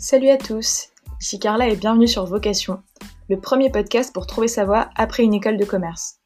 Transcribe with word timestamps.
Salut 0.00 0.28
à 0.28 0.36
tous, 0.36 0.90
ici 1.20 1.40
Carla 1.40 1.66
et 1.66 1.74
bienvenue 1.74 2.06
sur 2.06 2.24
Vocation, 2.24 2.80
le 3.28 3.40
premier 3.40 3.68
podcast 3.68 4.14
pour 4.14 4.28
trouver 4.28 4.46
sa 4.46 4.64
voie 4.64 4.90
après 4.94 5.24
une 5.24 5.34
école 5.34 5.56
de 5.56 5.64
commerce. 5.64 6.20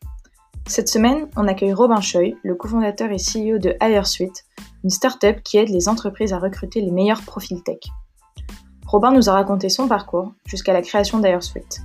Cette 0.66 0.90
semaine, 0.90 1.30
on 1.36 1.48
accueille 1.48 1.72
Robin 1.72 2.02
Choi, 2.02 2.34
le 2.42 2.54
cofondateur 2.54 3.10
et 3.10 3.16
CEO 3.16 3.56
de 3.56 3.74
HireSuite, 3.80 4.44
une 4.84 4.90
start-up 4.90 5.42
qui 5.42 5.56
aide 5.56 5.70
les 5.70 5.88
entreprises 5.88 6.34
à 6.34 6.38
recruter 6.38 6.82
les 6.82 6.90
meilleurs 6.90 7.22
profils 7.22 7.62
tech. 7.62 7.78
Robin 8.86 9.10
nous 9.10 9.30
a 9.30 9.32
raconté 9.32 9.70
son 9.70 9.88
parcours 9.88 10.34
jusqu'à 10.44 10.74
la 10.74 10.82
création 10.82 11.18
d'HireSuite. 11.18 11.80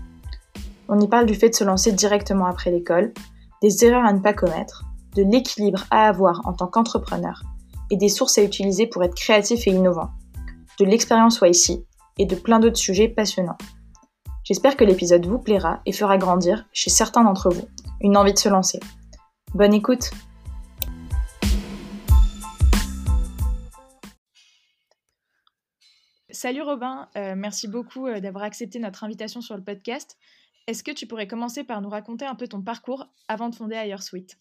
On 0.90 1.00
y 1.00 1.08
parle 1.08 1.26
du 1.26 1.36
fait 1.36 1.50
de 1.52 1.56
se 1.56 1.64
lancer 1.64 1.94
directement 1.94 2.48
après 2.48 2.70
l'école, 2.70 3.14
des 3.62 3.86
erreurs 3.86 4.06
à 4.06 4.12
ne 4.12 4.20
pas 4.20 4.34
commettre, 4.34 4.84
de 5.16 5.24
l'équilibre 5.24 5.86
à 5.90 6.10
avoir 6.10 6.46
en 6.50 6.52
tant 6.52 6.68
qu'entrepreneur 6.68 7.44
et 7.92 7.96
des 7.96 8.10
sources 8.10 8.38
à 8.38 8.44
utiliser 8.44 8.88
pour 8.88 9.06
être 9.06 9.16
créatif 9.16 9.68
et 9.68 9.72
innovant, 9.72 10.10
de 10.80 10.86
l'expérience 10.86 11.42
ici 11.46 11.86
et 12.18 12.26
de 12.26 12.36
plein 12.36 12.60
d'autres 12.60 12.78
sujets 12.78 13.08
passionnants. 13.08 13.58
J'espère 14.44 14.78
que 14.78 14.84
l'épisode 14.84 15.26
vous 15.26 15.40
plaira 15.40 15.82
et 15.86 15.92
fera 15.92 16.18
grandir, 16.18 16.66
chez 16.72 16.90
certains 16.90 17.24
d'entre 17.24 17.50
vous, 17.50 17.68
une 18.02 18.16
envie 18.16 18.34
de 18.34 18.40
se 18.40 18.50
lancer. 18.50 18.80
Bonne 19.54 19.74
écoute 19.74 20.12
Salut 26.30 26.62
Robin, 26.62 27.10
euh, 27.16 27.34
merci 27.36 27.68
beaucoup 27.68 28.06
euh, 28.06 28.20
d'avoir 28.20 28.44
accepté 28.44 28.78
notre 28.78 29.04
invitation 29.04 29.42
sur 29.42 29.58
le 29.58 29.64
podcast. 29.64 30.18
Est-ce 30.68 30.84
que 30.84 30.92
tu 30.92 31.08
pourrais 31.08 31.26
commencer 31.26 31.64
par 31.64 31.82
nous 31.82 31.90
raconter 31.90 32.26
un 32.26 32.36
peu 32.36 32.48
ton 32.48 32.62
parcours 32.62 33.08
avant 33.28 33.50
de 33.50 33.56
fonder 33.56 33.76
HireSuite 33.76 34.38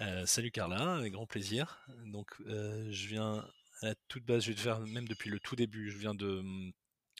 euh, 0.00 0.26
Salut 0.26 0.50
Carla, 0.50 0.96
avec 0.96 1.12
grand 1.12 1.26
plaisir. 1.26 1.86
Donc 2.06 2.34
je 2.46 3.06
viens 3.06 3.44
à 3.82 3.86
la 3.86 3.94
toute 4.08 4.24
base, 4.24 4.44
je 4.44 4.50
vais 4.50 4.54
te 4.56 4.60
faire 4.60 4.80
même 4.80 5.08
depuis 5.08 5.30
le 5.30 5.40
tout 5.40 5.56
début. 5.56 5.90
Je 5.90 5.98
viens 5.98 6.14
de, 6.14 6.42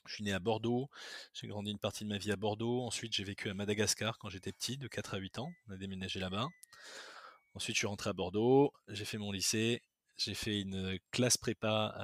je 0.07 0.15
suis 0.15 0.25
né 0.25 0.33
à 0.33 0.39
Bordeaux, 0.39 0.89
j'ai 1.33 1.47
grandi 1.47 1.71
une 1.71 1.79
partie 1.79 2.05
de 2.05 2.09
ma 2.09 2.19
vie 2.19 2.33
à 2.33 2.37
Bordeaux. 2.37 2.83
Ensuite, 2.83 3.13
j'ai 3.15 3.25
vécu 3.25 3.49
à 3.49 3.55
Madagascar 3.55 4.19
quand 4.19 4.29
j'étais 4.29 4.53
petit, 4.53 4.77
de 4.77 4.89
4 4.89 5.15
à 5.15 5.19
8 5.19 5.39
ans. 5.39 5.53
On 5.69 5.73
a 5.73 5.77
déménagé 5.77 6.21
là-bas. 6.21 6.49
Ensuite, 7.55 7.77
je 7.77 7.81
suis 7.81 7.87
rentré 7.87 8.11
à 8.11 8.13
Bordeaux, 8.13 8.73
j'ai 8.89 9.05
fait 9.05 9.19
mon 9.19 9.33
lycée, 9.33 9.83
j'ai 10.17 10.35
fait 10.35 10.61
une 10.61 10.99
classe 11.11 11.37
prépa 11.37 11.95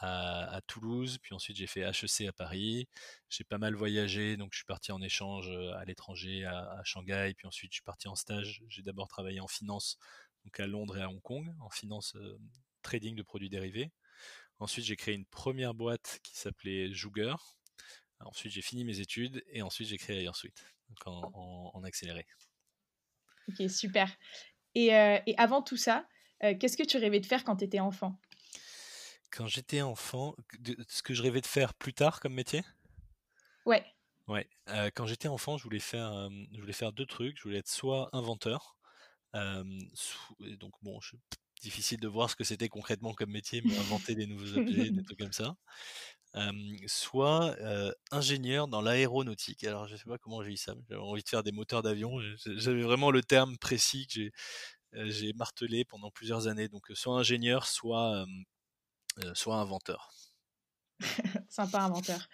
à, 0.00 0.60
Toulouse, 0.66 1.18
puis 1.20 1.34
ensuite 1.34 1.56
j'ai 1.56 1.66
fait 1.66 1.80
HEC 1.80 2.28
à 2.28 2.32
Paris. 2.32 2.86
J'ai 3.28 3.44
pas 3.44 3.58
mal 3.58 3.74
voyagé, 3.74 4.36
donc 4.36 4.50
je 4.52 4.58
suis 4.58 4.66
parti 4.66 4.92
en 4.92 5.02
échange 5.02 5.50
à 5.74 5.84
l'étranger, 5.84 6.44
à, 6.44 6.80
Shanghai, 6.84 7.34
puis 7.36 7.46
ensuite 7.46 7.72
je 7.72 7.76
suis 7.76 7.82
parti 7.82 8.06
en 8.08 8.14
stage. 8.14 8.62
J'ai 8.68 8.82
d'abord 8.82 9.08
travaillé 9.08 9.40
en 9.40 9.48
finance, 9.48 9.98
donc 10.44 10.60
à 10.60 10.66
Londres 10.66 10.96
et 10.98 11.02
à 11.02 11.08
Hong 11.08 11.22
Kong, 11.22 11.54
en 11.60 11.70
finance 11.70 12.16
trading 12.84 13.16
de 13.16 13.22
produits 13.22 13.50
dérivés. 13.50 13.90
Ensuite, 14.60 14.84
j'ai 14.84 14.96
créé 14.96 15.14
une 15.14 15.26
première 15.26 15.74
boîte 15.74 16.20
qui 16.22 16.36
s'appelait 16.36 16.92
Jouger. 16.92 17.34
Ensuite, 18.20 18.52
j'ai 18.52 18.62
fini 18.62 18.84
mes 18.84 19.00
études 19.00 19.42
et 19.48 19.62
ensuite 19.62 19.88
j'ai 19.88 19.98
créé 19.98 20.22
AirSuite, 20.24 20.64
donc 20.88 20.98
en, 21.06 21.82
accéléré. 21.82 22.26
Ok, 23.48 23.68
super. 23.68 24.10
Et, 24.74 24.94
euh, 24.94 25.18
avant 25.36 25.62
tout 25.62 25.76
ça, 25.76 26.08
euh, 26.42 26.54
qu'est-ce 26.58 26.76
que 26.76 26.82
tu 26.82 26.96
rêvais 26.96 27.20
de 27.20 27.26
faire 27.26 27.44
quand 27.44 27.56
tu 27.56 27.64
étais 27.64 27.80
enfant? 27.80 28.18
Quand 29.30 29.46
j'étais 29.46 29.82
enfant, 29.82 30.34
ce 30.88 31.02
que 31.02 31.12
je 31.12 31.22
rêvais 31.22 31.40
de 31.40 31.46
faire 31.46 31.74
plus 31.74 31.92
tard 31.92 32.20
comme 32.20 32.34
métier? 32.34 32.62
Ouais. 33.66 33.84
Ouais. 34.28 34.48
Euh, 34.68 34.90
quand 34.94 35.06
j'étais 35.06 35.28
enfant, 35.28 35.58
je 35.58 35.64
voulais 35.64 35.80
faire, 35.80 36.30
je 36.52 36.60
voulais 36.60 36.72
faire 36.72 36.92
deux 36.92 37.06
trucs. 37.06 37.36
Je 37.36 37.42
voulais 37.42 37.58
être 37.58 37.68
soit 37.68 38.08
inventeur, 38.12 38.78
donc 39.34 40.72
bon, 40.82 41.00
je, 41.00 41.16
difficile 41.64 41.98
de 41.98 42.08
voir 42.08 42.30
ce 42.30 42.36
que 42.36 42.44
c'était 42.44 42.68
concrètement 42.68 43.12
comme 43.14 43.30
métier, 43.30 43.62
mais 43.64 43.76
inventer 43.78 44.14
des 44.14 44.26
nouveaux 44.26 44.56
objets, 44.56 44.90
des 44.90 45.02
trucs 45.02 45.18
comme 45.18 45.32
ça. 45.32 45.56
soit 46.86 47.56
ingénieur 48.10 48.68
dans 48.68 48.80
l'aéronautique. 48.80 49.64
Alors 49.64 49.88
je 49.88 49.96
sais 49.96 50.04
pas 50.04 50.18
comment 50.18 50.42
j'ai 50.42 50.52
eu 50.52 50.56
ça, 50.56 50.74
j'avais 50.88 51.00
envie 51.00 51.22
de 51.22 51.28
faire 51.28 51.42
des 51.42 51.52
moteurs 51.52 51.82
d'avion. 51.82 52.18
J'avais 52.44 52.82
vraiment 52.82 53.10
le 53.10 53.22
terme 53.22 53.56
précis 53.58 54.06
que 54.06 54.30
j'ai 55.10 55.32
martelé 55.32 55.84
pendant 55.84 56.10
plusieurs 56.10 56.46
années. 56.46 56.68
Donc 56.68 56.84
soit 56.94 57.16
ingénieur, 57.18 57.66
soit, 57.66 58.24
soit 59.32 59.56
inventeur. 59.56 60.12
Sympa 61.48 61.80
inventeur. 61.80 62.28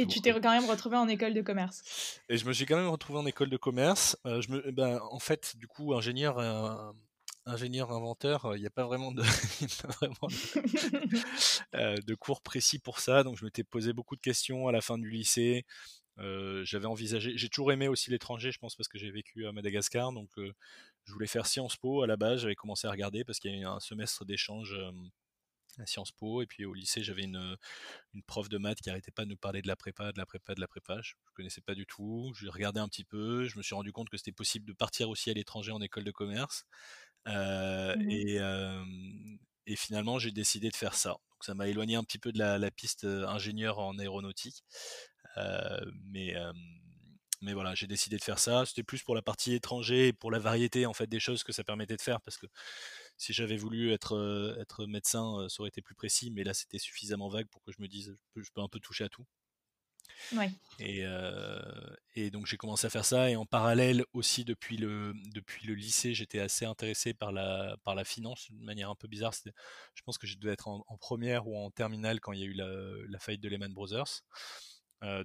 Et 0.00 0.06
tu 0.06 0.20
t'es 0.20 0.32
quand 0.32 0.52
même 0.52 0.70
retrouvé 0.70 0.96
en 0.96 1.08
école 1.08 1.34
de 1.34 1.42
commerce? 1.42 2.20
Et 2.28 2.36
je 2.36 2.46
me 2.46 2.52
suis 2.52 2.66
quand 2.66 2.76
même 2.76 2.88
retrouvé 2.88 3.18
en 3.18 3.26
école 3.26 3.50
de 3.50 3.56
commerce. 3.56 4.16
je 4.24 4.48
me, 4.48 4.70
ben, 4.70 5.00
en 5.10 5.18
fait, 5.18 5.56
du 5.56 5.66
coup, 5.66 5.92
ingénieur, 5.92 6.38
ingénieur 7.48 7.92
inventeur, 7.92 8.56
il 8.56 8.60
n'y 8.60 8.66
a 8.66 8.70
pas 8.70 8.84
vraiment, 8.84 9.12
de, 9.12 9.22
de, 12.02 12.14
cours 12.14 12.42
précis 12.42 12.78
pour 12.78 13.00
ça. 13.00 13.22
Donc 13.22 13.38
je 13.38 13.44
m'étais 13.44 13.64
posé 13.64 13.92
beaucoup 13.92 14.16
de 14.16 14.20
questions 14.20 14.68
à 14.68 14.72
la 14.72 14.80
fin 14.80 14.98
du 14.98 15.10
lycée. 15.10 15.64
j'avais 16.16 16.86
envisagé, 16.86 17.32
j'ai 17.36 17.48
toujours 17.48 17.72
aimé 17.72 17.88
aussi 17.88 18.10
l'étranger, 18.10 18.52
je 18.52 18.58
pense, 18.58 18.76
parce 18.76 18.88
que 18.88 18.98
j'ai 18.98 19.10
vécu 19.10 19.46
à 19.46 19.52
Madagascar. 19.52 20.12
Donc 20.12 20.30
je 20.36 21.12
voulais 21.12 21.26
faire 21.26 21.46
Sciences 21.46 21.76
Po 21.76 22.02
à 22.02 22.06
la 22.06 22.16
base. 22.16 22.42
J'avais 22.42 22.54
commencé 22.54 22.86
à 22.86 22.90
regarder 22.90 23.24
parce 23.24 23.38
qu'il 23.38 23.50
y 23.50 23.54
a 23.54 23.58
eu 23.58 23.64
un 23.64 23.80
semestre 23.80 24.24
d'échange 24.24 24.76
à 25.78 25.86
Sciences 25.86 26.12
Po. 26.12 26.42
Et 26.42 26.46
puis 26.46 26.64
au 26.64 26.74
lycée, 26.74 27.02
j'avais 27.02 27.22
une, 27.22 27.56
une, 28.14 28.22
prof 28.22 28.48
de 28.48 28.58
maths 28.58 28.80
qui 28.80 28.90
arrêtait 28.90 29.10
pas 29.10 29.24
de 29.24 29.30
nous 29.30 29.36
parler 29.36 29.62
de 29.62 29.68
la 29.68 29.76
prépa, 29.76 30.12
de 30.12 30.18
la 30.18 30.26
prépa, 30.26 30.54
de 30.54 30.60
la 30.60 30.68
prépa. 30.68 31.00
Je 31.02 31.14
ne 31.14 31.34
connaissais 31.34 31.60
pas 31.60 31.74
du 31.74 31.86
tout. 31.86 32.32
Je 32.34 32.48
regardais 32.48 32.80
un 32.80 32.88
petit 32.88 33.04
peu. 33.04 33.44
Je 33.44 33.56
me 33.56 33.62
suis 33.62 33.74
rendu 33.74 33.92
compte 33.92 34.08
que 34.08 34.16
c'était 34.16 34.32
possible 34.32 34.66
de 34.66 34.72
partir 34.72 35.08
aussi 35.08 35.30
à 35.30 35.34
l'étranger 35.34 35.72
en 35.72 35.80
école 35.80 36.04
de 36.04 36.10
commerce. 36.10 36.64
Mmh 37.26 39.36
et, 39.70 39.76
finalement, 39.76 40.18
j'ai 40.18 40.32
décidé 40.32 40.70
de 40.70 40.76
faire 40.76 40.94
ça. 40.94 41.10
Donc 41.10 41.44
ça 41.44 41.52
m'a 41.52 41.68
éloigné 41.68 41.96
un 41.96 42.02
petit 42.02 42.18
peu 42.18 42.32
de 42.32 42.38
la, 42.38 42.70
piste 42.70 43.04
ingénieur 43.04 43.78
en 43.78 43.98
aéronautique. 43.98 44.64
mais, 46.06 46.34
mais 47.42 47.52
voilà, 47.52 47.74
j'ai 47.74 47.86
décidé 47.86 48.16
de 48.16 48.24
faire 48.24 48.38
ça. 48.38 48.64
C'était 48.64 48.82
plus 48.82 49.02
pour 49.02 49.14
la 49.14 49.20
partie 49.20 49.52
étranger 49.52 50.08
et 50.08 50.12
pour 50.14 50.30
la 50.30 50.38
variété 50.38 50.86
en 50.86 50.94
fait 50.94 51.06
des 51.06 51.20
choses 51.20 51.44
que 51.44 51.52
ça 51.52 51.64
permettait 51.64 51.96
de 51.96 52.02
faire 52.02 52.22
parce 52.22 52.38
que 52.38 52.46
si 53.18 53.34
j'avais 53.34 53.58
voulu 53.58 53.92
être, 53.92 54.56
être 54.58 54.86
médecin, 54.86 55.46
ça 55.50 55.60
aurait 55.60 55.68
été 55.68 55.82
plus 55.82 55.94
précis, 55.94 56.30
mais 56.30 56.44
là 56.44 56.54
c'était 56.54 56.78
suffisamment 56.78 57.28
vague 57.28 57.48
pour 57.48 57.62
que 57.62 57.72
je 57.72 57.82
me 57.82 57.88
dise 57.88 58.16
je 58.36 58.50
peux 58.54 58.62
un 58.62 58.68
peu 58.68 58.80
toucher 58.80 59.04
à 59.04 59.10
tout. 59.10 59.26
Et, 60.80 61.04
et, 62.14 62.30
donc 62.30 62.46
j'ai 62.46 62.56
commencé 62.56 62.86
à 62.86 62.90
faire 62.90 63.04
ça. 63.04 63.30
Et 63.30 63.36
en 63.36 63.46
parallèle 63.46 64.04
aussi 64.12 64.44
depuis 64.44 64.76
le, 64.76 65.12
depuis 65.34 65.66
le 65.66 65.74
lycée, 65.74 66.14
j'étais 66.14 66.40
assez 66.40 66.64
intéressé 66.64 67.14
par 67.14 67.32
la, 67.32 67.76
par 67.84 67.94
la 67.94 68.04
finance 68.04 68.46
d'une 68.50 68.64
manière 68.64 68.90
un 68.90 68.94
peu 68.94 69.08
bizarre. 69.08 69.32
Je 69.94 70.02
pense 70.02 70.18
que 70.18 70.26
je 70.26 70.36
devais 70.38 70.52
être 70.52 70.68
en, 70.68 70.84
première 70.98 71.48
ou 71.48 71.56
en 71.56 71.70
terminale 71.70 72.20
quand 72.20 72.32
il 72.32 72.40
y 72.40 72.42
a 72.42 72.46
eu 72.46 72.54
la, 72.54 72.68
la 73.08 73.18
faillite 73.18 73.40
de 73.40 73.48
Lehman 73.48 73.72
Brothers. 73.72 74.22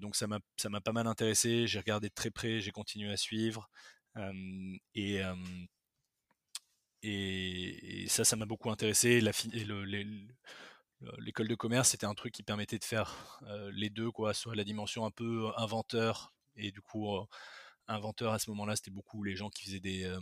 donc 0.02 0.16
ça 0.16 0.28
m'a 0.28 0.82
pas 0.82 0.92
mal 0.92 1.08
intéressé. 1.08 1.68
J'ai 1.68 1.80
regardé 1.80 2.10
de 2.10 2.14
très 2.14 2.32
près, 2.32 2.62
j'ai 2.62 2.72
continué 2.72 3.12
à 3.12 3.18
suivre. 3.18 3.70
et, 4.96 5.22
et, 7.04 8.06
ça, 8.08 8.24
ça 8.24 8.36
m'a 8.36 8.46
beaucoup 8.46 8.72
intéressé. 8.72 9.22
L'école 11.20 11.48
de 11.48 11.56
commerce, 11.56 11.90
c'était 11.90 12.06
un 12.06 12.14
truc 12.14 12.34
qui 12.34 12.44
permettait 12.44 12.80
de 12.80 12.84
faire 12.84 13.40
les 13.72 13.90
deux, 13.90 14.12
quoi, 14.12 14.34
soit 14.34 14.56
la 14.56 14.64
dimension 14.64 15.06
un 15.06 15.12
peu 15.12 15.52
inventeur, 15.58 16.34
et 16.56 16.72
du 16.72 16.82
coup, 16.82 17.08
inventeur 17.88 18.34
à 18.34 18.40
ce 18.40 18.50
moment-là, 18.52 18.76
c'était 18.76 18.92
beaucoup 18.92 19.24
les 19.24 19.36
gens 19.36 19.50
qui 19.50 19.66
faisaient 19.66 19.80
des, 19.80 20.18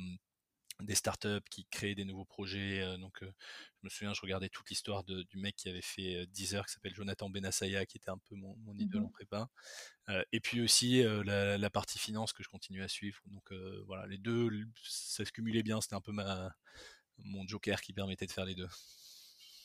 des 0.81 0.96
startups, 0.96 1.47
qui 1.50 1.66
créaient 1.66 1.96
des 1.96 2.06
nouveaux 2.06 2.25
projets. 2.25 2.97
donc, 2.97 3.19
je 3.22 3.28
me 3.84 3.90
souviens, 3.90 4.14
je 4.14 4.22
regardais 4.22 4.50
toute 4.50 4.69
l'histoire 4.69 5.03
du 5.03 5.38
mec 5.38 5.56
qui 5.56 5.69
avait 5.69 5.81
fait 5.81 6.25
Deezer, 6.28 6.66
qui 6.66 6.74
s'appelle 6.74 6.96
Jonathan 6.96 7.30
Benassaya, 7.30 7.86
qui 7.86 7.98
était 7.98 8.09
un 8.09 8.18
peu 8.18 8.36
mon, 8.36 8.56
mon 8.58 8.75
idole 8.78 9.02
mmh 9.02 9.06
en 9.06 9.09
prépa. 9.09 9.50
et 10.31 10.40
puis 10.40 10.62
aussi 10.62 11.03
la, 11.03 11.69
partie 11.69 12.00
finance 12.00 12.34
que 12.34 12.44
je 12.44 12.50
continue 12.50 12.84
à 12.84 12.88
suivre. 12.88 13.19
Donc, 13.28 13.52
voilà, 13.86 14.08
les 14.08 14.18
deux, 14.18 14.50
ça 14.84 15.25
se 15.25 15.31
cumulait 15.31 15.63
bien. 15.63 15.81
C'était 15.81 15.96
un 15.96 16.02
peu 16.02 16.12
ma, 16.12 16.56
mon 17.19 17.48
joker 17.48 17.81
qui 17.81 17.94
permettait 17.94 18.25
de 18.25 18.31
faire 18.31 18.45
les 18.45 18.56
deux. 18.56 18.69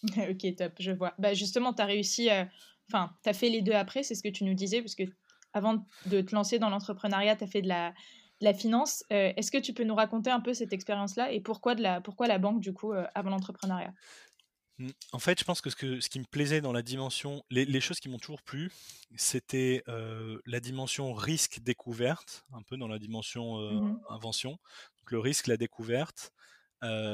ok, 0.31 0.57
top, 0.57 0.73
je 0.79 0.93
vois. 0.93 1.15
Bah, 1.19 1.35
justement, 1.35 1.73
tu 1.73 1.83
as 1.83 1.87
réussi, 1.87 2.31
euh, 2.31 2.45
enfin, 2.91 3.13
tu 3.23 3.31
as 3.31 3.33
fait 3.33 3.49
les 3.49 3.63
deux 3.63 3.73
après, 3.73 4.03
c'est 4.03 4.15
ce 4.15 4.23
que 4.23 4.29
tu 4.29 4.45
nous 4.45 4.55
disais, 4.55 4.81
parce 4.81 4.95
que 4.95 5.05
avant 5.53 5.87
de 6.07 6.21
te 6.21 6.35
lancer 6.35 6.59
dans 6.59 6.69
l'entrepreneuriat, 6.69 7.37
tu 7.37 7.45
as 7.45 7.47
fait 7.47 7.63
de 7.63 7.69
la, 7.69 7.95
la 8.41 8.53
finance. 8.53 9.05
Euh, 9.13 9.33
est-ce 9.37 9.51
que 9.51 9.59
tu 9.59 9.73
peux 9.73 9.85
nous 9.85 9.95
raconter 9.95 10.31
un 10.31 10.41
peu 10.41 10.55
cette 10.55 10.73
expérience-là 10.73 11.33
et 11.33 11.41
pourquoi, 11.41 11.75
de 11.75 11.83
la, 11.83 12.01
pourquoi 12.01 12.27
la 12.27 12.39
banque, 12.39 12.61
du 12.61 12.73
coup, 12.73 12.93
euh, 12.93 13.07
avant 13.15 13.31
l'entrepreneuriat? 13.31 13.93
Mmh, 14.79 14.91
en 15.13 15.19
fait, 15.19 15.39
je 15.41 15.45
pense 15.45 15.63
que 15.63 15.71
ce, 15.71 15.77
que 15.77 16.01
ce 16.01 16.11
qui 16.11 16.21
me 16.21 16.27
plaisait 16.31 16.61
dans 16.61 16.73
la 16.73 16.83
dimension, 16.83 17.43
les, 17.51 17.65
les 17.65 17.81
choses 17.81 17.99
qui 17.99 18.11
m'ont 18.11 18.19
toujours 18.19 18.43
plu, 18.43 18.71
c'était 19.17 19.83
la 19.87 20.61
dimension 20.61 21.15
risque 21.15 21.61
découverte, 21.61 22.45
un 22.53 22.63
peu 22.63 22.77
dans 22.77 22.89
la 22.89 22.99
dimension 22.99 23.59
mmh 23.59 24.01
invention. 24.11 24.51
Donc 24.51 25.11
le 25.11 25.19
risque, 25.21 25.47
la 25.47 25.57
découverte, 25.57 26.33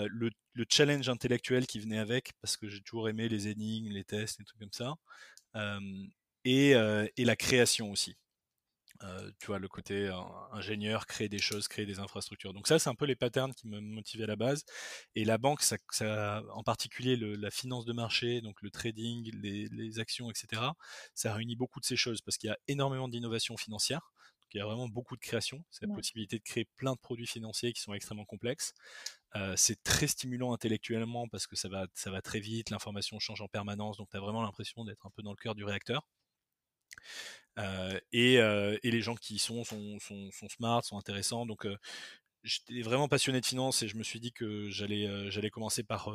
le, 0.08 0.30
challenge 0.68 1.08
intellectuel 1.08 1.66
qui 1.66 1.80
venait 1.80 1.98
avec, 1.98 2.32
parce 2.40 2.56
que 2.56 2.68
j'ai 2.68 2.80
toujours 2.80 3.08
aimé 3.08 3.28
les 3.28 3.48
énigmes, 3.48 3.88
les 3.88 4.04
tests, 4.04 4.40
et 4.40 4.44
trucs 4.44 4.60
comme 4.60 4.72
ça, 4.72 4.94
et, 6.44 6.74
la 7.18 7.36
création 7.36 7.90
aussi. 7.90 8.16
Euh, 9.04 9.30
tu 9.40 9.46
vois, 9.46 9.58
le 9.58 9.68
côté 9.68 10.10
ingénieur, 10.52 11.06
créer 11.06 11.28
des 11.28 11.38
choses, 11.38 11.66
créer 11.66 11.86
des 11.86 11.98
infrastructures. 11.98 12.52
Donc 12.52 12.68
ça, 12.68 12.78
c'est 12.78 12.88
un 12.88 12.94
peu 12.94 13.04
les 13.04 13.16
patterns 13.16 13.52
qui 13.54 13.66
me 13.66 13.80
motivaient 13.80 14.24
à 14.24 14.28
la 14.28 14.36
base. 14.36 14.64
Et 15.16 15.24
la 15.24 15.38
banque, 15.38 15.62
ça, 15.62 16.42
en 16.52 16.62
particulier 16.62 17.16
la 17.16 17.50
finance 17.50 17.84
de 17.84 17.92
marché, 17.92 18.40
donc 18.42 18.62
le 18.62 18.70
trading, 18.70 19.30
les, 19.42 19.66
les, 19.68 19.98
actions, 19.98 20.30
etc., 20.30 20.62
ça 21.14 21.34
réunit 21.34 21.56
beaucoup 21.56 21.80
de 21.80 21.84
ces 21.84 21.96
choses 21.96 22.20
parce 22.20 22.36
qu'il 22.38 22.48
y 22.48 22.52
a 22.52 22.58
énormément 22.68 23.08
d'innovation 23.08 23.56
financière. 23.56 24.12
Donc 24.52 24.56
il 24.56 24.58
y 24.58 24.60
a 24.60 24.66
vraiment 24.66 24.88
beaucoup 24.88 25.16
de 25.16 25.20
création. 25.20 25.64
C'est 25.70 25.86
la 25.86 25.94
possibilité 25.94 26.36
de 26.36 26.42
créer 26.42 26.66
plein 26.76 26.92
de 26.92 26.98
produits 26.98 27.26
financiers 27.26 27.72
qui 27.72 27.80
sont 27.80 27.94
extrêmement 27.94 28.26
complexes. 28.26 28.74
Euh, 29.34 29.54
c'est 29.56 29.82
très 29.82 30.06
stimulant 30.06 30.52
intellectuellement 30.52 31.26
parce 31.26 31.46
que 31.46 31.56
ça 31.56 31.70
va, 31.70 31.86
ça 31.94 32.10
va 32.10 32.20
très 32.20 32.38
vite, 32.38 32.68
l'information 32.68 33.18
change 33.18 33.40
en 33.40 33.48
permanence, 33.48 33.96
donc 33.96 34.10
tu 34.10 34.16
as 34.18 34.20
vraiment 34.20 34.42
l'impression 34.42 34.84
d'être 34.84 35.06
un 35.06 35.10
peu 35.10 35.22
dans 35.22 35.30
le 35.30 35.36
cœur 35.36 35.54
du 35.54 35.64
réacteur. 35.64 36.06
Euh, 37.58 37.98
et, 38.12 38.40
euh, 38.40 38.76
et, 38.82 38.90
les 38.90 39.00
gens 39.00 39.14
qui 39.14 39.36
y 39.36 39.38
sont 39.38 39.64
sont, 39.64 39.98
sont, 40.00 40.30
sont 40.32 40.48
smart, 40.50 40.84
sont 40.84 40.98
intéressants. 40.98 41.46
Donc 41.46 41.66
j'étais 42.42 42.82
vraiment 42.82 43.08
passionné 43.08 43.40
de 43.40 43.46
finance 43.46 43.82
et 43.82 43.88
je 43.88 43.96
me 43.96 44.02
suis 44.02 44.20
dit 44.20 44.32
que 44.32 44.68
j'allais 44.68 45.30
j'allais 45.30 45.50
commencer 45.50 45.82
par, 45.82 46.12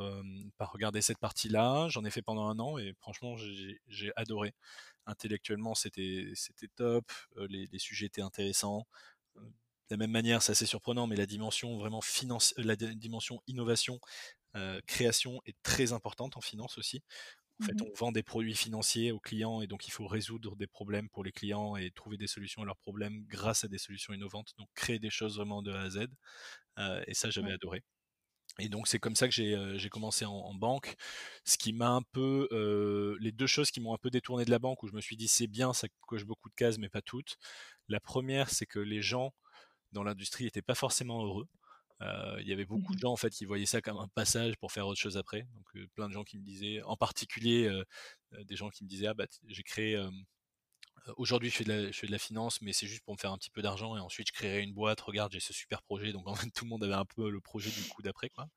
par 0.57 0.71
regarder 0.71 1.01
cette 1.01 1.17
partie-là. 1.17 1.87
J'en 1.89 2.05
ai 2.05 2.11
fait 2.11 2.21
pendant 2.21 2.47
un 2.47 2.59
an 2.59 2.77
et 2.77 2.93
franchement 2.99 3.35
j'ai 3.87 4.11
adoré. 4.15 4.53
Intellectuellement 5.07 5.73
c'était 5.73 6.31
c'était 6.35 6.69
top, 6.75 7.11
les, 7.49 7.67
les, 7.71 7.79
sujets 7.79 8.05
étaient 8.07 8.21
intéressants. 8.21 8.85
De 9.35 9.41
la 9.91 9.97
même 9.97 10.11
manière, 10.11 10.41
c'est 10.41 10.51
assez 10.51 10.65
surprenant, 10.65 11.07
mais 11.07 11.15
la 11.15 11.25
dimension 11.25 11.77
vraiment 11.77 12.01
finance, 12.01 12.53
la 12.57 12.75
dimension 12.75 13.41
innovation, 13.47 13.99
création 14.85 15.41
est 15.45 15.55
très 15.63 15.93
importante 15.93 16.37
en 16.37 16.41
finance 16.41 16.77
aussi. 16.77 17.03
En 17.59 17.65
fait, 17.65 17.73
mmh 17.73 17.85
on 17.89 17.93
vend 17.95 18.11
des 18.11 18.21
produits 18.23 18.55
financiers 18.55 19.11
aux 19.11 19.19
clients 19.19 19.61
et 19.61 19.67
donc 19.67 19.87
il 19.87 19.91
faut 19.91 20.05
résoudre 20.05 20.55
des 20.55 20.67
problèmes 20.67 21.09
pour 21.09 21.23
les 21.23 21.31
clients 21.31 21.75
et 21.75 21.89
trouver 21.89 22.17
des 22.17 22.27
solutions 22.27 22.61
à 22.61 22.65
leurs 22.65 22.77
problèmes 22.77 23.25
grâce 23.27 23.63
à 23.63 23.67
des 23.67 23.79
solutions 23.79 24.13
innovantes. 24.13 24.53
Donc 24.57 24.69
créer 24.75 24.99
des 24.99 25.09
choses 25.09 25.37
vraiment 25.37 25.63
de 25.63 25.71
A 25.71 25.81
à 25.81 25.89
Z. 25.89 26.07
Euh, 26.77 27.03
et 27.07 27.15
ça, 27.15 27.31
j'avais 27.31 27.51
adoré. 27.51 27.83
Et 28.59 28.69
donc 28.69 28.87
c'est 28.87 28.99
comme 28.99 29.15
ça 29.15 29.27
que 29.27 29.33
j'ai 29.33 29.55
euh, 29.55 29.77
commencé 29.89 30.25
en, 30.25 30.53
banque. 30.53 30.95
Ce 31.45 31.57
qui 31.57 31.73
m'a 31.73 31.89
un 31.89 32.01
peu, 32.01 32.47
euh, 32.51 33.15
les 33.19 33.31
deux 33.31 33.47
choses 33.47 33.71
qui 33.71 33.79
m'ont 33.79 33.93
un 33.93 33.97
peu 33.97 34.09
détourné 34.09 34.45
de 34.45 34.51
la 34.51 34.59
banque 34.59 34.81
où 34.83 34.87
je 34.87 34.93
me 34.93 35.01
suis 35.01 35.15
dit 35.17 35.27
c'est 35.27 35.47
bien, 35.47 35.73
ça 35.73 35.87
coche 36.07 36.25
beaucoup 36.25 36.49
de 36.49 36.55
cases 36.55 36.77
mais 36.79 36.89
pas 36.89 37.01
toutes. 37.01 37.37
La 37.87 37.99
première, 37.99 38.49
c'est 38.49 38.65
que 38.65 38.79
les 38.79 39.01
gens 39.01 39.33
dans 39.91 40.03
l'industrie 40.03 40.45
n'étaient 40.45 40.61
pas 40.61 40.75
forcément 40.75 41.23
heureux. 41.23 41.47
Euh, 42.01 42.37
il 42.41 42.47
y 42.47 42.53
avait 42.53 42.65
beaucoup 42.65 42.93
de 42.93 42.97
mmh 42.99 43.01
gens 43.01 43.11
en 43.13 43.17
fait 43.17 43.31
qui 43.31 43.45
voyaient 43.45 43.65
ça 43.65 43.81
comme 43.81 43.97
un 43.97 44.07
passage 44.09 44.55
pour 44.57 44.71
faire 44.71 44.87
autre 44.87 44.99
chose 44.99 45.17
après. 45.17 45.47
Donc 45.55 45.87
plein 45.95 46.07
de 46.07 46.13
gens 46.13 46.23
qui 46.23 46.37
me 46.37 46.43
disaient, 46.43 46.81
en 46.83 46.97
particulier 46.97 47.69
des 48.45 48.55
gens 48.55 48.69
qui 48.69 48.83
me 48.83 48.89
disaient 48.89 49.07
ah 49.07 49.13
bah 49.13 49.25
j'ai 49.47 49.63
créé 49.63 49.97
aujourd'hui 51.17 51.49
je 51.49 51.55
fais 51.55 51.63
de 51.63 51.71
la, 51.71 51.91
je 51.91 51.97
fais 51.97 52.07
de 52.07 52.11
la 52.11 52.19
finance 52.19 52.61
mais 52.61 52.73
c'est 52.73 52.87
juste 52.87 53.03
pour 53.03 53.13
me 53.13 53.19
faire 53.19 53.31
un 53.31 53.37
petit 53.37 53.49
peu 53.49 53.61
d'argent 53.61 53.95
et 53.95 53.99
ensuite 53.99 54.27
je 54.27 54.33
créerai 54.33 54.61
une 54.61 54.73
boîte. 54.73 55.01
Regarde 55.01 55.31
j'ai 55.31 55.39
ce 55.39 55.53
super 55.53 55.81
projet. 55.81 56.11
Donc 56.11 56.27
en 56.27 56.35
fait 56.35 56.49
tout 56.51 56.65
le 56.65 56.69
monde 56.69 56.83
avait 56.83 56.93
un 56.93 57.05
peu 57.05 57.29
le 57.29 57.39
projet 57.39 57.69
du 57.69 57.87
coup 57.87 58.01
d'après 58.01 58.29
quoi. 58.29 58.49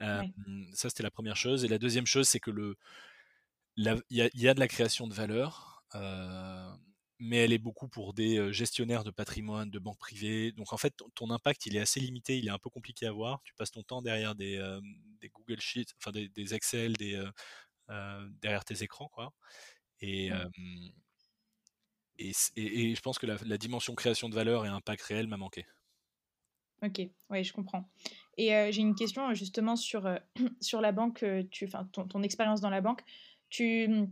Ça 0.00 0.90
c'était 0.90 1.02
la 1.02 1.10
première 1.10 1.36
chose. 1.36 1.64
Et 1.64 1.68
la 1.68 1.78
deuxième 1.78 2.06
chose 2.06 2.28
c'est 2.28 2.40
que 2.40 2.50
le 2.50 2.76
il 3.76 4.02
y, 4.10 4.30
y, 4.34 4.48
a 4.48 4.54
de 4.54 4.60
la 4.60 4.68
création 4.68 5.06
de 5.06 5.14
valeur. 5.14 5.82
Euh, 5.94 6.70
mais 7.18 7.36
elle 7.38 7.52
est 7.52 7.58
beaucoup 7.58 7.88
pour 7.88 8.14
des 8.14 8.52
gestionnaires 8.52 9.04
de 9.04 9.10
patrimoine, 9.10 9.70
de 9.70 9.78
banques 9.78 9.98
privées. 9.98 10.52
Donc 10.52 10.72
en 10.72 10.76
fait, 10.76 10.92
ton 11.14 11.30
impact, 11.30 11.66
il 11.66 11.76
est 11.76 11.80
assez 11.80 12.00
limité, 12.00 12.36
il 12.36 12.48
est 12.48 12.50
un 12.50 12.58
peu 12.58 12.68
compliqué 12.68 13.06
à 13.06 13.12
voir. 13.12 13.40
Tu 13.44 13.54
passes 13.54 13.70
ton 13.70 13.82
temps 13.84 14.02
derrière 14.02 14.34
des, 14.34 14.58
Google 15.32 15.60
Sheets, 15.60 15.92
enfin 15.98 16.10
des, 16.10 16.54
Excel, 16.54 16.94
des, 16.94 17.22
derrière 18.40 18.64
tes 18.64 18.82
écrans, 18.82 19.08
quoi. 19.08 19.32
Et, 20.00 20.30
et, 22.56 22.94
je 22.94 23.00
pense 23.00 23.18
que 23.18 23.26
la, 23.26 23.58
dimension 23.58 23.94
création 23.94 24.28
de 24.28 24.34
valeur 24.34 24.64
et 24.64 24.68
impact 24.68 25.02
réel 25.02 25.26
m'a 25.26 25.36
manqué. 25.36 25.66
Ok, 26.82 27.00
oui, 27.30 27.44
je 27.44 27.52
comprends. 27.52 27.88
Et 28.36 28.48
j'ai 28.72 28.80
une 28.80 28.94
question 28.94 29.32
justement 29.34 29.76
sur, 29.76 30.08
sur 30.60 30.80
la 30.80 30.92
banque, 30.92 31.24
tu, 31.50 31.68
ton, 31.92 32.06
ton 32.06 32.22
expérience 32.22 32.60
dans 32.60 32.70
la 32.70 32.80
banque. 32.80 33.02
Tu, 33.50 33.86
mmh, 33.86 34.06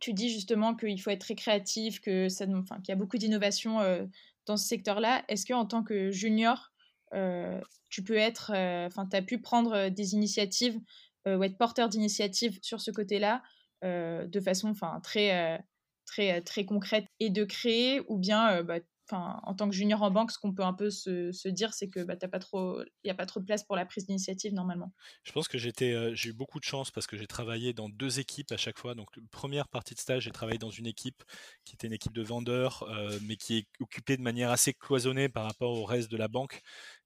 tu 0.00 0.14
dis 0.14 0.30
justement 0.30 0.74
qu'il 0.74 1.00
faut 1.00 1.10
être 1.10 1.20
très 1.20 1.34
créatif, 1.34 2.00
que 2.00 2.26
qu'il 2.26 2.88
y 2.88 2.92
a 2.92 2.96
beaucoup 2.96 3.18
d'innovation 3.18 3.80
euh, 3.80 4.06
dans 4.46 4.56
ce 4.56 4.66
secteur-là. 4.66 5.22
Est-ce 5.28 5.46
que 5.46 5.52
en 5.52 5.66
tant 5.66 5.84
que 5.84 6.10
junior, 6.10 6.72
euh, 7.14 7.60
tu 7.90 8.02
peux 8.02 8.16
être, 8.16 8.52
euh, 8.54 8.86
enfin, 8.86 9.06
tu 9.06 9.16
as 9.16 9.22
pu 9.22 9.38
prendre 9.38 9.90
des 9.90 10.14
initiatives 10.14 10.80
ou 11.26 11.44
être 11.44 11.58
porteur 11.58 11.90
d'initiatives 11.90 12.58
sur 12.62 12.80
ce 12.80 12.90
côté-là 12.90 13.42
de 13.82 14.40
façon, 14.40 14.72
très, 15.02 15.62
très, 16.10 16.40
très 16.42 16.64
concrète 16.64 17.06
et 17.20 17.30
de 17.30 17.44
créer, 17.44 18.02
ou 18.08 18.18
bien 18.18 18.62
bah, 18.62 18.80
en 19.12 19.54
tant 19.54 19.68
que 19.68 19.74
junior 19.74 20.02
en 20.02 20.10
banque, 20.10 20.30
ce 20.30 20.38
qu'on 20.38 20.52
peut 20.52 20.62
un 20.62 20.72
peu 20.72 20.90
se, 20.90 21.48
dire, 21.48 21.72
c'est 21.74 21.88
que 21.88 22.00
bah, 22.00 22.16
pas 22.16 22.38
trop, 22.38 22.80
il 22.82 23.06
n'y 23.06 23.10
a 23.10 23.14
pas 23.14 23.26
trop 23.26 23.40
de 23.40 23.44
place 23.44 23.64
pour 23.64 23.76
la 23.76 23.86
prise 23.86 24.06
d'initiative 24.06 24.52
normalement. 24.52 24.92
Je 25.24 25.32
pense 25.32 25.48
que 25.48 25.58
euh, 25.58 26.14
j'ai 26.14 26.30
eu 26.30 26.32
beaucoup 26.32 26.58
de 26.58 26.64
chance 26.64 26.90
parce 26.90 27.06
que 27.06 27.16
j'ai 27.16 27.26
travaillé 27.26 27.72
dans 27.72 27.88
deux 27.88 28.20
équipes 28.20 28.52
à 28.52 28.56
chaque 28.56 28.78
fois. 28.78 28.94
Donc, 28.94 29.08
première 29.30 29.68
partie 29.68 29.94
de 29.94 30.00
stage, 30.00 30.24
j'ai 30.24 30.30
travaillé 30.30 30.58
dans 30.58 30.70
une 30.70 30.86
équipe 30.86 31.22
qui 31.64 31.74
était 31.74 31.86
une 31.86 31.92
équipe 31.92 32.12
de 32.12 32.22
vendeurs, 32.22 32.84
euh, 32.90 33.18
mais 33.26 33.36
qui 33.36 33.58
est 33.58 33.66
occupée 33.80 34.16
de 34.16 34.22
manière 34.22 34.50
assez 34.50 34.74
cloisonnée 34.74 35.28
par 35.28 35.44
rapport 35.44 35.72
au 35.72 35.84
reste 35.84 36.10
de 36.10 36.16
la 36.16 36.28
banque. 36.28 36.60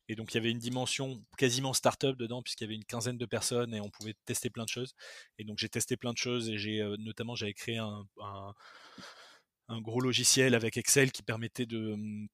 Et 0.09 0.17
donc, 0.17 0.35
il 0.35 0.37
y 0.37 0.41
avait 0.41 0.51
une 0.51 0.59
dimension 0.59 1.25
quasiment 1.39 1.73
start-up 1.73 2.17
dedans, 2.19 2.43
puisqu'il 2.43 2.65
y 2.65 2.67
avait 2.67 2.75
une 2.75 2.85
quinzaine 2.85 3.17
de 3.17 3.27
personnes 3.27 3.75
et 3.75 3.81
on 3.81 3.89
pouvait 3.89 4.15
tester 4.27 4.51
plein 4.51 4.65
de 4.65 4.69
choses. 4.69 4.95
Et 5.39 5.45
donc, 5.45 5.59
j'ai 5.59 5.71
testé 5.71 5.97
plein 5.97 6.13
de 6.13 6.19
choses 6.19 6.51
et 6.51 6.59
j'ai, 6.59 6.83
euh, 6.83 6.97
notamment, 6.99 7.35
j'avais 7.35 7.55
créé 7.55 7.79
un 7.79 8.07
gros 9.69 10.01
logiciel 10.01 10.55
avec 10.55 10.77
Excel 10.77 11.13
qui 11.13 11.23
permettait 11.23 11.67
de, 11.67 11.95
mmh, 11.97 12.29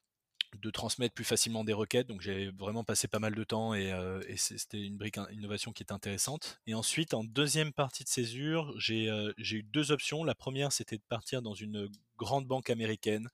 de 0.59 0.71
transmettre 0.71 1.15
plus 1.15 1.25
facilement 1.25 1.65
des 1.65 1.73
requêtes. 1.73 2.06
Donc 2.06 2.21
j'ai 2.21 2.50
vraiment 2.59 2.85
passé 2.85 3.09
pas 3.09 3.19
mal 3.19 3.35
de 3.35 3.44
temps 3.44 3.75
et, 3.75 3.93
euh, 3.93 4.21
c'était 4.37 4.82
une 4.82 4.97
brique 4.97 5.19
innovation 5.32 5.73
qui 5.73 5.82
est 5.82 5.93
intéressante. 5.93 6.61
Et 6.67 6.75
ensuite, 6.75 7.15
en 7.15 7.25
deuxième 7.25 7.73
partie 7.73 8.05
de 8.05 8.09
césure, 8.09 8.75
j'ai 8.77 9.06
eu 9.06 9.62
deux 9.62 9.93
options. 9.93 10.25
La 10.25 10.35
première, 10.35 10.73
c'était 10.73 10.97
de 10.97 11.05
partir 11.09 11.43
dans 11.43 11.55
une 11.55 11.88
grande 12.17 12.47
banque 12.47 12.71
américaine 12.71 13.29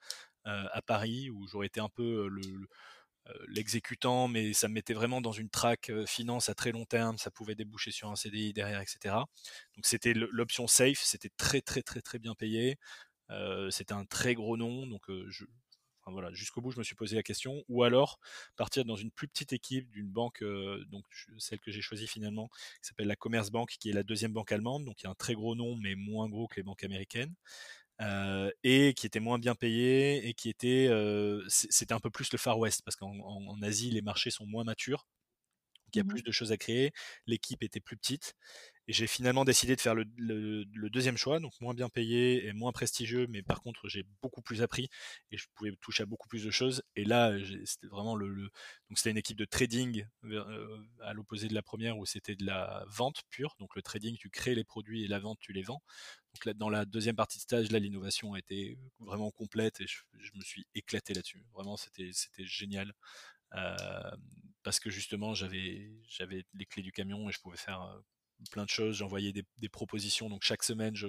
euh, 0.46 0.64
à 0.72 0.82
Paris, 0.82 1.30
où 1.30 1.46
j'aurais 1.48 1.66
été 1.66 1.80
un 1.80 1.88
peu 1.88 2.28
le, 2.28 2.68
l'exécutant, 3.48 4.28
mais 4.28 4.52
ça 4.52 4.68
me 4.68 4.74
mettait 4.74 4.94
vraiment 4.94 5.20
dans 5.20 5.32
une 5.32 5.48
traque 5.48 5.90
finance 6.06 6.48
à 6.48 6.54
très 6.54 6.70
long 6.70 6.84
terme, 6.84 7.18
ça 7.18 7.30
pouvait 7.30 7.56
déboucher 7.56 7.90
sur 7.90 8.08
un 8.08 8.14
CDI 8.14 8.52
derrière, 8.52 8.80
etc. 8.80 9.16
Donc 9.74 9.84
c'était 9.84 10.14
l'option 10.14 10.68
safe, 10.68 11.00
c'était 11.02 11.30
très 11.36 11.60
très 11.60 11.82
très 11.82 12.00
très 12.02 12.20
bien 12.20 12.34
payé. 12.36 12.76
Euh, 13.30 13.70
c'était 13.70 13.94
un 13.94 14.04
très 14.04 14.34
gros 14.34 14.56
nom, 14.56 14.86
donc 14.86 15.08
euh, 15.10 15.28
voilà, 16.06 16.32
jusqu'au 16.32 16.60
bout, 16.60 16.70
je 16.70 16.78
me 16.78 16.84
suis 16.84 16.94
posé 16.94 17.16
la 17.16 17.22
question. 17.22 17.64
Ou 17.68 17.82
alors 17.82 18.20
partir 18.56 18.84
dans 18.84 18.96
une 18.96 19.10
plus 19.10 19.28
petite 19.28 19.52
équipe 19.52 19.90
d'une 19.90 20.08
banque, 20.08 20.42
euh, 20.42 20.84
donc 20.90 21.04
celle 21.38 21.60
que 21.60 21.70
j'ai 21.70 21.80
choisie 21.80 22.06
finalement, 22.06 22.48
qui 22.80 22.88
s'appelle 22.88 23.08
la 23.08 23.16
Commerce 23.16 23.50
Bank, 23.50 23.70
qui 23.80 23.90
est 23.90 23.92
la 23.92 24.04
deuxième 24.04 24.32
banque 24.32 24.52
allemande, 24.52 24.84
donc 24.84 25.00
il 25.02 25.04
y 25.04 25.06
a 25.08 25.10
un 25.10 25.14
très 25.14 25.34
gros 25.34 25.54
nom, 25.54 25.76
mais 25.76 25.94
moins 25.96 26.28
gros 26.28 26.46
que 26.46 26.56
les 26.56 26.62
banques 26.62 26.84
américaines. 26.84 27.34
et 28.62 28.94
qui 28.94 29.06
était 29.06 29.20
moins 29.20 29.38
bien 29.38 29.54
payé 29.54 30.28
et 30.28 30.34
qui 30.34 30.48
était 30.50 30.88
un 30.90 32.00
peu 32.00 32.10
plus 32.10 32.32
le 32.32 32.38
Far 32.38 32.58
West 32.58 32.82
parce 32.84 32.96
qu'en 32.96 33.60
Asie 33.62 33.90
les 33.90 34.02
marchés 34.02 34.30
sont 34.30 34.46
moins 34.46 34.64
matures 34.64 35.06
il 35.92 35.98
y 35.98 36.00
a 36.00 36.04
mmh 36.04 36.08
plus 36.08 36.22
de 36.22 36.32
choses 36.32 36.52
à 36.52 36.56
créer 36.56 36.92
l'équipe 37.26 37.62
était 37.62 37.80
plus 37.80 37.96
petite 37.96 38.34
et 38.88 38.92
j'ai 38.92 39.06
finalement 39.06 39.44
décidé 39.44 39.74
de 39.74 39.80
faire 39.80 39.94
le, 39.94 40.64
deuxième 40.90 41.16
choix, 41.16 41.40
donc 41.40 41.52
moins 41.60 41.74
bien 41.74 41.88
payé 41.88 42.46
et 42.46 42.52
moins 42.52 42.70
prestigieux, 42.70 43.26
mais 43.28 43.42
par 43.42 43.60
contre 43.60 43.88
j'ai 43.88 44.04
beaucoup 44.22 44.42
plus 44.42 44.62
appris 44.62 44.88
et 45.32 45.36
je 45.36 45.46
pouvais 45.54 45.72
toucher 45.80 46.04
à 46.04 46.06
beaucoup 46.06 46.28
plus 46.28 46.44
de 46.44 46.50
choses. 46.50 46.82
Et 46.94 47.04
là, 47.04 47.36
c'était 47.64 47.88
vraiment 47.88 48.14
le, 48.14 48.28
donc 48.88 48.98
c'était 48.98 49.10
une 49.10 49.18
équipe 49.18 49.36
de 49.36 49.44
trading 49.44 50.06
euh, 50.24 50.78
à 51.00 51.12
l'opposé 51.14 51.48
de 51.48 51.54
la 51.54 51.62
première 51.62 51.98
où 51.98 52.06
c'était 52.06 52.36
de 52.36 52.46
la 52.46 52.84
vente 52.88 53.22
pure. 53.28 53.56
Donc 53.58 53.74
le 53.74 53.82
trading, 53.82 54.16
tu 54.18 54.30
crées 54.30 54.54
les 54.54 54.64
produits 54.64 55.04
et 55.04 55.08
la 55.08 55.18
vente, 55.18 55.38
tu 55.40 55.52
les 55.52 55.62
vends. 55.62 55.82
Donc 56.34 56.44
là, 56.44 56.54
dans 56.54 56.68
la 56.70 56.84
deuxième 56.84 57.16
partie 57.16 57.38
de 57.38 57.42
stage, 57.42 57.72
là, 57.72 57.78
l'innovation 57.80 58.34
a 58.34 58.38
été 58.38 58.78
vraiment 59.00 59.30
complète 59.32 59.80
et 59.80 59.86
je, 59.86 60.02
me 60.34 60.42
suis 60.42 60.66
éclaté 60.74 61.12
là-dessus. 61.14 61.44
Vraiment, 61.54 61.76
c'était 61.76 62.10
c'était 62.12 62.46
génial. 62.46 62.92
Parce 64.62 64.80
que 64.80 64.90
justement 64.90 65.34
j'avais 65.34 65.92
j'avais 66.08 66.44
les 66.54 66.66
clés 66.66 66.82
du 66.82 66.92
camion 66.92 67.28
et 67.28 67.32
je 67.32 67.40
pouvais 67.40 67.56
faire 67.56 68.00
plein 68.50 68.64
de 68.64 68.70
choses, 68.70 68.96
j'envoyais 68.96 69.32
des, 69.32 69.44
des, 69.58 69.68
propositions. 69.68 70.28
Donc 70.28 70.42
chaque 70.42 70.62
semaine, 70.62 70.94
je, 70.94 71.08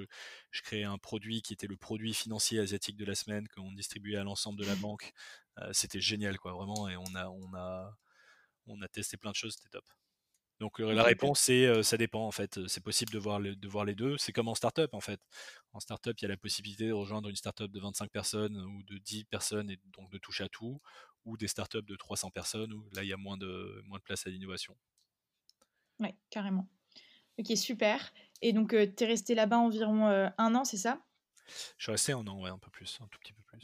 je, 0.52 0.62
créais 0.62 0.84
un 0.84 0.98
produit 0.98 1.42
qui 1.42 1.54
était 1.54 1.68
le 1.68 1.78
produit 1.78 2.14
financier 2.14 2.60
asiatique 2.60 2.98
de 2.98 3.06
la 3.06 3.16
semaine 3.16 3.48
qu'on 3.50 3.72
distribuait 3.74 4.18
à 4.18 4.24
l'ensemble 4.24 4.60
de 4.60 4.66
la 4.66 4.76
banque. 4.76 5.12
Euh, 5.60 5.70
c'était 5.74 6.02
génial, 6.02 6.38
quoi, 6.38 6.54
vraiment. 6.54 6.88
Et 6.88 6.96
on 6.98 7.16
a, 7.16 7.28
on 7.28 7.54
a, 7.56 7.98
on 8.68 8.82
a 8.82 8.88
testé 8.88 9.18
plein 9.18 9.32
de 9.32 9.36
choses, 9.36 9.56
c'était 9.56 9.70
top. 9.70 9.86
Donc 10.60 10.80
la 10.80 11.04
réponse 11.04 11.42
c'est 11.42 11.68
euh, 11.68 11.84
ça 11.84 11.98
dépend 11.98 12.26
en 12.26 12.32
fait. 12.32 12.68
C'est 12.68 12.84
possible 12.84 13.12
de 13.12 13.20
voir, 13.20 13.40
de 13.40 13.68
voir 13.68 13.86
les 13.86 13.94
deux. 13.94 14.18
C'est 14.18 14.32
comme 14.32 14.48
en 14.48 14.56
startup 14.56 14.92
en 14.94 15.02
fait. 15.02 15.22
En 15.74 15.80
startup, 15.80 16.20
il 16.20 16.24
y 16.24 16.26
a 16.26 16.30
la 16.30 16.38
possibilité 16.38 16.88
de 16.88 16.94
rejoindre 16.94 17.30
une 17.30 17.36
startup 17.36 17.72
de 17.72 17.80
25 17.80 18.10
personnes 18.10 18.58
ou 18.58 18.82
de 18.82 18.98
10 18.98 19.26
personnes 19.26 19.70
et 19.70 19.78
donc 19.96 20.10
de 20.12 20.18
toucher 20.18 20.46
à 20.46 20.50
tout, 20.50 20.82
ou 21.28 21.38
des 21.38 21.48
startups 21.48 21.84
de 21.84 21.96
300 21.96 22.32
personnes 22.32 22.74
où 22.74 22.90
là 22.94 23.04
il 23.04 23.10
y 23.10 23.14
a 23.14 23.18
moins 23.18 23.38
de, 23.38 23.82
moins 23.86 24.00
de 24.00 24.04
place 24.04 24.26
à 24.26 24.30
l'innovation. 24.30 24.76
Oui, 26.00 26.10
carrément. 26.30 26.68
Ok, 27.38 27.56
super. 27.56 28.14
Et 28.42 28.54
donc, 28.54 28.74
euh, 28.74 28.88
tu 28.96 29.04
es 29.04 29.08
resté 29.08 29.36
là-bas 29.36 29.60
environ 29.60 30.08
euh, 30.08 30.30
un 30.38 30.56
an, 30.56 30.64
c'est 30.64 30.78
ça? 30.78 31.04
Je 31.78 31.84
suis 31.84 31.92
resté 31.92 32.14
un 32.14 32.26
an, 32.28 32.42
ouais, 32.42 32.50
un 32.50 32.58
peu 32.58 32.70
plus, 32.72 32.98
un 33.02 33.08
tout 33.08 33.20
petit 33.20 33.34
peu 33.34 33.44
plus. 33.44 33.60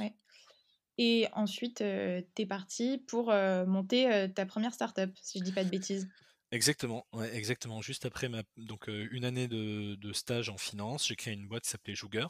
Et 0.99 1.27
ensuite, 1.33 1.77
tu 1.77 1.83
es 1.83 2.45
parti 2.47 2.99
pour 3.07 3.33
monter 3.67 4.31
ta 4.35 4.45
première 4.45 4.73
startup, 4.73 5.09
si 5.21 5.39
je 5.39 5.43
dis 5.43 5.51
pas 5.51 5.63
de 5.63 5.69
bêtises. 5.69 6.07
Exactement, 6.51 7.07
ouais, 7.13 7.35
exactement. 7.35 7.81
Juste 7.81 8.05
après 8.05 8.29
ma, 8.29 8.43
donc, 8.57 8.87
une 8.87 9.25
année 9.25 9.47
de, 9.47 9.95
de, 9.95 10.13
stage 10.13 10.49
en 10.49 10.57
finance, 10.57 11.07
j'ai 11.07 11.15
créé 11.15 11.33
une 11.33 11.47
boîte 11.47 11.63
qui 11.63 11.71
s'appelait 11.71 11.95
Jouger, 11.95 12.27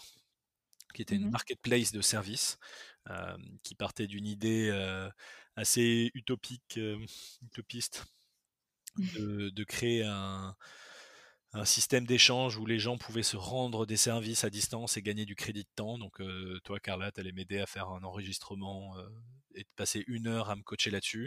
qui 0.94 1.02
était 1.02 1.16
une 1.16 1.28
mmh 1.28 1.32
marketplace 1.32 1.92
de 1.92 2.02
services, 2.02 2.58
qui 3.64 3.76
partait 3.76 4.08
d'une 4.08 4.28
idée 4.28 4.72
assez 5.56 6.12
utopique, 6.14 6.80
utopiste, 7.44 8.06
de, 8.98 9.50
de 9.50 9.64
créer 9.64 10.04
un, 10.04 10.56
un 11.54 11.66
système 11.66 12.06
d'échange 12.06 12.58
où 12.58 12.66
les 12.66 12.80
gens 12.80 12.98
pouvaient 12.98 13.24
se 13.24 13.38
rendre 13.38 13.86
des 13.86 13.98
services 13.98 14.44
à 14.44 14.50
distance 14.50 14.98
et 14.98 15.02
gagner 15.02 15.26
du 15.26 15.36
crédit 15.36 15.64
de 15.64 15.70
temps. 15.76 15.98
Donc 15.98 16.22
toi, 16.64 16.80
Carla, 16.80 17.12
tu 17.12 17.20
allais 17.20 17.32
m'aider 17.32 17.60
à 17.60 17.66
faire 17.66 17.90
un 17.90 18.04
enregistrement 18.04 18.96
et 19.56 19.62
de 19.62 19.70
passer 19.76 20.04
une 20.08 20.28
heure 20.28 20.50
à 20.50 20.56
me 20.56 20.64
coacher 20.64 20.90
là-dessus. 20.92 21.26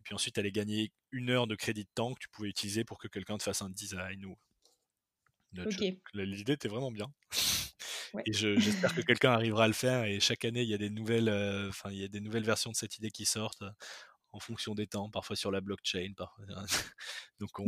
Et 0.00 0.02
puis 0.02 0.14
ensuite, 0.14 0.34
tu 0.34 0.40
allais 0.40 0.52
gagner 0.52 0.92
une 1.12 1.30
heure 1.30 1.46
de 1.46 1.54
crédit 1.54 1.84
de 1.84 1.90
temps 1.94 2.14
que 2.14 2.20
tu 2.20 2.28
pouvais 2.28 2.48
utiliser 2.48 2.84
pour 2.84 2.98
que 2.98 3.08
quelqu'un 3.08 3.38
te 3.38 3.42
fasse 3.42 3.62
un 3.62 3.70
design 3.70 4.24
ou... 4.24 4.36
L'idée 6.12 6.52
était 6.52 6.68
vraiment 6.68 6.92
bien. 6.92 7.10
Et 8.26 8.32
j'espère 8.32 8.94
que 8.94 9.00
quelqu'un 9.02 9.32
arrivera 9.32 9.64
à 9.64 9.68
le 9.68 9.74
faire. 9.74 10.04
Et 10.04 10.20
chaque 10.20 10.44
année, 10.44 10.62
il 10.62 10.68
y 10.68 10.74
a 10.74 10.78
des 10.78 10.90
nouvelles, 10.90 11.28
enfin, 11.68 11.90
il 11.90 11.98
y 11.98 12.04
a 12.04 12.08
des 12.08 12.20
nouvelles 12.20 12.44
versions 12.44 12.70
de 12.70 12.76
cette 12.76 12.96
idée 12.98 13.10
qui 13.10 13.24
sortent 13.24 13.64
en 14.32 14.40
fonction 14.40 14.74
des 14.74 14.86
temps, 14.86 15.08
parfois 15.10 15.36
sur 15.36 15.50
la 15.50 15.60
blockchain. 15.60 16.12
Donc 17.40 17.58
on, 17.58 17.66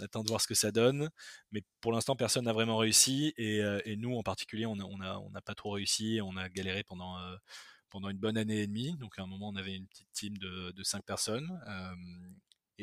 attend 0.00 0.22
de 0.22 0.28
voir 0.28 0.40
ce 0.40 0.46
que 0.46 0.54
ça 0.54 0.70
donne. 0.70 1.10
Mais 1.50 1.62
pour 1.80 1.92
l'instant, 1.92 2.16
personne 2.16 2.44
n'a 2.44 2.52
vraiment 2.52 2.76
réussi. 2.76 3.32
Et, 3.36 3.96
nous, 3.96 4.16
en 4.16 4.22
particulier, 4.22 4.66
on 4.66 4.76
n'a 4.76 4.86
on 4.86 5.34
a, 5.34 5.40
pas 5.42 5.54
trop 5.54 5.70
réussi. 5.70 6.20
On 6.22 6.36
a 6.36 6.48
galéré 6.48 6.84
pendant, 6.84 7.16
pendant 7.88 8.08
une 8.10 8.18
bonne 8.18 8.36
année 8.36 8.60
et 8.60 8.66
demie. 8.66 8.96
Donc 8.98 9.18
à 9.18 9.22
un 9.22 9.26
moment, 9.26 9.48
on 9.48 9.56
avait 9.56 9.76
une 9.76 9.86
petite 9.86 10.12
team 10.12 10.36
de, 10.38 10.72
de 10.72 10.82
5 10.82 11.04
personnes. 11.04 11.50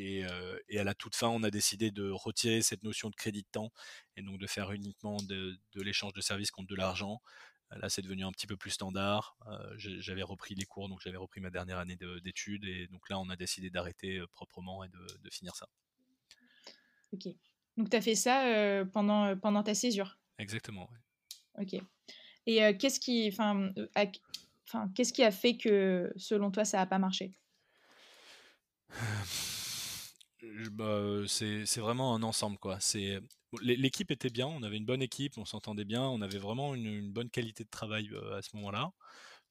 Et, 0.00 0.24
et, 0.68 0.78
à 0.78 0.84
la 0.84 0.94
toute 0.94 1.14
fin, 1.14 1.28
on 1.28 1.42
a 1.42 1.50
décidé 1.50 1.90
de 1.90 2.10
retirer 2.10 2.62
cette 2.62 2.82
notion 2.82 3.10
de 3.10 3.14
crédit 3.14 3.42
de 3.42 3.48
temps 3.52 3.70
et 4.16 4.22
donc 4.22 4.38
de 4.38 4.46
faire 4.46 4.72
uniquement 4.72 5.16
de, 5.18 5.58
de 5.74 5.82
l'échange 5.82 6.12
de 6.14 6.20
services 6.20 6.50
contre 6.50 6.68
de 6.68 6.76
l'argent 6.76 7.20
Là, 7.76 7.88
c'est 7.88 8.02
devenu 8.02 8.24
un 8.24 8.32
petit 8.32 8.48
peu 8.48 8.56
plus 8.56 8.70
standard. 8.70 9.36
Euh, 9.46 9.74
j'avais 9.76 10.24
repris 10.24 10.56
les 10.56 10.64
cours, 10.64 10.88
donc 10.88 11.00
j'avais 11.00 11.16
repris 11.16 11.40
ma 11.40 11.50
dernière 11.50 11.78
année 11.78 11.96
d'études, 12.22 12.64
et 12.64 12.88
donc 12.88 13.08
là, 13.08 13.18
on 13.20 13.28
a 13.30 13.36
décidé 13.36 13.70
d'arrêter 13.70 14.18
euh, 14.18 14.26
proprement 14.26 14.82
et 14.82 14.88
de, 14.88 15.30
finir 15.30 15.54
ça. 15.54 15.68
Ok. 17.12 17.28
Donc, 17.76 17.90
tu 17.90 17.96
as 17.96 18.00
fait 18.00 18.16
ça 18.16 18.46
euh, 18.46 18.84
pendant, 18.84 19.36
pendant 19.36 19.62
ta 19.62 19.74
césure? 19.74 20.18
Exactement, 20.38 20.90
oui. 20.90 20.98
Ok. 21.62 21.80
Et 22.46 22.76
qu'est-ce 22.78 22.98
qui, 22.98 23.28
enfin, 23.28 23.70
qu'est-ce 24.94 25.12
qui 25.12 25.22
a 25.22 25.30
fait 25.30 25.56
que, 25.56 26.12
selon 26.16 26.50
toi, 26.50 26.64
ça 26.64 26.78
n'a 26.78 26.86
pas 26.86 26.98
marché? 26.98 27.32
bah, 30.72 31.22
c'est 31.26 31.78
vraiment 31.78 32.14
un 32.14 32.22
ensemble, 32.22 32.58
quoi. 32.58 32.78
L'équipe 33.62 34.10
était 34.10 34.30
bien, 34.30 34.46
on 34.46 34.62
avait 34.62 34.76
une 34.76 34.84
bonne 34.84 35.02
équipe, 35.02 35.38
on 35.38 35.44
s'entendait 35.44 35.84
bien, 35.84 36.02
on 36.02 36.20
avait 36.22 36.38
vraiment 36.38 36.74
une, 36.74 37.12
bonne 37.12 37.30
qualité 37.30 37.64
de 37.64 37.70
travail 37.70 38.10
à 38.36 38.42
ce 38.42 38.54
moment-là. 38.56 38.92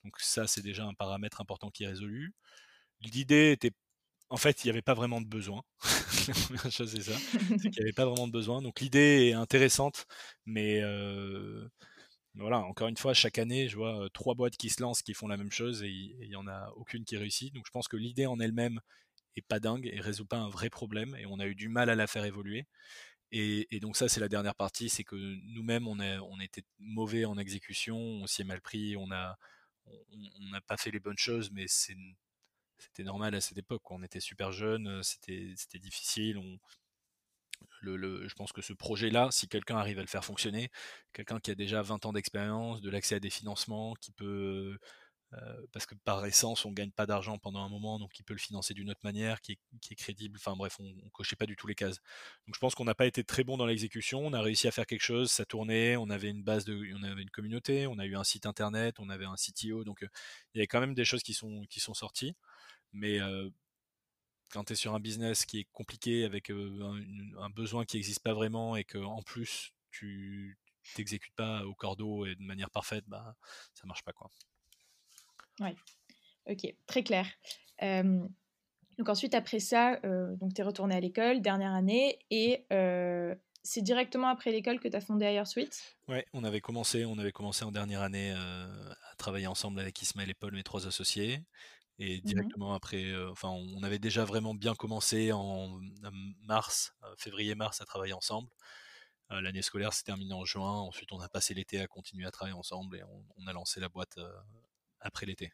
Donc 0.03 0.19
ça, 0.19 0.47
c'est 0.47 0.61
déjà 0.61 0.85
un 0.85 0.93
paramètre 0.93 1.41
important 1.41 1.69
qui 1.69 1.83
est 1.83 1.87
résolu. 1.87 2.33
L'idée 3.01 3.51
était, 3.51 3.71
en 4.29 4.37
fait, 4.37 4.63
il 4.63 4.67
n'y 4.67 4.71
avait 4.71 4.81
pas 4.81 4.93
vraiment 4.93 5.21
de 5.21 5.27
besoin. 5.27 5.63
La 6.27 6.33
première 6.33 6.71
chose, 6.71 6.91
c'est 6.91 7.11
ça, 7.11 7.17
c'est 7.57 7.69
qu'il 7.69 7.71
n'y 7.71 7.81
avait 7.81 7.93
pas 7.93 8.05
vraiment 8.05 8.27
de 8.27 8.31
besoin. 8.33 8.61
Donc 8.61 8.81
l'idée 8.81 9.29
est 9.29 9.33
intéressante, 9.33 10.05
mais 10.45 10.81
voilà, 12.35 12.59
encore 12.59 12.87
une 12.87 12.97
fois, 12.97 13.13
chaque 13.13 13.37
année, 13.37 13.67
je 13.67 13.75
vois 13.75 14.07
trois 14.13 14.35
boîtes 14.35 14.55
qui 14.55 14.69
se 14.69 14.81
lancent, 14.81 15.01
qui 15.01 15.13
font 15.13 15.27
la 15.27 15.37
même 15.37 15.51
chose, 15.51 15.83
et 15.83 15.89
il 15.89 16.29
n'y 16.29 16.35
en 16.35 16.47
a 16.47 16.71
aucune 16.75 17.03
qui 17.03 17.17
réussit. 17.17 17.53
Donc 17.53 17.65
je 17.65 17.71
pense 17.71 17.87
que 17.87 17.97
l'idée 17.97 18.27
en 18.27 18.39
elle-même 18.39 18.79
est 19.35 19.41
pas 19.41 19.59
dingue 19.59 19.89
et 19.91 19.99
résout 19.99 20.25
pas 20.25 20.37
un 20.37 20.49
vrai 20.49 20.69
problème, 20.69 21.15
et 21.15 21.25
on 21.25 21.39
a 21.39 21.47
eu 21.47 21.55
du 21.55 21.69
mal 21.69 21.89
à 21.89 21.95
la 21.95 22.07
faire 22.07 22.25
évoluer. 22.25 22.65
Et, 23.31 23.79
donc 23.79 23.95
ça, 23.95 24.09
c'est 24.09 24.19
la 24.19 24.29
dernière 24.29 24.55
partie, 24.55 24.89
c'est 24.89 25.03
que 25.03 25.15
nous-mêmes, 25.15 25.87
on, 25.87 26.39
était 26.39 26.63
mauvais 26.79 27.25
en 27.25 27.37
exécution, 27.37 27.97
on 27.97 28.27
s'y 28.27 28.41
est 28.41 28.45
mal 28.45 28.61
pris, 28.61 28.97
on 28.97 29.07
n'a 29.07 29.37
on, 30.11 30.49
n'a 30.51 30.61
pas 30.61 30.77
fait 30.77 30.91
les 30.91 30.99
bonnes 30.99 31.17
choses, 31.17 31.51
mais 31.51 31.67
c'était 31.67 33.03
normal 33.03 33.35
à 33.35 33.41
cette 33.41 33.57
époque. 33.57 33.89
On 33.91 34.03
était 34.03 34.19
super 34.19 34.51
jeunes, 34.51 35.01
c'était 35.03 35.79
difficile. 35.79 36.39
Je 37.83 38.33
pense 38.33 38.51
que 38.51 38.61
ce 38.61 38.73
projet-là, 38.73 39.29
si 39.31 39.47
quelqu'un 39.47 39.77
arrive 39.77 39.99
à 39.99 40.01
le 40.01 40.07
faire 40.07 40.25
fonctionner, 40.25 40.69
quelqu'un 41.13 41.39
qui 41.39 41.51
a 41.51 41.55
déjà 41.55 41.81
20 41.81 42.05
ans 42.05 42.13
d'expérience, 42.13 42.81
de 42.81 42.89
l'accès 42.89 43.15
à 43.15 43.19
des 43.19 43.29
financements, 43.29 43.93
qui 43.95 44.11
peut 44.11 44.77
euh, 45.33 45.65
parce 45.71 45.85
que 45.85 45.95
par 45.95 46.25
essence, 46.25 46.65
on 46.65 46.71
gagne 46.71 46.91
pas 46.91 47.05
d'argent 47.05 47.37
pendant 47.37 47.63
un 47.63 47.69
moment, 47.69 47.99
donc 47.99 48.17
il 48.19 48.23
peut 48.23 48.33
le 48.33 48.39
financer 48.39 48.73
d'une 48.73 48.89
autre 48.89 49.01
manière, 49.03 49.41
qui 49.41 49.53
est, 49.91 49.95
crédible. 49.95 50.37
Enfin 50.39 50.55
bref, 50.55 50.77
on, 50.79 50.91
on, 51.03 51.09
cochait 51.09 51.35
pas 51.35 51.45
du 51.45 51.55
tout 51.55 51.67
les 51.67 51.75
cases. 51.75 51.97
Donc 52.47 52.55
je 52.55 52.59
pense 52.59 52.73
qu'on 52.73 52.85
n'a 52.85 52.95
pas 52.95 53.05
été 53.05 53.23
très 53.23 53.43
bon 53.43 53.57
dans 53.57 53.65
l'exécution. 53.65 54.19
On 54.25 54.33
a 54.33 54.41
réussi 54.41 54.67
à 54.67 54.71
faire 54.71 54.87
quelque 54.87 55.03
chose, 55.03 55.31
ça 55.31 55.45
tournait. 55.45 55.97
On 55.97 56.09
avait 56.09 56.29
une 56.29 56.43
base 56.43 56.65
on 56.69 57.03
avait 57.03 57.21
une 57.21 57.29
communauté, 57.29 57.87
on 57.87 57.99
a 57.99 58.05
eu 58.05 58.15
un 58.15 58.23
site 58.23 58.45
internet, 58.45 58.95
on 58.99 59.09
avait 59.09 59.25
un 59.25 59.35
CTO. 59.35 59.83
Donc 59.83 60.03
euh, 60.03 60.07
il 60.53 60.57
y 60.57 60.61
avait 60.61 60.67
quand 60.67 60.79
même 60.79 60.95
des 60.95 61.05
choses 61.05 61.23
qui 61.23 61.33
sont 61.33 61.93
sorties. 61.93 62.35
Mais 62.93 63.19
euh, 63.21 63.49
quand 64.49 64.65
tu 64.65 64.73
es 64.73 64.75
sur 64.75 64.95
un 64.95 64.99
business 64.99 65.45
qui 65.45 65.59
est 65.59 65.67
compliqué 65.71 66.25
avec 66.25 66.49
un, 66.49 67.49
besoin 67.51 67.85
qui 67.85 67.97
n'existe 67.97 68.23
pas 68.23 68.33
vraiment 68.33 68.75
et 68.75 68.83
que 68.83 68.97
en 68.97 69.21
plus 69.21 69.73
tu 69.91 70.57
t'exécutes 70.95 71.35
pas 71.35 71.65
au 71.65 71.75
cordeau 71.75 72.25
et 72.25 72.35
de 72.35 72.41
manière 72.43 72.69
parfaite, 72.71 73.05
bah 73.07 73.35
ça 73.73 73.85
marche 73.87 74.03
pas 74.03 74.13
quoi. 74.13 74.29
Ouais, 75.59 75.75
ok, 76.49 76.73
très 76.87 77.03
clair. 77.03 77.25
donc 77.81 79.09
ensuite, 79.09 79.33
après 79.33 79.59
ça, 79.59 79.99
euh, 80.03 80.35
tu 80.53 80.61
es 80.61 80.63
retourné 80.63 80.95
à 80.95 80.99
l'école, 80.99 81.41
dernière 81.41 81.73
année, 81.73 82.19
et 82.29 82.65
euh, 82.71 83.35
c'est 83.63 83.81
directement 83.81 84.27
après 84.27 84.51
l'école 84.51 84.79
que 84.79 84.87
tu 84.87 84.95
as 84.95 85.01
fondé 85.01 85.25
Air 85.25 85.47
Suite? 85.47 85.95
Ouais, 86.07 86.25
on 86.33 86.43
avait 86.43 86.61
commencé, 86.61 87.05
on 87.05 87.17
avait 87.17 87.31
commencé 87.31 87.65
en 87.65 87.71
dernière 87.71 88.01
année 88.01 88.33
euh, 88.35 88.93
à 89.11 89.15
travailler 89.17 89.47
ensemble 89.47 89.79
avec 89.79 90.01
Ismaël 90.01 90.29
et 90.29 90.33
Paul, 90.33 90.53
mes 90.53 90.63
trois 90.63 90.87
associés. 90.87 91.43
Et 92.01 92.19
mmh 92.19 92.21
directement 92.21 92.73
après, 92.73 93.13
enfin, 93.29 93.49
on 93.49 93.83
avait 93.83 93.99
déjà 93.99 94.23
vraiment 94.23 94.53
bien 94.53 94.73
commencé 94.73 95.33
en 95.33 95.81
mars, 96.43 96.93
février-mars, 97.17 97.81
à 97.81 97.85
travailler 97.85 98.13
ensemble. 98.13 98.49
L'année 99.29 99.61
scolaire 99.61 99.91
s'est 99.91 100.05
terminée 100.05 100.33
en 100.33 100.45
juin. 100.45 100.79
Ensuite, 100.79 101.11
on 101.11 101.19
a 101.19 101.27
passé 101.27 101.53
l'été 101.53 101.81
à 101.81 101.87
continuer 101.87 102.25
à 102.25 102.31
travailler 102.31 102.57
ensemble 102.57 102.95
et 102.95 103.03
on 103.35 103.47
a 103.47 103.51
lancé 103.51 103.81
la 103.81 103.89
boîte 103.89 104.17
après 105.01 105.25
l'été. 105.25 105.51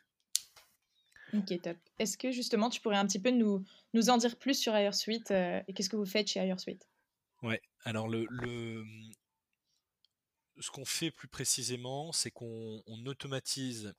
Ok, 1.33 1.61
top. 1.61 1.77
Est-ce 1.99 2.17
que 2.17 2.31
justement 2.31 2.69
tu 2.69 2.81
pourrais 2.81 2.97
un 2.97 3.05
petit 3.05 3.19
peu 3.19 3.31
nous, 3.31 3.65
nous 3.93 4.09
en 4.09 4.17
dire 4.17 4.37
plus 4.37 4.57
sur 4.57 4.75
Airsuite 4.75 5.31
euh, 5.31 5.61
et 5.67 5.73
qu'est-ce 5.73 5.89
que 5.89 5.95
vous 5.95 6.05
faites 6.05 6.27
chez 6.27 6.39
Airsuite 6.39 6.87
Ouais, 7.41 7.61
alors 7.83 8.07
le, 8.07 8.25
le... 8.29 8.85
ce 10.59 10.71
qu'on 10.71 10.85
fait 10.85 11.11
plus 11.11 11.27
précisément, 11.27 12.11
c'est 12.11 12.31
qu'on 12.31 12.81
automatise 13.05 13.93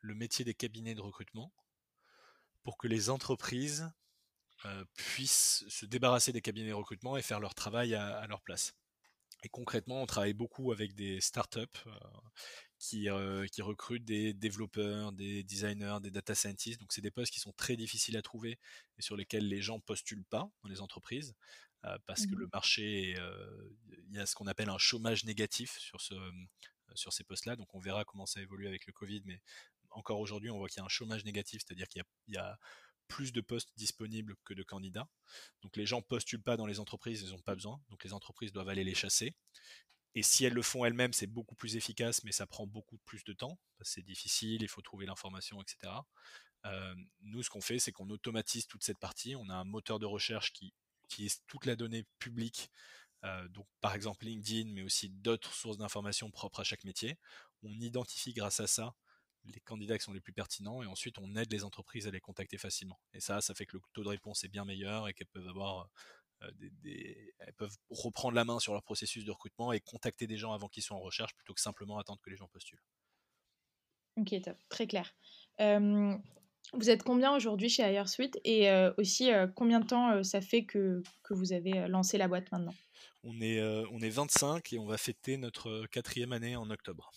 le 0.00 0.14
métier 0.14 0.44
des 0.44 0.54
cabinets 0.54 0.94
de 0.94 1.00
recrutement 1.00 1.52
pour 2.62 2.78
que 2.78 2.86
les 2.86 3.10
entreprises 3.10 3.90
euh, 4.64 4.84
puissent 4.94 5.64
se 5.68 5.86
débarrasser 5.86 6.32
des 6.32 6.42
cabinets 6.42 6.70
de 6.70 6.74
recrutement 6.74 7.16
et 7.16 7.22
faire 7.22 7.40
leur 7.40 7.54
travail 7.54 7.94
à, 7.94 8.26
leur 8.26 8.42
place. 8.42 8.74
Et 9.44 9.48
concrètement, 9.48 10.02
on 10.02 10.06
travaille 10.06 10.34
beaucoup 10.34 10.72
avec 10.72 10.94
des 10.94 11.20
startups 11.20 11.60
euh, 11.86 11.92
qui, 12.78 13.08
euh, 13.08 13.46
qui 13.46 13.62
recrutent 13.62 14.04
des 14.04 14.32
développeurs, 14.32 15.12
des 15.12 15.42
designers, 15.42 15.98
des 16.02 16.10
data 16.10 16.34
scientists. 16.34 16.80
Donc 16.80 16.92
c'est 16.92 17.00
des 17.00 17.10
postes 17.10 17.32
qui 17.32 17.40
sont 17.40 17.52
très 17.52 17.76
difficiles 17.76 18.16
à 18.16 18.22
trouver 18.22 18.58
et 18.98 19.02
sur 19.02 19.16
lesquels 19.16 19.48
les 19.48 19.60
gens 19.60 19.80
postulent 19.80 20.24
pas 20.24 20.50
dans 20.62 20.68
les 20.68 20.80
entreprises 20.80 21.34
euh, 21.84 21.96
parce 22.06 22.26
que 22.26 22.34
mmh 22.34 22.38
le 22.38 22.48
marché, 22.52 23.14
euh, 23.18 23.76
il 24.08 24.16
y 24.16 24.18
a 24.18 24.26
ce 24.26 24.34
qu'on 24.34 24.46
appelle 24.46 24.68
un 24.68 24.78
chômage 24.78 25.24
négatif 25.24 25.78
sur, 25.78 26.00
ce, 26.00 26.14
sur 26.94 27.12
ces 27.12 27.24
postes-là. 27.24 27.56
Donc 27.56 27.74
on 27.74 27.80
verra 27.80 28.04
comment 28.04 28.26
ça 28.26 28.40
évolue 28.40 28.66
avec 28.66 28.86
le 28.86 28.92
Covid, 28.92 29.22
mais 29.24 29.40
encore 29.90 30.20
aujourd'hui, 30.20 30.50
on 30.50 30.58
voit 30.58 30.68
qu'il 30.68 30.78
y 30.78 30.82
a 30.82 30.84
un 30.84 30.88
chômage 30.88 31.24
négatif, 31.24 31.62
c'est-à-dire 31.66 31.88
qu'il 31.88 32.02
y, 32.28 32.32
y 32.32 32.36
a, 32.36 32.58
plus 33.08 33.32
de 33.32 33.40
postes 33.40 33.70
disponibles 33.76 34.36
que 34.44 34.54
de 34.54 34.62
candidats. 34.62 35.08
Donc 35.62 35.76
les 35.76 35.86
gens 35.86 36.02
postulent 36.02 36.42
pas 36.42 36.56
dans 36.56 36.66
les 36.66 36.78
entreprises, 36.78 37.22
ils 37.22 37.30
n'ont 37.30 37.40
pas 37.40 37.54
besoin. 37.54 37.80
Donc 37.88 38.04
les 38.04 38.12
entreprises 38.12 38.52
doivent 38.52 38.68
aller 38.68 38.84
les 38.84 38.94
chasser. 38.94 39.34
Et 40.14 40.22
si 40.22 40.44
elles 40.44 40.54
le 40.54 40.62
font 40.62 40.84
elles-mêmes, 40.84 41.12
c'est 41.12 41.26
beaucoup 41.26 41.54
plus 41.54 41.76
efficace, 41.76 42.24
mais 42.24 42.32
ça 42.32 42.46
prend 42.46 42.66
beaucoup 42.66 42.98
plus 42.98 43.24
de 43.24 43.32
temps. 43.32 43.58
C'est 43.82 44.04
difficile, 44.04 44.62
il 44.62 44.68
faut 44.68 44.82
trouver 44.82 45.06
l'information, 45.06 45.60
etc. 45.62 45.92
Euh, 46.66 46.94
nous, 47.20 47.42
ce 47.42 47.50
qu'on 47.50 47.60
fait, 47.60 47.78
c'est 47.78 47.92
qu'on 47.92 48.10
automatise 48.10 48.66
toute 48.66 48.82
cette 48.82 48.98
partie. 48.98 49.36
On 49.36 49.48
a 49.48 49.54
un 49.54 49.64
moteur 49.64 49.98
de 49.98 50.06
recherche 50.06 50.52
qui 50.52 50.72
utilise 51.04 51.42
toute 51.46 51.66
la 51.66 51.76
donnée 51.76 52.04
publique, 52.18 52.70
euh, 53.24 53.48
donc 53.48 53.66
par 53.80 53.94
exemple 53.94 54.24
LinkedIn, 54.26 54.70
mais 54.72 54.82
aussi 54.82 55.08
d'autres 55.08 55.52
sources 55.52 55.78
d'informations 55.78 56.30
propres 56.30 56.60
à 56.60 56.64
chaque 56.64 56.84
métier. 56.84 57.18
On 57.62 57.72
identifie 57.80 58.32
grâce 58.32 58.60
à 58.60 58.66
ça 58.66 58.94
les 59.44 59.60
candidats 59.60 59.98
qui 59.98 60.04
sont 60.04 60.12
les 60.12 60.20
plus 60.20 60.32
pertinents 60.32 60.82
et 60.82 60.86
ensuite 60.86 61.18
on 61.18 61.34
aide 61.36 61.50
les 61.52 61.64
entreprises 61.64 62.06
à 62.06 62.10
les 62.10 62.20
contacter 62.20 62.58
facilement. 62.58 63.00
Et 63.14 63.20
ça, 63.20 63.40
ça 63.40 63.54
fait 63.54 63.66
que 63.66 63.76
le 63.76 63.82
taux 63.92 64.02
de 64.02 64.08
réponse 64.08 64.44
est 64.44 64.48
bien 64.48 64.64
meilleur 64.64 65.08
et 65.08 65.14
qu'elles 65.14 65.28
peuvent 65.28 65.48
avoir 65.48 65.88
euh, 66.42 66.50
elles 67.38 67.52
peuvent 67.54 67.76
reprendre 67.90 68.34
la 68.34 68.44
main 68.44 68.58
sur 68.58 68.72
leur 68.72 68.82
processus 68.82 69.24
de 69.24 69.30
recrutement 69.30 69.72
et 69.72 69.80
contacter 69.80 70.26
des 70.26 70.36
gens 70.36 70.52
avant 70.52 70.68
qu'ils 70.68 70.82
soient 70.82 70.96
en 70.96 71.00
recherche 71.00 71.34
plutôt 71.34 71.54
que 71.54 71.60
simplement 71.60 71.98
attendre 71.98 72.20
que 72.22 72.30
les 72.30 72.36
gens 72.36 72.48
postulent. 72.48 72.82
Ok, 74.16 74.34
top, 74.42 74.56
très 74.68 74.86
clair. 74.86 75.14
vous 75.58 76.90
êtes 76.90 77.02
combien 77.02 77.34
aujourd'hui 77.34 77.68
chez 77.68 77.82
HireSuite 77.82 78.38
et 78.44 78.68
aussi 78.96 79.30
combien 79.54 79.80
de 79.80 79.86
temps 79.86 80.22
ça 80.24 80.40
fait 80.40 80.64
que, 80.64 81.02
que, 81.22 81.34
vous 81.34 81.52
avez 81.52 81.86
lancé 81.88 82.18
la 82.18 82.26
boîte 82.26 82.50
maintenant? 82.50 82.74
On 83.22 83.40
est, 83.40 83.62
on 83.92 84.00
est 84.00 84.10
25 84.10 84.72
et 84.72 84.78
on 84.78 84.86
va 84.86 84.98
fêter 84.98 85.36
notre 85.36 85.86
quatrième 85.86 86.32
année 86.32 86.56
en 86.56 86.68
octobre. 86.70 87.12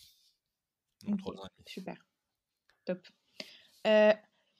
super. 1.66 1.96
Top. 2.84 3.04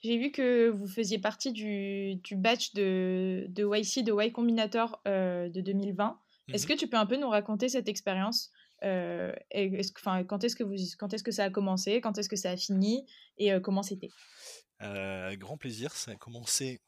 J'ai 0.02 0.18
vu 0.18 0.32
que 0.32 0.68
vous 0.68 0.88
faisiez 0.88 1.18
partie 1.18 1.52
du, 1.52 2.16
du 2.16 2.36
batch 2.36 2.74
de, 2.74 3.46
de 3.48 3.64
YC, 3.64 4.04
de 4.04 4.12
Y 4.12 4.32
Combinator 4.32 5.00
de 5.06 5.60
2020. 5.60 6.18
Est-ce 6.48 6.64
mmh 6.64 6.68
que 6.68 6.74
tu 6.74 6.88
peux 6.88 6.96
un 6.96 7.06
peu 7.06 7.16
nous 7.16 7.28
raconter 7.28 7.68
cette 7.68 7.88
expérience 7.88 8.50
euh, 8.84 9.32
est-ce, 9.50 9.92
quand 9.92 10.44
est-ce 10.44 10.56
que 10.56 10.64
vous, 10.64 10.74
quand 10.98 11.12
est-ce 11.14 11.22
que 11.22 11.30
ça 11.30 11.44
a 11.44 11.50
commencé, 11.50 12.00
quand 12.00 12.18
est-ce 12.18 12.28
que 12.28 12.36
ça 12.36 12.50
a 12.50 12.56
fini 12.56 13.06
et 13.38 13.52
comment 13.60 13.82
c'était? 13.82 14.10
Euh, 14.82 15.36
Grand 15.36 15.56
plaisir, 15.56 15.92
ça 15.92 16.12
a 16.12 16.16
commencé 16.16 16.80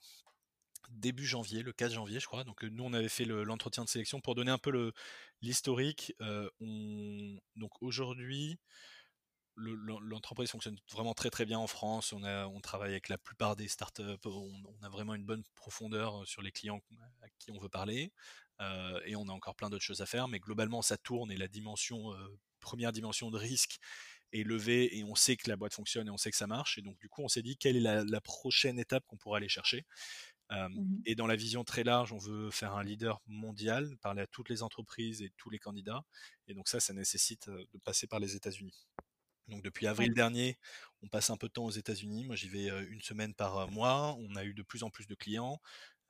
début 0.91 1.25
janvier, 1.25 1.63
le 1.63 1.73
4 1.73 1.93
janvier, 1.93 2.21
je 2.21 2.27
crois. 2.27 2.45
Donc 2.45 2.63
nous, 2.65 2.85
on 2.85 2.93
avait 2.93 3.09
fait 3.09 3.25
l'entretien 3.25 3.85
de 3.85 3.89
sélection 3.89 4.21
pour 4.21 4.35
donner 4.35 4.51
un 4.51 4.59
peu 4.59 4.93
l'historique. 5.41 6.15
on, 6.61 7.37
donc 7.57 7.71
aujourd'hui, 7.81 8.59
l'entreprise 9.57 10.51
fonctionne 10.51 10.77
vraiment 10.93 11.15
très 11.15 11.31
très 11.31 11.45
bien 11.45 11.59
en 11.59 11.67
France. 11.67 12.13
On, 12.13 12.25
a, 12.25 12.47
on 12.47 12.61
travaille 12.61 12.91
avec 12.91 13.09
la 13.09 13.19
plupart 13.19 13.57
des 13.57 13.69
startups. 13.69 14.03
On, 14.25 14.53
on 14.81 14.83
a 14.83 14.89
vraiment 14.89 15.15
une 15.15 15.25
bonne 15.25 15.45
profondeur 15.55 16.27
sur 16.27 16.43
les 16.43 16.53
clients 16.53 16.81
à 17.23 17.29
qui 17.39 17.51
on 17.51 17.59
veut 17.59 17.69
parler. 17.69 18.13
Euh, 18.61 19.01
et 19.05 19.17
on 19.17 19.29
a 19.29 19.33
encore 19.33 19.57
plein 19.57 19.69
d'autres 19.69 19.85
choses 19.85 20.01
à 20.01 20.07
faire, 20.07 20.29
mais 20.29 20.39
globalement 20.39 20.83
ça 20.83 20.97
tourne 20.97 21.31
et 21.33 21.37
la 21.37 21.49
dimension, 21.49 22.13
euh, 22.13 22.39
première 22.61 22.93
dimension 22.93 23.31
de 23.31 23.39
risque 23.39 23.79
est 24.33 24.45
levée 24.45 24.97
et 24.97 25.05
on 25.05 25.15
sait 25.15 25.37
que 25.37 25.49
la 25.49 25.57
boîte 25.57 25.75
fonctionne 25.75 26.07
et 26.07 26.11
on 26.11 26.17
sait 26.17 26.31
que 26.31 26.37
ça 26.37 26.47
marche. 26.47 26.79
Et 26.79 26.83
donc 26.83 26.99
du 26.99 27.09
coup 27.09 27.23
on 27.23 27.29
s'est 27.29 27.43
dit 27.43 27.57
quelle 27.57 27.77
est 27.77 27.81
la, 27.81 28.21
prochaine 28.21 28.79
étape 28.79 29.05
qu'on 29.07 29.17
pourrait 29.17 29.39
aller 29.39 29.49
chercher? 29.49 29.85
Euh, 30.53 30.69
mmh 30.69 31.03
et 31.07 31.15
dans 31.15 31.27
la 31.27 31.37
vision 31.37 31.65
très 31.65 31.85
large, 31.85 32.13
on 32.13 32.19
veut 32.19 32.51
faire 32.51 32.75
un 32.75 32.85
leader 32.85 33.21
mondial, 33.27 33.97
parler 34.03 34.23
à 34.23 34.27
toutes 34.27 34.49
les 34.49 34.63
entreprises 34.63 35.23
et 35.23 35.33
tous 35.37 35.51
les 35.51 35.59
candidats. 35.59 36.05
Et 36.47 36.55
donc 36.55 36.69
ça, 36.69 36.81
ça 36.81 36.93
nécessite 36.93 37.49
de 37.49 37.79
passer 37.85 38.07
par 38.07 38.21
les 38.21 38.37
États-Unis. 38.37 38.87
Donc 39.49 39.63
depuis 39.63 39.87
avril 39.87 40.15
dernier, 40.15 40.59
on 41.03 41.09
passe 41.09 41.31
un 41.31 41.37
peu 41.37 41.49
de 41.49 41.53
temps 41.53 41.67
aux 41.67 41.71
États-Unis. 41.71 42.25
Moi, 42.25 42.35
j'y 42.35 42.49
vais 42.49 42.69
une 42.87 43.03
semaine 43.03 43.35
par 43.35 43.71
mois. 43.71 44.17
On 44.21 44.37
a 44.37 44.45
eu 44.45 44.55
de 44.55 44.63
plus 44.63 44.83
en 44.83 44.91
plus 44.91 45.07
de 45.07 45.15
clients. 45.15 45.61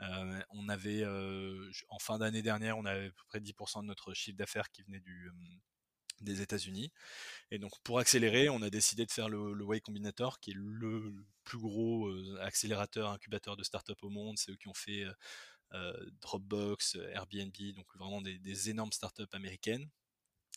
Euh, 0.00 0.40
on 0.50 0.68
avait, 0.68 1.02
euh, 1.02 1.70
en 1.88 1.98
fin 1.98 2.18
d'année 2.18 2.42
dernière, 2.42 2.78
on 2.78 2.84
avait 2.84 3.06
à 3.06 3.10
peu 3.10 3.24
près 3.28 3.40
10% 3.40 3.82
de 3.82 3.86
notre 3.86 4.14
chiffre 4.14 4.36
d'affaires 4.36 4.70
qui 4.70 4.82
venait 4.82 5.00
du, 5.00 5.30
des 6.20 6.42
États-Unis. 6.42 6.92
Et 7.50 7.58
donc, 7.58 7.72
pour 7.82 7.98
accélérer, 7.98 8.48
on 8.48 8.62
a 8.62 8.70
décidé 8.70 9.06
de 9.06 9.12
faire 9.12 9.28
le, 9.28 9.52
le 9.52 9.64
Way 9.64 9.80
Combinator, 9.80 10.40
qui 10.40 10.50
est 10.52 10.56
le 10.56 11.14
plus 11.44 11.58
gros 11.58 12.10
accélérateur, 12.40 13.10
incubateur 13.10 13.56
de 13.56 13.64
start-up 13.64 13.98
au 14.02 14.10
monde. 14.10 14.38
C'est 14.38 14.52
eux 14.52 14.56
qui 14.56 14.68
ont 14.68 14.74
fait 14.74 15.04
Dropbox, 16.20 16.96
Airbnb, 17.12 17.52
donc 17.74 17.86
vraiment 17.96 18.22
des, 18.22 18.38
des 18.38 18.70
énormes 18.70 18.92
start-up 18.92 19.32
américaines. 19.34 19.88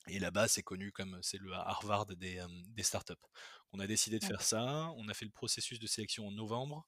Et 0.08 0.20
là-bas, 0.20 0.48
c'est 0.48 0.64
connu 0.64 0.92
comme 0.92 1.20
c'est 1.22 1.40
le 1.40 1.54
Harvard 1.54 2.06
des, 2.06 2.42
des 2.70 2.84
startups. 2.84 3.14
On 3.74 3.80
a 3.80 3.88
décidé 3.88 4.20
de 4.20 4.26
faire 4.26 4.42
ça. 4.42 4.92
On 4.98 5.08
a 5.10 5.14
fait 5.14 5.26
le 5.26 5.32
processus 5.32 5.80
de 5.80 5.88
sélection 5.88 6.28
en 6.28 6.32
novembre. 6.32 6.88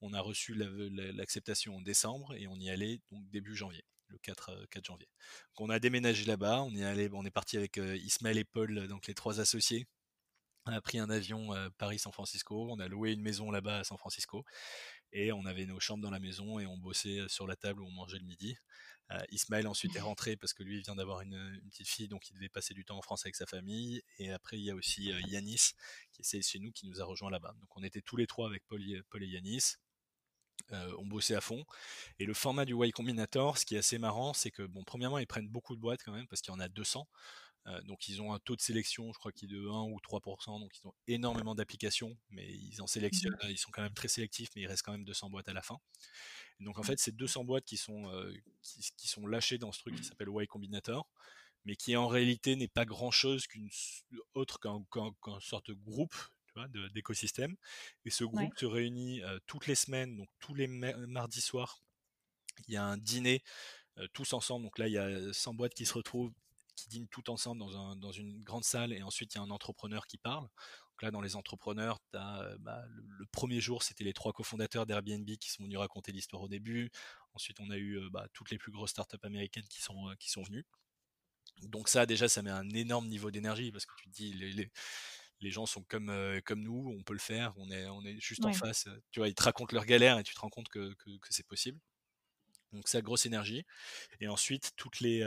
On 0.00 0.12
a 0.12 0.20
reçu 0.20 0.54
l'acceptation 0.54 1.76
en 1.76 1.80
décembre 1.80 2.34
et 2.34 2.46
on 2.46 2.56
y 2.56 2.70
allait 2.70 3.00
donc 3.10 3.28
début 3.30 3.56
janvier, 3.56 3.84
le 4.08 4.18
4, 4.18 4.66
4 4.70 4.84
janvier. 4.84 5.08
Donc 5.56 5.68
on 5.68 5.70
a 5.70 5.78
déménagé 5.78 6.24
là-bas. 6.24 6.62
On 6.62 6.70
y 6.70 6.84
allait, 6.84 7.08
on 7.12 7.24
est 7.24 7.30
parti 7.30 7.56
avec 7.56 7.78
Ismaël 7.78 8.38
et 8.38 8.44
Paul, 8.44 8.86
donc 8.86 9.06
les 9.06 9.14
trois 9.14 9.40
associés. 9.40 9.88
On 10.66 10.72
a 10.72 10.80
pris 10.82 10.98
un 10.98 11.08
avion 11.08 11.48
Paris-San 11.78 12.12
Francisco. 12.12 12.68
On 12.70 12.78
a 12.78 12.88
loué 12.88 13.12
une 13.12 13.22
maison 13.22 13.50
là-bas 13.50 13.78
à 13.78 13.84
San 13.84 13.96
Francisco 13.96 14.44
et 15.12 15.32
on 15.32 15.46
avait 15.46 15.66
nos 15.66 15.80
chambres 15.80 16.02
dans 16.02 16.10
la 16.10 16.20
maison 16.20 16.58
et 16.58 16.66
on 16.66 16.76
bossait 16.76 17.26
sur 17.28 17.46
la 17.46 17.56
table 17.56 17.80
où 17.80 17.86
on 17.86 17.90
mangeait 17.90 18.18
le 18.18 18.26
midi. 18.26 18.56
Euh, 19.10 19.18
Ismaël 19.30 19.66
ensuite 19.66 19.96
est 19.96 20.00
rentré 20.00 20.36
parce 20.36 20.52
que 20.52 20.62
lui 20.62 20.76
il 20.76 20.82
vient 20.82 20.94
d'avoir 20.94 21.22
une, 21.22 21.60
petite 21.70 21.88
fille 21.88 22.08
donc 22.08 22.28
il 22.28 22.34
devait 22.34 22.50
passer 22.50 22.74
du 22.74 22.84
temps 22.84 22.98
en 22.98 23.02
France 23.02 23.24
avec 23.24 23.36
sa 23.36 23.46
famille 23.46 24.02
et 24.18 24.32
après 24.32 24.58
il 24.58 24.64
y 24.64 24.70
a 24.70 24.74
aussi 24.74 25.10
euh, 25.10 25.20
Yanis 25.28 25.72
qui 26.12 26.20
est 26.20 26.42
chez 26.42 26.58
nous 26.58 26.72
qui 26.72 26.86
nous 26.86 27.00
a 27.00 27.04
rejoint 27.04 27.30
là-bas 27.30 27.54
donc 27.58 27.74
on 27.74 27.82
était 27.82 28.02
tous 28.02 28.16
les 28.16 28.26
trois 28.26 28.46
avec 28.46 28.66
Paul, 28.66 28.82
Paul 29.08 29.22
et 29.22 29.26
Yanis 29.26 29.76
euh, 30.72 30.92
on 30.98 31.06
bossait 31.06 31.34
à 31.34 31.40
fond. 31.40 31.64
Et 32.18 32.26
le 32.26 32.34
format 32.34 32.64
du 32.64 32.74
Y 32.74 32.92
Combinator, 32.92 33.58
ce 33.58 33.64
qui 33.64 33.74
est 33.74 33.78
assez 33.78 33.98
marrant, 33.98 34.34
c'est 34.34 34.50
que, 34.50 34.62
bon, 34.62 34.84
premièrement, 34.84 35.18
ils 35.18 35.26
prennent 35.26 35.48
beaucoup 35.48 35.74
de 35.74 35.80
boîtes 35.80 36.02
quand 36.04 36.12
même, 36.12 36.26
parce 36.26 36.42
qu'il 36.42 36.52
y 36.52 36.56
en 36.56 36.60
a 36.60 36.68
200. 36.68 37.06
Euh, 37.68 37.80
donc 37.82 38.08
ils 38.08 38.22
ont 38.22 38.32
un 38.32 38.38
taux 38.38 38.56
de 38.56 38.60
sélection, 38.60 39.12
je 39.12 39.18
crois 39.18 39.32
qu'il 39.32 39.52
est 39.52 39.56
de 39.56 39.66
1 39.66 39.82
ou 39.84 39.98
3%, 39.98 40.60
donc 40.60 40.70
ils 40.80 40.86
ont 40.86 40.94
énormément 41.06 41.54
d'applications, 41.54 42.16
mais 42.30 42.46
ils 42.48 42.80
en 42.80 42.86
sélectionnent, 42.86 43.36
mmh. 43.42 43.50
ils 43.50 43.58
sont 43.58 43.70
quand 43.70 43.82
même 43.82 43.94
très 43.94 44.08
sélectifs, 44.08 44.48
mais 44.54 44.62
il 44.62 44.66
reste 44.66 44.82
quand 44.82 44.92
même 44.92 45.04
200 45.04 45.28
boîtes 45.30 45.48
à 45.48 45.52
la 45.52 45.62
fin. 45.62 45.78
donc 46.60 46.78
en 46.78 46.82
mmh. 46.82 46.84
fait, 46.84 46.98
c'est 46.98 47.14
200 47.14 47.44
boîtes 47.44 47.64
qui 47.64 47.76
sont, 47.76 48.10
euh, 48.12 48.32
qui, 48.62 49.08
sont 49.08 49.26
lâchées 49.26 49.58
dans 49.58 49.72
ce 49.72 49.80
truc 49.80 49.96
qui 49.96 50.04
s'appelle 50.04 50.28
Y 50.30 50.46
Combinator, 50.46 51.10
mais 51.64 51.76
qui 51.76 51.94
en 51.96 52.06
réalité 52.06 52.56
n'est 52.56 52.68
pas 52.68 52.86
grand 52.86 53.10
chose 53.10 53.46
qu'une 53.46 53.68
autre 54.34 54.58
qu'un 54.58 55.40
sorte 55.40 55.68
de 55.68 55.74
groupe 55.74 56.14
d'écosystème. 56.92 57.54
Et 58.04 58.10
ce 58.10 58.24
groupe 58.24 58.56
se 58.56 58.66
réunit 58.66 59.22
euh, 59.22 59.38
toutes 59.46 59.68
les 59.68 59.76
semaines, 59.76 60.16
donc 60.16 60.28
tous 60.40 60.54
les 60.54 60.66
mardis 60.66 61.40
soirs. 61.40 61.82
Il 62.66 62.74
y 62.74 62.76
a 62.76 62.84
un 62.84 62.96
dîner 62.96 63.44
tous 64.12 64.32
ensemble. 64.32 64.64
Donc 64.64 64.78
là, 64.78 64.88
il 64.88 64.94
y 64.94 64.98
a 64.98 65.32
100 65.32 65.54
boîtes 65.54 65.74
qui 65.74 65.86
se 65.86 65.94
retrouvent 65.94 66.32
qui 66.78 66.88
dînent 66.88 67.08
tout 67.08 67.28
ensemble 67.30 67.58
dans, 67.60 67.76
un, 67.76 67.96
dans, 67.96 68.12
une 68.12 68.42
grande 68.42 68.64
salle 68.64 68.92
et 68.92 69.02
ensuite 69.02 69.34
il 69.34 69.38
y 69.38 69.40
a 69.40 69.44
un 69.44 69.50
entrepreneur 69.50 70.06
qui 70.06 70.16
parle. 70.16 70.44
Donc 70.44 71.02
là, 71.02 71.10
dans 71.10 71.20
les 71.20 71.36
entrepreneurs, 71.36 71.98
as, 72.14 72.42
euh, 72.42 72.56
bah, 72.60 72.84
le, 72.88 73.26
premier 73.26 73.60
jour, 73.60 73.82
c'était 73.82 74.04
les 74.04 74.12
trois 74.12 74.32
cofondateurs 74.32 74.86
d'Airbnb 74.86 75.28
qui 75.36 75.50
sont 75.50 75.64
venus 75.64 75.78
raconter 75.78 76.12
l'histoire 76.12 76.42
au 76.42 76.48
début. 76.48 76.90
Ensuite, 77.34 77.58
on 77.60 77.70
a 77.70 77.76
eu 77.76 77.98
euh, 77.98 78.08
bah, 78.10 78.26
toutes 78.32 78.50
les 78.50 78.58
plus 78.58 78.72
grosses 78.72 78.90
startups 78.90 79.16
américaines 79.22 79.66
qui 79.68 79.82
sont, 79.82 80.08
euh, 80.08 80.14
qui 80.16 80.30
sont 80.30 80.42
venues. 80.42 80.66
Donc 81.62 81.88
ça, 81.88 82.06
déjà, 82.06 82.28
ça 82.28 82.42
met 82.42 82.50
un 82.50 82.68
énorme 82.70 83.08
niveau 83.08 83.30
d'énergie 83.30 83.72
parce 83.72 83.86
que 83.86 83.94
tu 83.96 84.08
te 84.08 84.14
dis, 84.14 84.32
les, 84.32 84.70
les, 85.40 85.50
gens 85.50 85.66
sont 85.66 85.82
comme, 85.82 86.12
comme 86.44 86.62
nous, 86.62 86.94
on 86.96 87.02
peut 87.02 87.14
le 87.14 87.18
faire, 87.18 87.52
on 87.56 87.68
est, 87.70 87.86
on 87.86 88.04
est 88.04 88.20
juste 88.20 88.44
en 88.44 88.52
face. 88.52 88.88
Tu 89.10 89.18
vois, 89.18 89.28
ils 89.28 89.34
te 89.34 89.42
racontent 89.42 89.74
leur 89.74 89.84
galère 89.84 90.18
et 90.18 90.22
tu 90.22 90.34
te 90.34 90.40
rends 90.40 90.50
compte 90.50 90.68
que, 90.68 90.94
que, 90.94 91.18
que 91.18 91.28
c'est 91.30 91.46
possible. 91.46 91.80
Donc 92.72 92.86
ça, 92.86 93.00
grosse 93.02 93.26
énergie. 93.26 93.64
Et 94.20 94.28
ensuite, 94.28 94.72
toutes 94.76 95.00
les, 95.00 95.24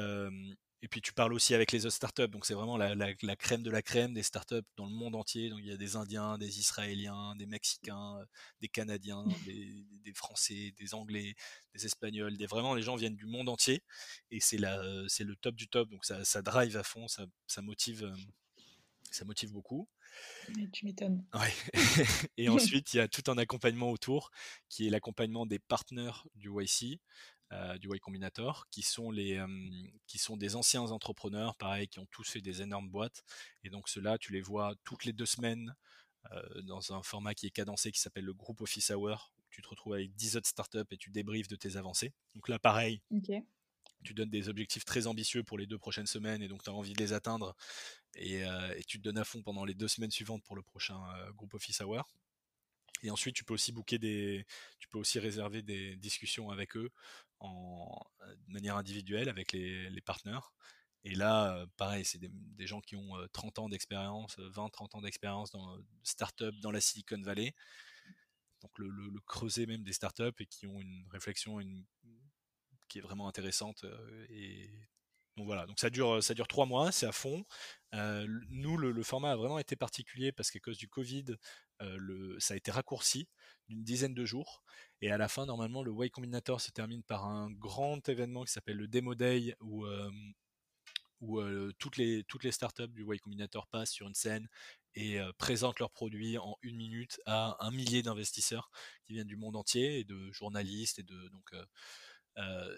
et 0.83 0.87
puis 0.87 0.99
tu 1.01 1.13
parles 1.13 1.33
aussi 1.33 1.53
avec 1.53 1.71
les 1.71 1.85
autres 1.85 1.95
startups, 1.95 2.27
donc 2.27 2.45
c'est 2.45 2.55
vraiment 2.55 2.75
la, 2.75 3.15
crème 3.35 3.61
de 3.61 3.69
la 3.69 3.83
crème 3.83 4.13
des 4.13 4.23
startups 4.23 4.65
dans 4.77 4.87
le 4.87 4.91
monde 4.91 5.15
entier. 5.15 5.49
Donc 5.49 5.59
il 5.59 5.67
y 5.67 5.71
a 5.71 5.77
des 5.77 5.95
Indiens, 5.95 6.39
des 6.39 6.59
Israéliens, 6.59 7.35
des 7.35 7.45
Mexicains, 7.45 8.25
des 8.61 8.67
Canadiens, 8.67 9.23
des, 9.45 10.13
Français, 10.15 10.73
des 10.79 10.95
Anglais, 10.95 11.35
des 11.75 11.85
Espagnols. 11.85 12.35
Des, 12.35 12.47
vraiment, 12.47 12.73
les 12.73 12.81
gens 12.81 12.95
viennent 12.95 13.15
du 13.15 13.27
monde 13.27 13.47
entier 13.47 13.83
et 14.31 14.39
c'est 14.39 14.57
c'est 15.07 15.23
le 15.23 15.35
top 15.35 15.55
du 15.55 15.67
top. 15.67 15.87
Donc 15.89 16.03
ça, 16.03 16.25
ça 16.25 16.41
drive 16.41 16.75
à 16.75 16.83
fond, 16.83 17.07
ça, 17.07 17.27
ça 17.45 17.61
motive, 17.61 18.03
euh, 18.03 18.15
ça 19.11 19.23
motive 19.23 19.51
beaucoup. 19.51 19.87
tu 20.73 20.85
m'étonnes. 20.85 21.23
Ouais. 21.35 21.53
et 22.37 22.49
ensuite, 22.49 22.93
il 22.95 22.97
y 22.97 22.99
a 22.99 23.07
tout 23.07 23.29
un 23.29 23.37
accompagnement 23.37 23.91
autour 23.91 24.31
qui 24.67 24.87
est 24.87 24.89
l'accompagnement 24.89 25.45
des 25.45 25.59
partenaires 25.59 26.27
du 26.33 26.49
YC. 26.49 26.99
Euh, 27.53 27.77
du 27.77 27.89
Y 27.89 27.99
Combinator, 27.99 28.67
qui 28.69 28.81
sont, 28.81 29.11
les, 29.11 29.43
qui 30.07 30.17
sont 30.17 30.37
des 30.37 30.55
anciens 30.55 30.83
entrepreneurs, 30.83 31.55
pareil, 31.57 31.87
qui 31.87 31.99
ont 31.99 32.05
tous 32.05 32.29
fait 32.29 32.41
des 32.41 32.61
énormes 32.61 32.89
boîtes. 32.89 33.23
Et 33.63 33.69
donc 33.69 33.89
ceux-là, 33.89 34.17
tu 34.17 34.31
les 34.31 34.41
vois 34.41 34.73
toutes 34.85 35.03
les 35.03 35.11
deux 35.11 35.25
semaines 35.25 35.75
euh, 36.31 36.61
dans 36.61 36.93
un 36.93 37.03
format 37.03 37.33
qui 37.33 37.47
est 37.47 37.51
cadencé, 37.51 37.91
qui 37.91 37.99
s'appelle 37.99 38.25
le 38.25 38.33
Group 38.33 38.61
Office 38.61 38.91
Hour. 38.91 39.33
Où 39.37 39.49
tu 39.49 39.61
te 39.61 39.67
retrouves 39.67 39.93
avec 39.93 40.15
10 40.15 40.37
autres 40.37 40.47
startups 40.47 40.79
et 40.91 40.97
tu 40.97 41.09
débriefes 41.09 41.49
de 41.49 41.57
tes 41.57 41.75
avancées. 41.75 42.13
Donc 42.35 42.47
là, 42.47 42.57
pareil. 42.57 43.01
Tu 44.03 44.13
donnes 44.13 44.29
des 44.29 44.47
objectifs 44.47 44.85
très 44.85 45.07
ambitieux 45.07 45.43
pour 45.43 45.57
les 45.57 45.67
deux 45.67 45.77
prochaines 45.77 46.07
semaines 46.07 46.41
et 46.41 46.47
donc 46.47 46.63
tu 46.63 46.69
as 46.69 46.73
envie 46.73 46.93
de 46.93 46.99
les 46.99 47.13
atteindre 47.13 47.55
et, 48.15 48.45
euh, 48.45 48.73
et, 48.77 48.83
tu 48.83 48.97
te 48.97 49.03
donnes 49.03 49.17
à 49.17 49.23
fond 49.23 49.43
pendant 49.43 49.65
les 49.65 49.73
deux 49.73 49.87
semaines 49.87 50.09
suivantes 50.09 50.43
pour 50.43 50.55
le 50.55 50.61
prochain 50.61 50.99
Group 51.35 51.53
Office 51.53 51.81
Hour. 51.81 52.07
Et 53.03 53.11
ensuite, 53.11 53.35
tu 53.35 53.43
peux 53.43 53.53
aussi 53.53 53.71
booker 53.71 53.97
des, 53.99 54.45
tu 54.79 54.87
peux 54.87 54.97
aussi 54.97 55.19
réserver 55.19 55.61
des 55.61 55.95
discussions 55.97 56.49
avec 56.51 56.75
eux 56.77 56.89
en, 57.39 57.99
euh, 58.21 58.35
de 58.47 58.53
manière 58.53 58.77
individuelle 58.77 59.29
avec 59.29 59.51
les, 59.51 60.01
partenaires. 60.01 60.53
Et 61.03 61.15
là, 61.15 61.55
euh, 61.55 61.65
pareil, 61.77 62.05
c'est 62.05 62.19
des, 62.19 62.67
gens 62.67 62.81
qui 62.81 62.95
ont 62.95 63.13
30 63.33 63.57
euh, 63.57 63.61
ans 63.63 63.69
d'expérience, 63.69 64.37
20-30 64.37 64.97
ans 64.97 65.01
d'expérience 65.01 65.51
dans 65.51 65.77
start-up 66.03 66.55
dans 66.61 66.71
la 66.71 66.81
Silicon 66.81 67.21
Valley. 67.21 67.53
Donc 68.61 68.77
le, 68.77 69.19
creuset 69.25 69.65
même 69.65 69.83
des 69.83 69.93
startups 69.93 70.39
et 70.39 70.45
qui 70.45 70.67
ont 70.67 70.79
une 70.79 71.07
réflexion 71.09 71.59
qui 72.87 72.99
est 72.99 73.01
vraiment 73.01 73.27
intéressante 73.27 73.85
et 74.29 74.69
donc 75.67 75.79
ça 75.79 75.89
dure, 75.89 76.23
ça 76.23 76.33
dure 76.33 76.47
trois 76.47 76.65
mois, 76.65 76.91
c'est 76.91 77.05
à 77.05 77.11
fond. 77.11 77.45
nous, 77.93 78.77
le, 78.77 79.03
format 79.03 79.31
a 79.31 79.35
vraiment 79.35 79.59
été 79.59 79.75
particulier 79.75 80.31
parce 80.31 80.51
qu'à 80.51 80.59
cause 80.59 80.77
du 80.77 80.87
Covid, 80.87 81.25
le, 81.79 82.39
ça 82.39 82.53
a 82.53 82.57
été 82.57 82.71
raccourci 82.71 83.27
d'une 83.67 83.83
dizaine 83.83 84.13
de 84.13 84.25
jours. 84.25 84.63
Et 85.01 85.11
à 85.11 85.17
la 85.17 85.27
fin, 85.27 85.45
normalement, 85.45 85.83
le 85.83 85.91
Way 85.91 86.09
Combinator 86.09 86.61
se 86.61 86.71
termine 86.71 87.03
par 87.03 87.25
un 87.25 87.49
grand 87.51 88.07
événement 88.07 88.43
qui 88.43 88.51
s'appelle 88.51 88.77
le 88.77 88.87
Demo 88.87 89.15
Day 89.15 89.55
où, 89.61 89.85
où 91.21 91.41
toutes, 91.79 91.97
les, 91.97 92.23
toutes 92.25 92.43
les 92.43 92.51
startups 92.51 92.87
du 92.89 93.03
Y 93.03 93.19
Combinator 93.19 93.67
passent 93.67 93.91
sur 93.91 94.07
une 94.07 94.15
scène 94.15 94.47
et 94.95 95.19
présentent 95.37 95.79
leurs 95.79 95.91
produits 95.91 96.37
en 96.37 96.57
une 96.61 96.75
minute 96.75 97.21
à 97.25 97.55
un 97.65 97.71
millier 97.71 98.01
d'investisseurs 98.01 98.69
qui 99.05 99.13
viennent 99.13 99.27
du 99.27 99.37
monde 99.37 99.55
entier 99.55 99.99
et 99.99 100.03
de 100.03 100.31
journalistes 100.31 100.99
et 100.99 101.03
de 101.03 101.29
donc 101.29 101.55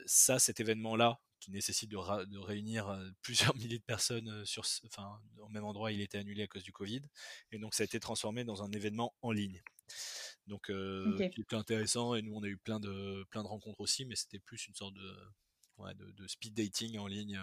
ça 0.05 0.39
cet 0.39 0.59
événement 0.59 0.95
là 0.95 1.19
qui 1.43 1.51
nécessite 1.51 1.89
de, 1.89 2.25
de, 2.25 2.37
réunir 2.37 2.97
plusieurs 3.21 3.55
milliers 3.55 3.79
de 3.79 3.83
personnes 3.83 4.45
sur 4.45 4.63
enfin 4.85 5.19
au 5.39 5.49
même 5.49 5.65
endroit 5.65 5.91
il 5.91 6.01
était 6.01 6.17
annulé 6.17 6.43
à 6.43 6.47
cause 6.47 6.63
du 6.63 6.71
Covid. 6.71 7.01
Et 7.51 7.59
donc 7.59 7.73
ça 7.73 7.83
a 7.83 7.85
été 7.85 7.99
transformé 7.99 8.43
dans 8.43 8.63
un 8.63 8.71
événement 8.71 9.13
en 9.21 9.31
ligne. 9.31 9.61
Donc 10.47 10.69
euh, 10.69 11.17
était 11.19 11.55
intéressant 11.55 12.15
et 12.15 12.21
nous 12.21 12.33
on 12.33 12.43
a 12.43 12.47
eu 12.47 12.57
plein 12.57 12.79
de 12.79 13.25
plein 13.29 13.43
de 13.43 13.47
rencontres 13.47 13.79
aussi 13.79 14.05
mais 14.05 14.15
c'était 14.15 14.39
plus 14.39 14.67
une 14.67 14.75
sorte 14.75 14.93
de, 14.93 15.15
ouais, 15.77 15.93
de, 15.93 16.11
de 16.11 16.27
speed 16.27 16.53
dating 16.53 16.97
en 16.97 17.07
ligne 17.07 17.39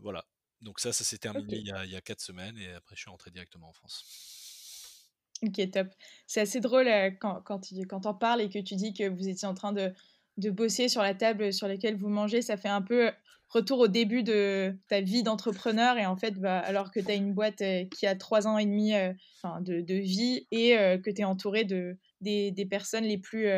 voilà. 0.00 0.24
Donc 0.60 0.80
ça, 0.80 0.92
ça 0.92 1.04
s'est 1.04 1.18
terminé 1.18 1.56
il, 1.56 1.66
y 1.66 1.72
a, 1.72 1.84
il, 1.84 1.90
y 1.90 1.96
a, 1.96 2.00
quatre 2.00 2.20
semaines 2.20 2.56
et 2.58 2.72
après 2.72 2.96
je 2.96 3.02
suis 3.02 3.10
rentré 3.10 3.30
directement 3.30 3.68
en 3.68 3.72
France. 3.72 5.10
Ok, 5.42 5.70
top. 5.70 5.88
C'est 6.26 6.40
assez 6.40 6.60
drôle 6.60 6.88
euh, 6.88 7.10
quand, 7.10 7.42
quand 7.42 7.60
tu 7.60 7.74
quand 7.86 8.06
en 8.06 8.14
parles 8.14 8.40
et 8.40 8.48
que 8.48 8.58
tu 8.58 8.76
dis 8.76 8.94
que 8.94 9.08
vous 9.08 9.28
étiez 9.28 9.46
en 9.46 9.54
train 9.54 9.72
de, 9.72 9.92
de 10.36 10.50
bosser 10.50 10.88
sur 10.88 11.02
la 11.02 11.14
table 11.14 11.52
sur 11.52 11.68
laquelle 11.68 11.96
vous 11.96 12.08
mangez. 12.08 12.42
Ça 12.42 12.56
fait 12.56 12.68
un 12.68 12.82
peu 12.82 13.10
retour 13.48 13.78
au 13.78 13.88
début 13.88 14.22
de 14.22 14.76
ta 14.88 15.00
vie 15.00 15.22
d'entrepreneur 15.22 15.96
et 15.98 16.06
en 16.06 16.16
fait, 16.16 16.32
bah, 16.40 16.58
alors 16.58 16.90
que 16.90 16.98
tu 16.98 17.10
as 17.10 17.14
une 17.14 17.34
boîte 17.34 17.62
euh, 17.62 17.84
qui 17.84 18.06
a 18.06 18.16
trois 18.16 18.48
ans 18.48 18.58
et 18.58 18.64
demi 18.64 18.94
euh, 18.94 19.12
de, 19.60 19.80
de, 19.80 19.94
vie 19.94 20.46
et 20.50 20.74
que 21.04 21.10
tu 21.10 21.20
es 21.20 21.24
entouré 21.24 21.64
de, 21.64 21.96
des, 22.20 22.50
des, 22.50 22.66
personnes 22.66 23.04
les 23.04 23.18
plus 23.18 23.48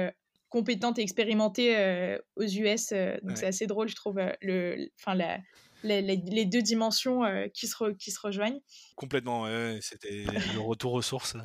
compétentes 0.49 0.99
et 0.99 1.03
expérimentées 1.03 2.19
aux 2.37 2.45
US. 2.45 2.93
donc 3.23 3.37
c'est 3.37 3.47
assez 3.47 3.67
drôle, 3.67 3.89
je 3.89 3.95
trouve, 3.95 4.21
le, 4.43 4.89
la, 5.07 5.39
les, 5.83 6.45
deux 6.45 6.63
dimensions 6.63 7.25
euh, 7.25 7.47
qui, 7.49 7.67
se 7.67 7.93
qui 7.95 8.11
se 8.11 8.21
rejoignent. 8.21 8.61
Complètement, 8.97 9.47
c'était 9.81 10.25
le 10.55 10.61
retour 10.61 10.93
aux 10.93 11.03
sources. 11.03 11.37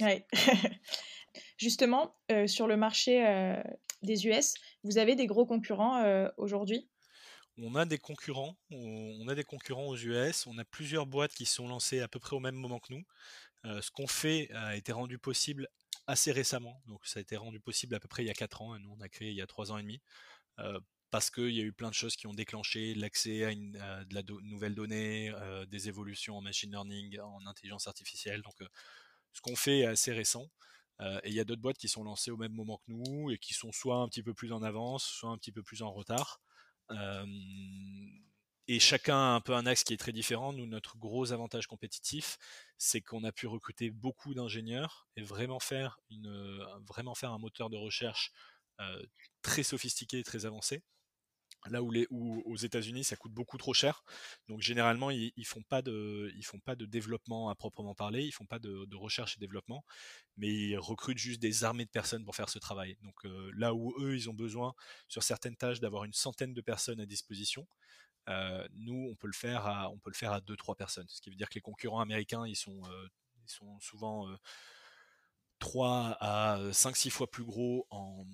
Ouais. 0.00 0.26
Justement, 1.58 2.16
euh, 2.30 2.46
sur 2.46 2.66
le 2.66 2.76
marché 2.76 3.24
euh, 3.26 3.62
des 4.02 4.26
US, 4.26 4.54
vous 4.82 4.98
avez 4.98 5.14
des 5.14 5.26
gros 5.26 5.46
concurrents 5.46 6.02
aujourd'hui? 6.36 6.88
On 7.58 7.74
a 7.74 7.84
des 7.84 7.98
concurrents, 7.98 8.56
on 8.70 9.28
a 9.28 9.34
des 9.34 9.44
concurrents 9.44 9.86
aux 9.86 9.96
US, 9.96 10.46
on 10.46 10.56
a 10.58 10.64
plusieurs 10.64 11.06
boîtes 11.06 11.34
qui 11.34 11.44
sont 11.44 11.68
lancées 11.68 12.00
à 12.00 12.08
peu 12.08 12.18
près 12.18 12.34
au 12.34 12.40
même 12.40 12.54
moment 12.54 12.78
que 12.78 12.92
nous. 12.92 13.04
ce 13.82 13.90
qu'on 13.90 14.06
fait 14.06 14.50
a 14.52 14.74
été 14.76 14.92
rendu 14.92 15.18
possible 15.18 15.68
assez 16.06 16.32
récemment, 16.32 16.82
donc 16.86 17.06
ça 17.06 17.18
a 17.18 17.22
été 17.22 17.36
rendu 17.36 17.60
possible 17.60 17.94
à 17.94 18.00
peu 18.00 18.08
près 18.08 18.22
il 18.24 18.26
y 18.26 18.30
a 18.30 18.34
4 18.34 18.62
ans, 18.62 18.74
et 18.74 18.78
nous 18.80 18.94
on 18.98 19.00
a 19.00 19.08
créé 19.08 19.30
il 19.30 19.36
y 19.36 19.42
a 19.42 19.46
3 19.46 19.70
ans 19.70 19.78
et 19.78 19.82
demi, 19.82 20.00
parce 21.12 21.30
qu'il 21.30 21.50
y 21.50 21.60
a 21.60 21.62
eu 21.62 21.74
plein 21.74 21.90
de 21.90 21.94
choses 21.94 22.16
qui 22.16 22.26
ont 22.26 22.32
déclenché 22.32 22.94
l'accès 22.94 23.44
à, 23.44 23.50
une, 23.50 23.72
de 23.72 24.14
la 24.14 24.22
nouvelle 24.42 24.74
donnée, 24.74 25.30
euh, 25.36 25.66
des 25.66 25.88
évolutions 25.88 26.38
en 26.38 26.40
machine 26.40 26.70
learning, 26.70 27.20
en 27.20 27.46
intelligence 27.46 27.86
artificielle. 27.86 28.40
Donc, 28.40 28.54
euh, 28.62 28.68
ce 29.32 29.42
qu'on 29.42 29.54
fait 29.54 29.80
est 29.80 29.84
assez 29.84 30.10
récent. 30.10 30.48
Euh, 31.00 31.20
et 31.24 31.28
il 31.28 31.34
y 31.34 31.40
a 31.40 31.44
d'autres 31.44 31.62
boîtes 31.62 31.78
qui 31.78 31.88
sont 31.88 32.04
lancées 32.04 32.30
au 32.30 32.36
même 32.36 32.52
moment 32.52 32.78
que 32.78 32.92
nous 32.92 33.30
et 33.30 33.38
qui 33.38 33.54
sont 33.54 33.72
soit 33.72 33.96
un 33.96 34.08
petit 34.08 34.22
peu 34.22 34.34
plus 34.34 34.52
en 34.52 34.62
avance, 34.62 35.04
soit 35.04 35.30
un 35.30 35.38
petit 35.38 35.52
peu 35.52 35.62
plus 35.62 35.82
en 35.82 35.92
retard. 35.92 36.40
et 38.68 38.78
chacun 38.78 39.16
a 39.16 39.34
un 39.34 39.40
peu 39.40 39.54
un 39.54 39.66
axe 39.66 39.84
qui 39.84 39.94
est 39.94 39.96
très 39.96 40.12
différent. 40.12 40.52
Nous, 40.52 40.66
notre 40.66 40.96
gros 40.98 41.32
avantage 41.32 41.66
compétitif, 41.66 42.38
c'est 42.78 43.00
qu'on 43.00 43.24
a 43.24 43.32
pu 43.32 43.46
recruter 43.46 43.90
beaucoup 43.90 44.34
d'ingénieurs 44.34 45.08
et 45.16 45.22
vraiment 45.22 45.58
faire, 45.58 45.98
faire 47.14 47.32
un 47.32 47.38
moteur 47.38 47.70
de 47.70 47.76
recherche 47.76 48.32
très 49.42 49.62
sophistiqué, 49.62 50.22
très 50.22 50.46
avancé 50.46 50.82
là 51.70 51.82
où, 51.82 51.90
les, 51.90 52.06
où 52.10 52.42
aux 52.44 52.56
États-Unis 52.56 53.04
ça 53.04 53.16
coûte 53.16 53.32
beaucoup 53.32 53.58
trop 53.58 53.74
cher. 53.74 54.04
Donc 54.48 54.60
généralement 54.60 55.10
ils, 55.10 55.32
ils 55.36 55.46
font 55.46 55.62
pas 55.62 55.82
de 55.82 56.32
ils 56.36 56.44
font 56.44 56.60
pas 56.60 56.74
de 56.76 56.86
développement 56.86 57.48
à 57.48 57.54
proprement 57.54 57.94
parler, 57.94 58.24
ils 58.24 58.32
font 58.32 58.46
pas 58.46 58.58
de, 58.58 58.86
recherche 58.96 59.36
et 59.36 59.40
développement, 59.40 59.84
mais 60.36 60.48
ils 60.48 60.78
recrutent 60.78 61.18
juste 61.18 61.40
des 61.40 61.64
armées 61.64 61.84
de 61.84 61.90
personnes 61.90 62.24
pour 62.24 62.36
faire 62.36 62.48
ce 62.48 62.58
travail. 62.58 62.96
Donc 63.02 63.24
euh, 63.24 63.50
là 63.56 63.74
où 63.74 63.94
eux 64.00 64.14
ils 64.16 64.28
ont 64.30 64.34
besoin 64.34 64.74
sur 65.08 65.22
certaines 65.22 65.56
tâches 65.56 65.80
d'avoir 65.80 66.04
une 66.04 66.12
centaine 66.12 66.54
de 66.54 66.60
personnes 66.60 67.00
à 67.00 67.06
disposition, 67.06 67.66
euh, 68.28 68.66
nous 68.74 69.08
on 69.10 69.16
peut 69.16 69.26
le 69.28 69.32
faire 69.32 69.66
à 69.66 69.90
on 69.90 69.98
peut 69.98 70.10
le 70.10 70.16
faire 70.16 70.32
à 70.32 70.40
deux 70.40 70.56
trois 70.56 70.74
personnes. 70.74 71.06
Ce 71.08 71.20
qui 71.20 71.30
veut 71.30 71.36
dire 71.36 71.48
que 71.48 71.54
les 71.54 71.60
concurrents 71.60 72.00
américains 72.00 72.46
ils 72.46 72.56
sont 72.56 72.80
euh, 72.86 73.08
ils 73.44 73.50
sont 73.50 73.78
souvent 73.80 74.28
3 75.58 76.16
à 76.20 76.58
5-6 76.70 77.10
fois 77.10 77.30
plus 77.30 77.44
gros 77.44 77.86
en 77.90 78.24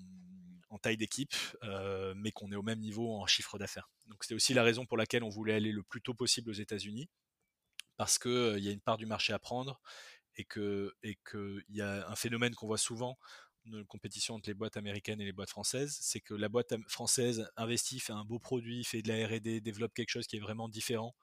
en 0.70 0.78
taille 0.78 0.96
d'équipe, 0.96 1.34
euh, 1.62 2.14
mais 2.16 2.32
qu'on 2.32 2.52
est 2.52 2.56
au 2.56 2.62
même 2.62 2.80
niveau 2.80 3.14
en 3.14 3.26
chiffre 3.26 3.58
d'affaires. 3.58 3.90
Donc 4.06 4.22
c'était 4.24 4.34
aussi 4.34 4.54
la 4.54 4.62
raison 4.62 4.86
pour 4.86 4.96
laquelle 4.96 5.24
on 5.24 5.28
voulait 5.28 5.54
aller 5.54 5.72
le 5.72 5.82
plus 5.82 6.02
tôt 6.02 6.14
possible 6.14 6.50
aux 6.50 6.54
États-Unis, 6.54 7.08
parce 7.96 8.18
qu'il 8.18 8.30
euh, 8.30 8.58
y 8.58 8.68
a 8.68 8.72
une 8.72 8.80
part 8.80 8.98
du 8.98 9.06
marché 9.06 9.32
à 9.32 9.38
prendre 9.38 9.80
et 10.36 10.44
que 10.44 10.94
et 11.02 11.18
y 11.70 11.80
a 11.80 12.08
un 12.08 12.16
phénomène 12.16 12.54
qu'on 12.54 12.66
voit 12.66 12.78
souvent 12.78 13.18
dans 13.66 13.78
la 13.78 13.84
compétition 13.84 14.34
entre 14.34 14.48
les 14.48 14.54
boîtes 14.54 14.76
américaines 14.76 15.20
et 15.20 15.24
les 15.24 15.32
boîtes 15.32 15.50
françaises, 15.50 15.98
c'est 16.00 16.20
que 16.20 16.34
la 16.34 16.48
boîte 16.48 16.74
française 16.88 17.50
investit, 17.56 18.00
fait 18.00 18.12
un 18.12 18.24
beau 18.24 18.38
produit, 18.38 18.84
fait 18.84 19.02
de 19.02 19.08
la 19.08 19.26
R&D, 19.26 19.60
développe 19.60 19.92
quelque 19.94 20.10
chose 20.10 20.26
qui 20.26 20.36
est 20.36 20.40
vraiment 20.40 20.68
différent, 20.68 21.14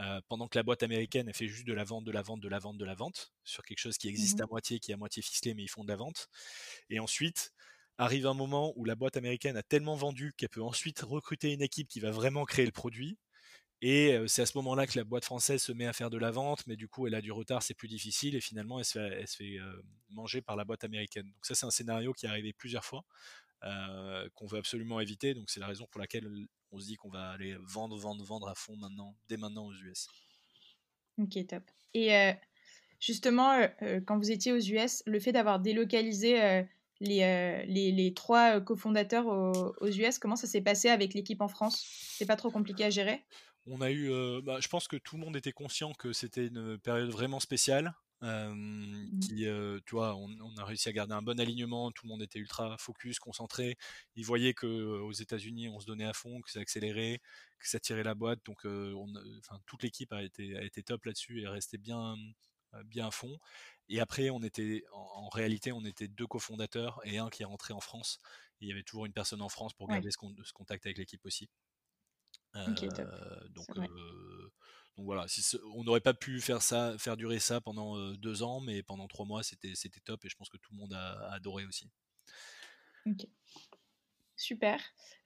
euh, 0.00 0.20
pendant 0.28 0.48
que 0.48 0.58
la 0.58 0.62
boîte 0.62 0.82
américaine 0.82 1.28
elle 1.28 1.34
fait 1.34 1.46
juste 1.46 1.66
de 1.66 1.72
la 1.72 1.84
vente, 1.84 2.04
de 2.04 2.10
la 2.10 2.22
vente, 2.22 2.40
de 2.40 2.48
la 2.48 2.58
vente, 2.58 2.78
de 2.78 2.84
la 2.84 2.94
vente 2.94 3.32
sur 3.44 3.62
quelque 3.64 3.78
chose 3.78 3.96
qui 3.96 4.08
existe 4.08 4.40
mmh 4.40 4.44
à 4.44 4.46
moitié, 4.46 4.80
qui 4.80 4.90
est 4.90 4.94
à 4.94 4.96
moitié 4.96 5.22
ficelé, 5.22 5.54
mais 5.54 5.62
ils 5.62 5.68
font 5.68 5.84
de 5.84 5.88
la 5.88 5.96
vente. 5.96 6.28
Et 6.90 6.98
ensuite, 6.98 7.52
arrive 7.98 8.26
un 8.26 8.34
moment 8.34 8.72
où 8.76 8.84
la 8.84 8.94
boîte 8.94 9.16
américaine 9.16 9.56
a 9.56 9.62
tellement 9.62 9.94
vendu 9.94 10.32
qu'elle 10.36 10.48
peut 10.48 10.62
ensuite 10.62 11.00
recruter 11.00 11.52
une 11.52 11.62
équipe 11.62 11.88
qui 11.88 12.00
va 12.00 12.10
vraiment 12.10 12.44
créer 12.44 12.66
le 12.66 12.72
produit. 12.72 13.18
Et 13.80 14.18
c'est 14.28 14.40
à 14.40 14.46
ce 14.46 14.56
moment-là 14.58 14.86
que 14.86 14.98
la 14.98 15.04
boîte 15.04 15.26
française 15.26 15.62
se 15.62 15.70
met 15.70 15.84
à 15.84 15.92
faire 15.92 16.08
de 16.08 16.16
la 16.16 16.30
vente, 16.30 16.66
mais 16.66 16.74
du 16.74 16.88
coup, 16.88 17.06
elle 17.06 17.14
a 17.14 17.20
du 17.20 17.32
retard, 17.32 17.62
c'est 17.62 17.74
plus 17.74 17.88
difficile, 17.88 18.34
et 18.34 18.40
finalement, 18.40 18.78
elle 18.78 18.84
se 18.84 18.98
fait, 19.36 19.58
manger 20.08 20.40
par 20.40 20.56
la 20.56 20.64
boîte 20.64 20.84
américaine. 20.84 21.26
Donc 21.26 21.44
ça, 21.44 21.54
c'est 21.54 21.66
un 21.66 21.70
scénario 21.70 22.14
qui 22.14 22.24
est 22.24 22.28
arrivé 22.30 22.54
plusieurs 22.54 22.84
fois, 22.84 23.04
qu'on 23.60 24.46
veut 24.46 24.58
absolument 24.58 25.00
éviter. 25.00 25.34
Donc 25.34 25.50
c'est 25.50 25.60
la 25.60 25.66
raison 25.66 25.86
pour 25.90 26.00
laquelle 26.00 26.26
on 26.72 26.78
se 26.78 26.86
dit 26.86 26.96
qu'on 26.96 27.10
va 27.10 27.30
aller 27.30 27.56
vendre, 27.60 27.98
vendre, 27.98 28.24
vendre 28.24 28.48
à 28.48 28.54
fond 28.54 28.76
maintenant, 28.76 29.16
dès 29.28 29.36
maintenant 29.36 29.66
aux 29.66 29.74
US. 29.74 30.08
Ok, 31.18 31.46
top. 31.46 31.64
Et 31.92 32.32
justement, 33.00 33.68
quand 34.06 34.16
vous 34.16 34.30
étiez 34.30 34.52
aux 34.52 34.60
US, 34.60 35.02
le 35.04 35.20
fait 35.20 35.32
d'avoir 35.32 35.60
délocalisé 35.60 36.64
euh, 37.04 37.62
les, 37.66 37.92
les, 37.92 38.14
trois 38.14 38.56
euh, 38.56 38.60
cofondateurs 38.60 39.26
aux, 39.26 39.74
aux, 39.80 39.88
US, 39.88 40.18
comment 40.18 40.36
ça 40.36 40.46
s'est 40.46 40.60
passé 40.60 40.88
avec 40.88 41.14
l'équipe 41.14 41.40
en 41.40 41.48
France? 41.48 41.84
C'est 42.16 42.26
pas 42.26 42.36
trop 42.36 42.50
compliqué 42.50 42.84
à 42.84 42.90
gérer? 42.90 43.24
On 43.66 43.80
a 43.80 43.90
eu, 43.90 44.10
euh, 44.10 44.40
bah, 44.42 44.58
je 44.60 44.68
pense 44.68 44.88
que 44.88 44.96
tout 44.96 45.16
le 45.16 45.22
monde 45.22 45.36
était 45.36 45.52
conscient 45.52 45.92
que 45.94 46.12
c'était 46.12 46.46
une 46.46 46.78
période 46.78 47.10
vraiment 47.10 47.40
spéciale. 47.40 47.94
Mmh. 48.22 49.18
qui, 49.20 49.44
tu 49.84 49.94
vois, 49.94 50.16
on, 50.16 50.56
a 50.56 50.64
réussi 50.64 50.88
à 50.88 50.92
garder 50.92 51.12
un 51.12 51.20
bon 51.20 51.38
alignement, 51.38 51.90
tout 51.90 52.06
le 52.06 52.08
monde 52.08 52.22
était 52.22 52.38
ultra 52.38 52.74
focus, 52.78 53.18
concentré. 53.18 53.76
Ils 54.16 54.24
voyaient 54.24 54.54
que 54.54 54.66
aux 54.66 55.12
États-Unis, 55.12 55.68
on 55.68 55.78
se 55.78 55.84
donnait 55.84 56.06
à 56.06 56.14
fond, 56.14 56.40
que 56.40 56.50
ça 56.50 56.60
accélérait, 56.60 57.20
que 57.58 57.68
ça 57.68 57.78
tirait 57.80 58.02
la 58.02 58.14
boîte. 58.14 58.38
Donc, 58.46 58.64
on, 58.64 59.12
toute 59.66 59.82
l'équipe 59.82 60.10
a 60.14 60.22
été, 60.22 60.56
a 60.56 60.62
été 60.62 60.82
top 60.82 61.04
là-dessus 61.04 61.42
et 61.42 61.48
restait 61.48 61.76
bien, 61.76 62.16
bien 62.84 63.06
à 63.06 63.10
fond. 63.10 63.38
Et 63.88 64.00
après, 64.00 64.30
on 64.30 64.42
était, 64.42 64.84
en, 64.92 65.28
réalité, 65.28 65.72
on 65.72 65.84
était 65.84 66.08
deux 66.08 66.26
cofondateurs 66.26 67.00
et 67.04 67.18
un 67.18 67.28
qui 67.28 67.42
est 67.42 67.46
rentré 67.46 67.74
en 67.74 67.80
France. 67.80 68.18
il 68.60 68.68
y 68.68 68.72
avait 68.72 68.82
toujours 68.82 69.04
une 69.06 69.12
personne 69.12 69.42
en 69.42 69.48
France 69.48 69.74
pour 69.74 69.88
garder 69.88 70.10
ce, 70.10 70.16
contact 70.52 70.86
avec 70.86 70.98
l'équipe 70.98 71.24
aussi. 71.26 71.50
Euh, 72.56 72.66
donc, 72.66 72.98
euh, 72.98 74.48
donc, 74.96 75.04
voilà, 75.04 75.26
on 75.74 75.84
n'aurait 75.84 76.00
pas 76.00 76.14
pu 76.14 76.40
faire 76.40 76.62
ça, 76.62 76.96
faire 76.98 77.16
durer 77.16 77.40
ça 77.40 77.60
pendant 77.60 77.98
euh, 77.98 78.16
deux 78.16 78.42
ans, 78.42 78.60
mais 78.60 78.82
pendant 78.82 79.08
trois 79.08 79.26
mois, 79.26 79.42
c'était 79.42 79.74
top 80.04 80.24
et 80.24 80.28
je 80.28 80.36
pense 80.36 80.48
que 80.48 80.56
tout 80.56 80.72
le 80.72 80.78
monde 80.78 80.94
a, 80.94 81.32
adoré 81.32 81.66
aussi. 81.66 81.90
Super. 84.44 84.78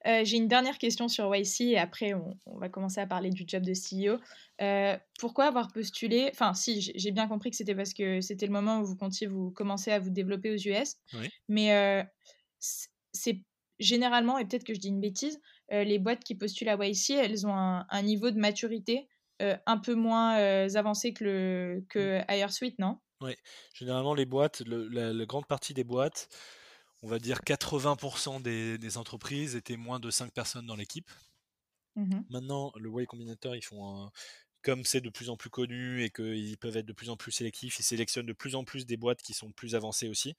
Euh, 0.07 0.21
j'ai 0.23 0.37
une 0.37 0.47
dernière 0.47 0.77
question 0.77 1.09
sur 1.09 1.35
YC 1.35 1.61
et 1.61 1.77
après 1.77 2.13
on, 2.13 2.57
va 2.57 2.69
commencer 2.69 3.01
à 3.01 3.05
parler 3.05 3.31
du 3.31 3.43
job 3.45 3.63
de 3.63 3.73
CEO. 3.73 4.17
Euh, 4.61 4.97
pourquoi 5.19 5.45
avoir 5.47 5.73
postulé 5.73 6.29
Enfin, 6.31 6.53
si, 6.53 6.93
j'ai 6.95 7.11
bien 7.11 7.27
compris 7.27 7.49
que 7.49 7.57
c'était 7.57 7.75
parce 7.75 7.93
que 7.93 8.21
c'était 8.21 8.45
le 8.45 8.53
moment 8.53 8.79
où 8.79 8.85
vous 8.85 8.95
comptiez 8.95 9.27
vous 9.27 9.51
commencer 9.51 9.91
à 9.91 9.99
vous 9.99 10.09
développer 10.09 10.51
aux 10.51 10.55
US. 10.55 10.95
Mais 11.49 11.73
euh, 11.73 12.01
c'est 13.11 13.41
généralement, 13.79 14.37
et 14.37 14.45
peut-être 14.45 14.63
que 14.63 14.73
je 14.73 14.79
dis 14.79 14.87
une 14.87 15.01
bêtise, 15.01 15.41
les 15.69 15.99
boîtes 15.99 16.23
qui 16.23 16.35
postulent 16.35 16.69
à 16.69 16.77
YC, 16.81 17.11
elles 17.11 17.45
ont 17.45 17.53
un, 17.53 18.01
niveau 18.01 18.31
de 18.31 18.39
maturité 18.39 19.09
un 19.41 19.77
peu 19.77 19.95
moins 19.95 20.35
avancé 20.75 21.13
que, 21.13 21.25
le, 21.25 21.85
que 21.89 22.21
Suite, 22.51 22.79
non? 22.79 22.99
Oui, 23.21 23.35
généralement 23.73 24.13
les 24.13 24.25
boîtes, 24.25 24.63
la 24.65 25.25
grande 25.25 25.45
partie 25.45 25.73
des 25.73 25.83
boîtes 25.83 26.29
on 27.01 27.07
va 27.07 27.19
dire 27.19 27.39
80% 27.41 28.41
des, 28.41 28.97
entreprises 28.97 29.55
étaient 29.55 29.77
moins 29.77 29.99
de 29.99 30.09
5 30.09 30.31
personnes 30.31 30.65
dans 30.65 30.75
l'équipe. 30.75 31.09
Mmh 31.95 32.21
Maintenant, 32.29 32.71
le 32.75 32.89
Y 32.89 33.05
Combinator, 33.05 33.55
ils 33.55 33.63
font 33.63 34.11
comme 34.61 34.83
c'est 34.83 35.01
de 35.01 35.09
plus 35.09 35.29
en 35.29 35.37
plus 35.37 35.49
connu 35.49 36.03
et 36.03 36.09
qu'ils 36.09 36.57
peuvent 36.57 36.75
être 36.75 36.85
de 36.85 36.93
plus 36.93 37.09
en 37.09 37.17
plus 37.17 37.31
sélectifs, 37.31 37.79
ils 37.79 37.83
sélectionnent 37.83 38.25
de 38.25 38.33
plus 38.33 38.55
en 38.55 38.63
plus 38.65 38.85
des 38.85 38.97
boîtes 38.97 39.21
qui 39.21 39.33
sont 39.33 39.51
plus 39.51 39.75
avancées 39.75 40.09
aussi. 40.09 40.35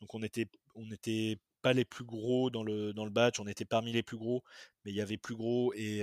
Donc 0.00 0.14
on 0.14 0.22
était, 0.22 0.48
on 0.74 0.90
était 0.92 1.38
pas 1.62 1.72
les 1.72 1.84
plus 1.84 2.04
gros 2.04 2.50
dans 2.50 2.62
le, 2.62 2.92
dans 2.92 3.04
le 3.04 3.10
batch, 3.10 3.40
on 3.40 3.46
était 3.46 3.64
parmi 3.64 3.92
les 3.92 4.02
plus 4.02 4.16
gros, 4.16 4.44
mais 4.84 4.92
il 4.92 4.94
y 4.94 5.00
avait 5.00 5.16
plus 5.16 5.34
gros 5.34 5.72
et, 5.74 6.00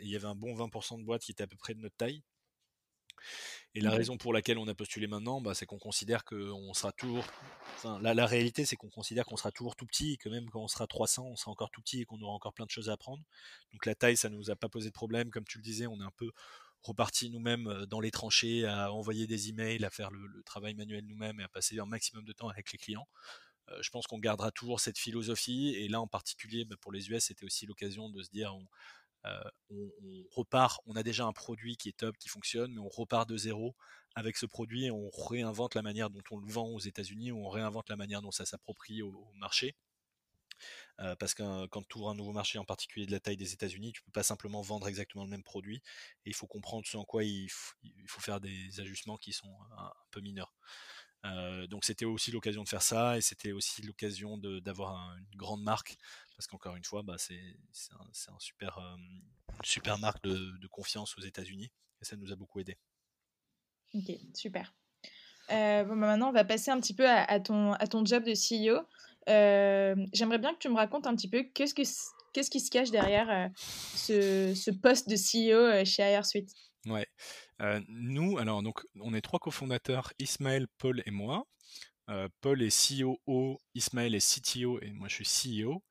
il 0.00 0.08
y 0.08 0.16
avait 0.16 0.28
un 0.28 0.34
bon 0.34 0.54
20% 0.54 0.98
de 0.98 1.04
boîtes 1.04 1.22
qui 1.22 1.32
étaient 1.32 1.44
à 1.44 1.48
peu 1.48 1.56
près 1.56 1.74
de 1.74 1.80
notre 1.80 1.96
taille. 1.96 2.22
Et 3.74 3.80
la 3.80 3.90
raison 3.90 4.16
pour 4.18 4.32
laquelle 4.32 4.58
on 4.58 4.66
a 4.66 4.74
postulé 4.74 5.06
maintenant, 5.06 5.40
bah, 5.40 5.54
c'est 5.54 5.66
qu'on 5.66 5.78
considère 5.78 6.24
qu'on 6.24 6.74
sera 6.74 6.92
toujours. 6.92 7.24
Enfin, 7.76 8.00
la, 8.02 8.14
la 8.14 8.26
réalité, 8.26 8.64
c'est 8.64 8.76
qu'on 8.76 8.90
considère 8.90 9.24
qu'on 9.24 9.36
sera 9.36 9.52
toujours 9.52 9.76
tout 9.76 9.86
petit 9.86 10.14
et 10.14 10.16
que 10.16 10.28
même 10.28 10.48
quand 10.50 10.60
on 10.60 10.68
sera 10.68 10.86
300, 10.86 11.26
on 11.26 11.36
sera 11.36 11.52
encore 11.52 11.70
tout 11.70 11.80
petit 11.80 12.02
et 12.02 12.04
qu'on 12.04 12.20
aura 12.20 12.32
encore 12.32 12.52
plein 12.52 12.66
de 12.66 12.70
choses 12.70 12.90
à 12.90 12.94
apprendre. 12.94 13.22
Donc 13.72 13.86
la 13.86 13.94
taille, 13.94 14.16
ça 14.16 14.28
ne 14.28 14.36
nous 14.36 14.50
a 14.50 14.56
pas 14.56 14.68
posé 14.68 14.88
de 14.88 14.94
problème. 14.94 15.30
Comme 15.30 15.44
tu 15.44 15.58
le 15.58 15.62
disais, 15.62 15.86
on 15.86 16.00
est 16.00 16.04
un 16.04 16.12
peu 16.16 16.32
reparti 16.82 17.30
nous-mêmes 17.30 17.86
dans 17.88 18.00
les 18.00 18.10
tranchées, 18.10 18.64
à 18.66 18.92
envoyer 18.92 19.26
des 19.26 19.50
emails, 19.50 19.84
à 19.84 19.90
faire 19.90 20.10
le, 20.10 20.42
travail 20.44 20.74
manuel 20.74 21.04
nous-mêmes 21.06 21.38
et 21.40 21.44
à 21.44 21.48
passer 21.48 21.78
un 21.78 21.86
maximum 21.86 22.24
de 22.24 22.32
temps 22.32 22.48
avec 22.48 22.72
les 22.72 22.78
clients. 22.78 23.06
je 23.80 23.90
pense 23.90 24.06
qu'on 24.06 24.18
gardera 24.18 24.50
toujours 24.50 24.80
cette 24.80 24.98
philosophie. 24.98 25.74
Et 25.76 25.88
là, 25.88 26.00
en 26.00 26.08
particulier, 26.08 26.64
bah, 26.64 26.76
pour 26.80 26.90
les 26.90 27.10
US, 27.10 27.24
c'était 27.24 27.44
aussi 27.44 27.66
l'occasion 27.66 28.08
de 28.08 28.22
se 28.22 28.30
dire. 28.30 28.52
Euh, 29.26 29.40
on, 29.70 29.90
repart, 30.30 30.80
on 30.86 30.96
a 30.96 31.02
déjà 31.02 31.24
un 31.24 31.32
produit 31.32 31.76
qui 31.76 31.88
est 31.88 31.96
top, 31.96 32.16
qui 32.18 32.28
fonctionne, 32.28 32.72
mais 32.72 32.80
on 32.80 32.88
repart 32.88 33.28
de 33.28 33.36
zéro 33.36 33.76
avec 34.14 34.36
ce 34.36 34.46
produit 34.46 34.86
et 34.86 34.90
on 34.90 35.10
réinvente 35.10 35.74
la 35.74 35.82
manière 35.82 36.10
dont 36.10 36.22
on 36.30 36.38
le 36.38 36.50
vend 36.50 36.68
aux 36.68 36.80
États-Unis, 36.80 37.32
on 37.32 37.48
réinvente 37.48 37.88
la 37.88 37.96
manière 37.96 38.22
dont 38.22 38.30
ça 38.30 38.44
s'approprie 38.44 39.02
au, 39.02 39.30
marché. 39.34 39.76
Euh, 40.98 41.16
parce 41.16 41.32
que 41.32 41.66
quand 41.68 41.82
tu 41.88 41.98
ouvres 41.98 42.10
un 42.10 42.14
nouveau 42.14 42.32
marché, 42.32 42.58
en 42.58 42.64
particulier 42.64 43.06
de 43.06 43.12
la 43.12 43.20
taille 43.20 43.36
des 43.36 43.52
États-Unis, 43.52 43.92
tu 43.92 44.02
peux 44.02 44.10
pas 44.10 44.22
simplement 44.22 44.60
vendre 44.60 44.88
exactement 44.88 45.24
le 45.24 45.30
même 45.30 45.42
produit. 45.42 45.76
Et 46.26 46.30
il 46.30 46.34
faut 46.34 46.46
comprendre 46.46 46.86
ce 46.86 46.96
en 46.96 47.04
quoi 47.04 47.24
il, 47.24 47.48
faut 47.48 48.20
faire 48.20 48.40
des 48.40 48.80
ajustements 48.80 49.16
qui 49.16 49.32
sont 49.32 49.54
un 49.78 49.92
peu 50.10 50.20
mineurs. 50.20 50.52
Euh, 51.26 51.66
donc 51.66 51.84
c'était 51.84 52.06
aussi 52.06 52.30
l'occasion 52.30 52.62
de 52.62 52.68
faire 52.68 52.82
ça 52.82 53.18
et 53.18 53.20
c'était 53.20 53.52
aussi 53.52 53.82
l'occasion 53.82 54.38
d'avoir 54.38 55.14
une 55.18 55.36
grande 55.36 55.62
marque 55.62 55.96
parce 56.36 56.46
qu'encore 56.46 56.76
une 56.76 56.84
fois, 56.84 57.02
bah, 57.02 57.16
c'est 57.18 57.38
un, 57.92 58.38
super, 58.38 58.78
euh, 58.78 58.96
une 58.96 59.64
super 59.64 59.98
marque 59.98 60.22
de, 60.24 60.66
confiance 60.68 61.16
aux 61.18 61.22
États-Unis 61.22 61.70
et 62.00 62.04
ça 62.04 62.16
nous 62.16 62.32
a 62.32 62.36
beaucoup 62.36 62.60
aidé. 62.60 62.78
Ok, 63.94 64.12
super. 64.34 64.72
Euh, 65.50 65.84
bon, 65.84 65.96
bah, 65.96 66.06
maintenant, 66.06 66.30
on 66.30 66.32
va 66.32 66.44
passer 66.44 66.70
un 66.70 66.80
petit 66.80 66.94
peu 66.94 67.08
à, 67.08 67.40
ton, 67.40 67.72
à 67.74 67.86
ton 67.86 68.04
job 68.04 68.24
de 68.24 68.32
CEO. 68.32 68.80
J'aimerais 70.12 70.38
bien 70.38 70.54
que 70.54 70.58
tu 70.58 70.68
me 70.70 70.76
racontes 70.76 71.06
un 71.06 71.14
petit 71.14 71.28
peu 71.28 71.42
qu'est-ce, 71.42 71.74
que, 71.74 71.82
qu'est-ce 72.32 72.50
qui 72.50 72.60
se 72.60 72.70
cache 72.70 72.90
derrière 72.90 73.50
ce, 73.56 74.54
ce, 74.54 74.70
poste 74.70 75.08
de 75.10 75.16
CEO 75.16 75.84
chez 75.84 76.02
AirSuite. 76.02 76.54
Ouais. 76.86 77.06
Euh, 77.60 77.80
nous, 77.88 78.38
alors, 78.38 78.62
donc, 78.62 78.82
on 79.00 79.12
est 79.14 79.20
trois 79.20 79.38
cofondateurs, 79.38 80.12
Ismaël, 80.18 80.66
Paul 80.78 81.02
et 81.06 81.10
moi. 81.10 81.46
Euh, 82.10 82.28
Paul 82.40 82.62
est 82.62 82.70
COO, 82.98 83.60
Ismaël 83.74 84.14
est 84.14 84.20
CTO 84.42 84.80
et 84.80 84.92
moi 84.92 85.08
je 85.08 85.22
suis 85.22 85.62
CEO. 85.62 85.84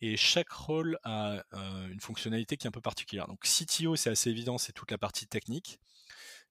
Et 0.00 0.16
chaque 0.16 0.50
rôle 0.50 0.98
a 1.04 1.44
euh, 1.54 1.88
une 1.88 2.00
fonctionnalité 2.00 2.56
qui 2.56 2.66
est 2.66 2.68
un 2.68 2.72
peu 2.72 2.80
particulière. 2.80 3.28
Donc 3.28 3.40
CTO, 3.44 3.94
c'est 3.96 4.10
assez 4.10 4.30
évident, 4.30 4.58
c'est 4.58 4.72
toute 4.72 4.90
la 4.90 4.98
partie 4.98 5.28
technique. 5.28 5.78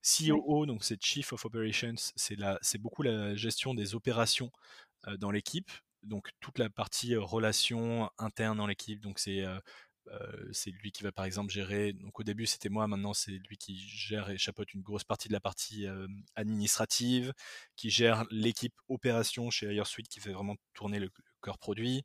COO, 0.04 0.66
donc 0.66 0.84
c'est 0.84 1.02
Chief 1.04 1.34
of 1.34 1.46
Operations, 1.46 1.96
c'est 2.16 2.38
c'est 2.62 2.78
beaucoup 2.80 3.04
la 3.04 3.36
gestion 3.36 3.74
des 3.74 3.96
opérations 3.96 4.52
dans 5.20 5.32
l'équipe. 5.32 5.70
Donc 6.04 6.30
toute 6.40 6.58
la 6.60 6.70
partie 6.70 7.16
relations 7.16 8.10
internes 8.18 8.58
dans 8.58 8.68
l'équipe. 8.68 9.02
Donc 9.02 9.20
c'est 9.20 9.46
c'est 10.52 10.72
lui 10.72 10.92
qui 10.92 11.04
va 11.04 11.12
par 11.12 11.26
exemple 11.26 11.52
gérer. 11.52 11.94
Donc 11.94 12.20
au 12.20 12.24
début 12.24 12.46
c'était 12.46 12.70
moi, 12.70 12.88
maintenant 12.88 13.14
c'est 13.14 13.32
lui 13.32 13.58
qui 13.58 13.78
gère 13.78 14.30
et 14.30 14.38
chapeaute 14.38 14.74
une 14.74 14.82
grosse 14.82 15.04
partie 15.04 15.28
de 15.28 15.34
la 15.34 15.40
partie 15.40 15.86
administrative, 16.36 17.34
qui 17.76 17.90
gère 17.90 18.26
l'équipe 18.32 18.74
opération 18.90 19.50
chez 19.50 19.74
AirSuite 19.74 20.08
qui 20.08 20.20
fait 20.20 20.34
vraiment 20.34 20.56
tourner 20.74 21.00
le, 21.00 21.10
cœur 21.42 21.58
produit. 21.58 22.04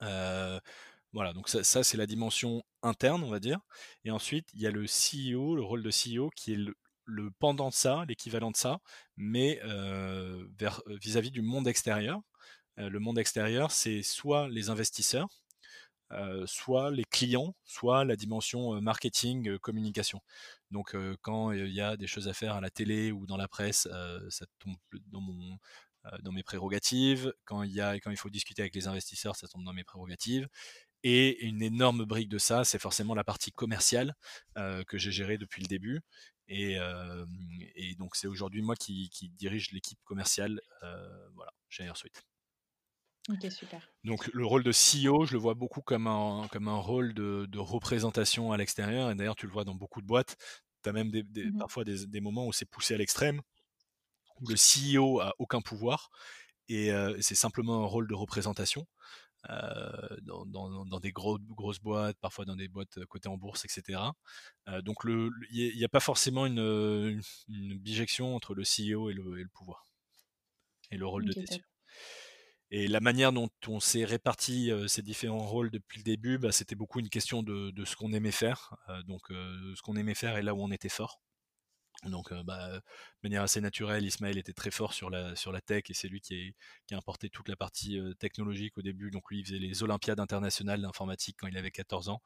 voilà, 0.00 1.32
donc 1.34 1.48
ça, 1.48 1.82
c'est 1.82 1.96
la 1.96 2.06
dimension 2.06 2.62
interne, 2.82 3.24
on 3.24 3.30
va 3.30 3.40
dire. 3.40 3.60
Et 4.04 4.10
ensuite 4.10 4.48
il 4.54 4.60
y 4.60 4.66
a 4.66 4.70
le 4.70 4.84
CEO, 4.84 5.56
le 5.56 5.62
rôle 5.62 5.82
de 5.82 5.90
CEO 5.90 6.30
qui 6.36 6.52
est 6.52 6.56
le, 6.56 7.30
pendant 7.38 7.70
de 7.70 7.74
ça, 7.74 8.04
l'équivalent 8.08 8.50
de 8.50 8.56
ça, 8.56 8.80
mais 9.16 9.60
vis-à-vis 9.64 11.30
-vis 11.30 11.32
du 11.32 11.42
monde 11.42 11.68
extérieur. 11.68 12.20
le 12.76 12.98
monde 13.00 13.18
extérieur, 13.18 13.72
c'est 13.72 14.02
soit 14.02 14.48
les 14.48 14.70
investisseurs, 14.70 15.28
euh, 16.12 16.44
soit 16.46 16.90
les 16.90 17.04
clients, 17.04 17.54
soit 17.64 18.04
la 18.04 18.16
dimension 18.16 18.74
euh, 18.74 18.80
marketing, 18.80 19.48
euh, 19.48 19.58
communication. 19.58 20.20
Donc 20.70 20.96
quand 21.22 21.52
il 21.52 21.72
y 21.72 21.80
a 21.80 21.96
des 21.96 22.06
choses 22.06 22.28
à 22.28 22.34
faire 22.34 22.54
à 22.54 22.60
la 22.60 22.70
télé 22.70 23.12
ou 23.12 23.26
dans 23.26 23.36
la 23.38 23.48
presse, 23.48 23.88
ça 24.28 24.44
tombe 24.58 24.76
dans 26.20 26.32
mes 26.32 26.42
prérogatives. 26.42 27.32
Quand 27.46 27.62
il 27.62 27.72
y 27.72 27.80
a 27.80 27.94
quand 27.94 28.10
il 28.10 28.18
faut 28.18 28.28
discuter 28.28 28.62
avec 28.62 28.74
les 28.74 28.86
investisseurs, 28.86 29.34
ça 29.36 29.48
tombe 29.48 29.64
dans 29.64 29.72
mes 29.72 29.84
prérogatives. 29.84 30.46
Et 31.04 31.46
une 31.46 31.62
énorme 31.62 32.04
brique 32.04 32.28
de 32.28 32.38
ça, 32.38 32.64
c'est 32.64 32.78
forcément 32.78 33.14
la 33.14 33.24
partie 33.24 33.50
commerciale 33.50 34.14
que 34.56 34.98
j'ai 34.98 35.10
gérée 35.10 35.38
depuis 35.38 35.62
le 35.62 35.68
début. 35.68 36.02
Et, 36.48 36.76
donc 37.98 38.14
c'est 38.14 38.26
aujourd'hui 38.26 38.60
moi 38.60 38.76
qui, 38.76 39.10
dirige 39.38 39.72
l'équipe 39.72 40.00
commerciale 40.04 40.60
voilà, 41.34 41.52
chez 41.70 41.84
AirSuite. 41.84 42.27
Ok, 43.28 43.50
super. 43.50 43.86
Donc 44.04 44.28
le 44.32 44.46
rôle 44.46 44.62
de 44.62 44.70
CEO, 44.70 45.26
je 45.26 45.32
le 45.32 45.38
vois 45.38 45.54
beaucoup 45.54 45.82
comme 45.82 46.06
un, 46.06 46.48
comme 46.50 46.68
un 46.68 46.78
rôle 46.78 47.12
de, 47.12 47.46
de 47.46 47.58
représentation 47.58 48.52
à 48.52 48.56
l'extérieur. 48.56 49.10
Et 49.10 49.14
d'ailleurs, 49.14 49.36
tu 49.36 49.46
le 49.46 49.52
vois 49.52 49.64
dans 49.64 49.74
beaucoup 49.74 50.00
de 50.00 50.06
boîtes. 50.06 50.36
Tu 50.82 50.88
as 50.88 50.92
même 50.92 51.10
des, 51.10 51.22
mmh 51.22 51.58
parfois 51.58 51.84
des, 51.84 52.06
des, 52.06 52.20
moments 52.20 52.46
où 52.46 52.52
c'est 52.52 52.64
poussé 52.64 52.94
à 52.94 52.98
l'extrême, 52.98 53.42
où 54.40 54.48
le 54.48 54.54
CEO 54.54 55.20
a 55.20 55.34
aucun 55.38 55.60
pouvoir. 55.60 56.10
Et 56.68 56.92
euh, 56.92 57.16
c'est 57.20 57.34
simplement 57.34 57.82
un 57.84 57.86
rôle 57.86 58.08
de 58.08 58.14
représentation. 58.14 58.86
Euh, 59.50 60.16
dans, 60.22 60.44
dans, 60.46 60.84
dans, 60.84 61.00
des 61.00 61.12
gros, 61.12 61.38
grosses 61.38 61.78
boîtes, 61.78 62.16
parfois 62.20 62.44
dans 62.44 62.56
des 62.56 62.66
boîtes 62.66 63.04
cotées 63.06 63.28
en 63.28 63.36
bourse, 63.36 63.64
etc. 63.64 64.00
Euh, 64.68 64.82
donc 64.82 64.96
il 65.04 65.76
n'y 65.76 65.84
a, 65.84 65.88
pas 65.88 66.00
forcément 66.00 66.44
une, 66.44 67.22
une, 67.48 67.78
bijection 67.78 68.34
entre 68.34 68.54
le 68.54 68.64
CEO 68.64 69.10
et 69.10 69.14
le, 69.14 69.38
et 69.38 69.42
le 69.44 69.48
pouvoir 69.48 69.86
et 70.90 70.96
le 70.96 71.06
rôle 71.06 71.24
de 71.24 71.32
décision. 71.32 71.62
Et 72.70 72.86
la 72.88 73.00
manière 73.00 73.32
dont 73.32 73.48
on 73.66 73.80
s'est 73.80 74.04
réparti 74.04 74.70
ces 74.88 75.02
différents 75.02 75.46
rôles 75.46 75.70
depuis 75.70 75.98
le 75.98 76.04
début, 76.04 76.38
bah, 76.38 76.52
c'était 76.52 76.74
beaucoup 76.74 77.00
une 77.00 77.08
question 77.08 77.42
de, 77.42 77.70
de 77.70 77.84
ce 77.84 77.96
qu'on 77.96 78.12
aimait 78.12 78.30
faire. 78.30 78.76
donc, 79.06 79.22
ce 79.28 79.80
qu'on 79.82 79.96
aimait 79.96 80.14
faire 80.14 80.36
et 80.36 80.42
là 80.42 80.54
où 80.54 80.62
on 80.62 80.70
était 80.70 80.90
fort. 80.90 81.20
Donc, 82.04 82.32
bah, 82.44 82.70
de 82.74 82.82
manière 83.24 83.42
assez 83.42 83.60
naturelle, 83.60 84.04
Ismaël 84.04 84.38
était 84.38 84.52
très 84.52 84.70
fort 84.70 84.94
sur 84.94 85.10
la, 85.10 85.34
sur 85.34 85.50
la 85.50 85.60
tech 85.60 85.84
et 85.88 85.94
c'est 85.94 86.06
lui 86.06 86.20
qui, 86.20 86.54
qui, 86.86 86.94
a 86.94 86.96
importé 86.96 87.28
toute 87.28 87.48
la 87.48 87.56
partie 87.56 88.00
technologique 88.20 88.78
au 88.78 88.82
début. 88.82 89.10
Donc, 89.10 89.28
lui, 89.30 89.40
il 89.40 89.44
faisait 89.44 89.58
les 89.58 89.82
Olympiades 89.82 90.20
internationales 90.20 90.80
d'informatique 90.80 91.36
quand 91.40 91.48
il 91.48 91.56
avait 91.56 91.72
14 91.72 92.08
ans. 92.08 92.22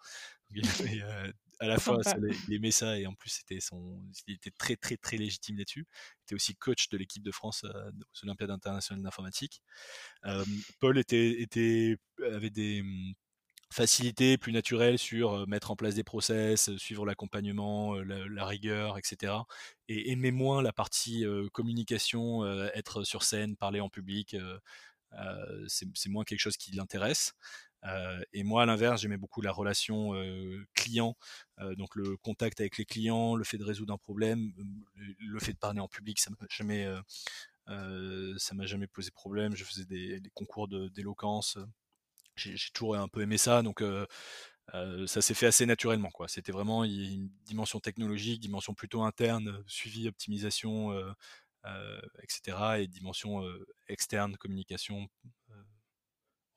il 0.50 0.62
à 1.62 1.66
la 1.68 1.78
fois, 1.78 2.00
il 2.48 2.54
aimait 2.54 2.72
ça 2.72 2.98
et 2.98 3.06
en 3.06 3.14
plus, 3.14 3.30
c'était 3.30 3.60
son, 3.60 4.02
il 4.26 4.34
était 4.34 4.50
très, 4.50 4.76
très, 4.76 4.96
très 4.96 5.16
légitime 5.16 5.56
là-dessus. 5.56 5.86
Il 5.86 6.22
était 6.24 6.34
aussi 6.34 6.56
coach 6.56 6.88
de 6.88 6.98
l'équipe 6.98 7.22
de 7.22 7.30
France 7.30 7.64
aux 7.64 8.24
Olympiades 8.24 8.50
internationales 8.50 9.02
d'informatique. 9.02 9.62
Paul 10.80 10.98
était, 10.98 11.40
était, 11.40 11.96
avait 12.30 12.50
des 12.50 12.82
mmh, 12.82 13.14
facilité 13.72 14.38
plus 14.38 14.52
naturelle 14.52 14.98
sur 14.98 15.46
mettre 15.48 15.70
en 15.70 15.76
place 15.76 15.94
des 15.94 16.04
process, 16.04 16.74
suivre 16.76 17.06
l'accompagnement, 17.06 17.94
la, 17.96 18.46
rigueur, 18.46 18.98
etc. 18.98 19.34
Et 19.88 20.10
aimer 20.12 20.30
moins 20.30 20.62
la 20.62 20.72
partie 20.72 21.24
communication, 21.52 22.46
être 22.74 23.02
sur 23.04 23.22
scène, 23.22 23.56
parler 23.56 23.80
en 23.80 23.88
public, 23.88 24.36
c'est 25.66 26.08
moins 26.08 26.24
quelque 26.24 26.40
chose 26.40 26.56
qui 26.56 26.72
l'intéresse. 26.72 27.34
et 28.32 28.44
moi, 28.44 28.62
à 28.62 28.66
l'inverse, 28.66 29.00
j'aimais 29.00 29.16
beaucoup 29.16 29.40
la 29.40 29.52
relation 29.52 30.12
client, 30.74 31.16
donc 31.76 31.96
le 31.96 32.16
contact 32.16 32.60
avec 32.60 32.78
les 32.78 32.84
clients, 32.84 33.36
le 33.36 33.44
fait 33.44 33.58
de 33.58 33.64
résoudre 33.64 33.94
un 33.94 33.98
problème, 33.98 34.52
le 34.94 35.40
fait 35.40 35.52
de 35.52 35.58
parler 35.58 35.80
en 35.80 35.88
public, 35.88 36.20
ça 36.20 36.30
m'a 36.30 36.46
jamais, 36.48 36.86
m'a 37.66 38.66
jamais 38.66 38.86
posé 38.86 39.10
problème. 39.10 39.56
Je 39.56 39.64
faisais 39.64 39.84
des 39.84 40.20
concours 40.34 40.68
d'éloquence 40.68 41.58
j'ai 42.36 42.56
toujours 42.72 42.96
un 42.96 43.08
peu 43.08 43.22
aimé 43.22 43.38
ça, 43.38 43.62
donc 43.62 43.82
ça 45.06 45.20
s'est 45.22 45.34
fait 45.34 45.46
assez 45.46 45.66
naturellement. 45.66 46.10
Quoi. 46.10 46.28
C'était 46.28 46.52
vraiment 46.52 46.84
une 46.84 47.28
dimension 47.44 47.80
technologique, 47.80 48.40
dimension 48.40 48.74
plutôt 48.74 49.02
interne, 49.02 49.62
suivi, 49.66 50.08
optimisation, 50.08 50.92
etc. 52.22 52.56
Et 52.78 52.86
dimension 52.86 53.42
externe, 53.88 54.36
communication, 54.36 55.08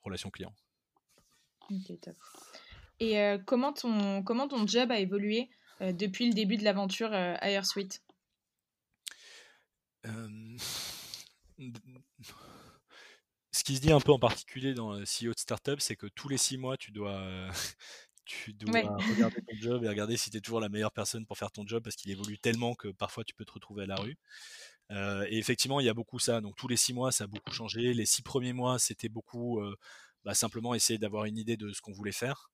relation 0.02 0.30
client. 0.30 0.54
Ok, 1.70 2.00
top. 2.00 2.16
Et 3.00 3.18
comment, 3.44 3.72
ton, 3.72 4.22
comment 4.22 4.48
ton 4.48 4.66
job 4.66 4.90
a 4.90 4.98
évolué 4.98 5.50
depuis 5.80 6.28
le 6.28 6.32
début 6.32 6.56
de 6.56 6.64
l'aventure 6.64 7.12
AirSuite 7.12 8.02
ce 13.56 13.64
qui 13.64 13.76
se 13.76 13.80
dit 13.80 13.92
un 13.92 14.00
peu 14.00 14.12
en 14.12 14.18
particulier 14.18 14.74
dans 14.74 14.92
le 14.92 15.04
CEO 15.04 15.32
de 15.32 15.38
startup, 15.38 15.80
c'est 15.80 15.96
que 15.96 16.06
tous 16.06 16.28
les 16.28 16.36
six 16.36 16.58
mois, 16.58 16.76
tu 16.76 16.92
dois, 16.92 17.48
tu 18.26 18.52
dois 18.52 18.96
regarder 18.96 19.36
ton 19.36 19.56
job 19.60 19.82
et 19.82 19.88
regarder 19.88 20.18
si 20.18 20.30
tu 20.30 20.36
es 20.36 20.40
toujours 20.40 20.60
la 20.60 20.68
meilleure 20.68 20.92
personne 20.92 21.24
pour 21.24 21.38
faire 21.38 21.50
ton 21.50 21.66
job 21.66 21.82
parce 21.82 21.96
qu'il 21.96 22.10
évolue 22.10 22.38
tellement 22.38 22.74
que 22.74 22.88
parfois 22.88 23.24
tu 23.24 23.34
peux 23.34 23.46
te 23.46 23.52
retrouver 23.52 23.84
à 23.84 23.86
la 23.86 23.96
rue. 23.96 24.18
et 24.90 25.38
effectivement, 25.38 25.80
il 25.80 25.86
y 25.86 25.88
a 25.88 25.94
beaucoup 25.94 26.18
ça. 26.18 26.42
Donc 26.42 26.54
tous 26.56 26.68
les 26.68 26.76
six 26.76 26.92
mois, 26.92 27.12
ça 27.12 27.24
a 27.24 27.26
beaucoup 27.26 27.52
changé. 27.52 27.94
Les 27.94 28.06
six 28.06 28.22
premiers 28.22 28.52
mois, 28.52 28.78
c'était 28.78 29.08
beaucoup 29.08 29.62
bah, 30.22 30.34
simplement 30.34 30.74
essayer 30.74 30.98
d'avoir 30.98 31.24
une 31.24 31.38
idée 31.38 31.56
de 31.56 31.72
ce 31.72 31.80
qu'on 31.80 31.92
voulait 31.92 32.12
faire. 32.12 32.50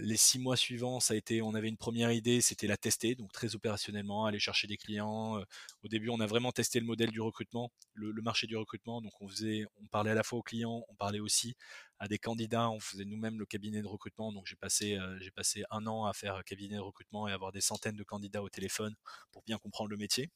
Les 0.00 0.16
six 0.16 0.38
mois 0.38 0.56
suivants, 0.56 1.00
ça 1.00 1.14
a 1.14 1.16
été, 1.16 1.42
on 1.42 1.54
avait 1.54 1.68
une 1.68 1.76
première 1.76 2.12
idée, 2.12 2.40
c'était 2.40 2.66
la 2.66 2.76
tester, 2.76 3.14
donc 3.14 3.32
très 3.32 3.54
opérationnellement, 3.54 4.26
aller 4.26 4.38
chercher 4.38 4.66
des 4.66 4.76
clients. 4.76 5.40
au 5.82 5.88
début, 5.88 6.08
on 6.10 6.20
a 6.20 6.26
vraiment 6.26 6.52
testé 6.52 6.80
le 6.80 6.86
modèle 6.86 7.10
du 7.10 7.20
recrutement, 7.20 7.70
le, 7.94 8.12
marché 8.22 8.46
du 8.46 8.56
recrutement. 8.56 9.00
Donc, 9.00 9.12
on 9.20 9.28
faisait, 9.28 9.66
on 9.82 9.86
parlait 9.86 10.10
à 10.10 10.14
la 10.14 10.22
fois 10.22 10.38
aux 10.40 10.42
clients, 10.42 10.84
on 10.88 10.94
parlait 10.94 11.20
aussi 11.20 11.54
à 11.98 12.08
des 12.08 12.18
candidats. 12.18 12.70
On 12.70 12.80
faisait 12.80 13.04
nous-mêmes 13.04 13.38
le 13.38 13.46
cabinet 13.46 13.82
de 13.82 13.86
recrutement. 13.86 14.32
Donc, 14.32 14.46
j'ai 14.46 14.56
passé, 14.56 14.98
j'ai 15.20 15.30
passé 15.30 15.64
un 15.70 15.86
an 15.86 16.06
à 16.06 16.12
faire 16.12 16.42
cabinet 16.44 16.76
de 16.76 16.80
recrutement 16.80 17.28
et 17.28 17.32
avoir 17.32 17.52
des 17.52 17.60
centaines 17.60 17.96
de 17.96 18.04
candidats 18.04 18.42
au 18.42 18.48
téléphone 18.48 18.94
pour 19.32 19.42
bien 19.42 19.58
comprendre 19.58 19.90
le 19.90 19.96
métier. 19.96 20.30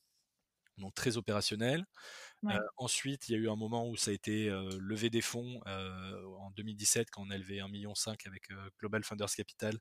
Donc, 0.81 0.95
très 0.95 1.17
opérationnel 1.17 1.87
ensuite, 2.77 3.29
il 3.29 3.33
y 3.33 3.35
a 3.35 3.39
eu 3.39 3.49
un 3.51 3.57
moment 3.57 3.89
où 3.89 3.97
ça 3.97 4.11
a 4.11 4.15
été 4.15 4.49
levé 4.79 5.11
des 5.11 5.21
fonds 5.21 5.61
en 5.67 6.51
2017 6.53 7.11
quand 7.11 7.23
on 7.23 7.31
a 7.31 7.39
levé 7.39 7.59
1,5 7.59 7.71
million 7.71 7.93
avec 8.27 8.49
Global 8.79 9.05
Funders 9.05 9.35
Capital. 9.35 9.79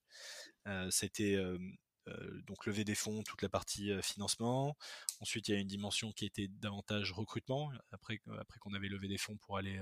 C'était 0.89 1.37
donc 2.47 2.65
lever 2.65 2.83
des 2.83 2.95
fonds, 2.95 3.23
toute 3.23 3.41
la 3.41 3.49
partie 3.49 3.91
financement. 4.01 4.75
Ensuite, 5.19 5.47
il 5.47 5.53
y 5.53 5.57
a 5.57 5.59
une 5.59 5.67
dimension 5.67 6.11
qui 6.11 6.25
était 6.25 6.47
davantage 6.47 7.11
recrutement, 7.11 7.71
après, 7.91 8.19
après 8.39 8.59
qu'on 8.59 8.73
avait 8.73 8.89
levé 8.89 9.07
des 9.07 9.17
fonds 9.17 9.37
pour 9.37 9.57
aller 9.57 9.79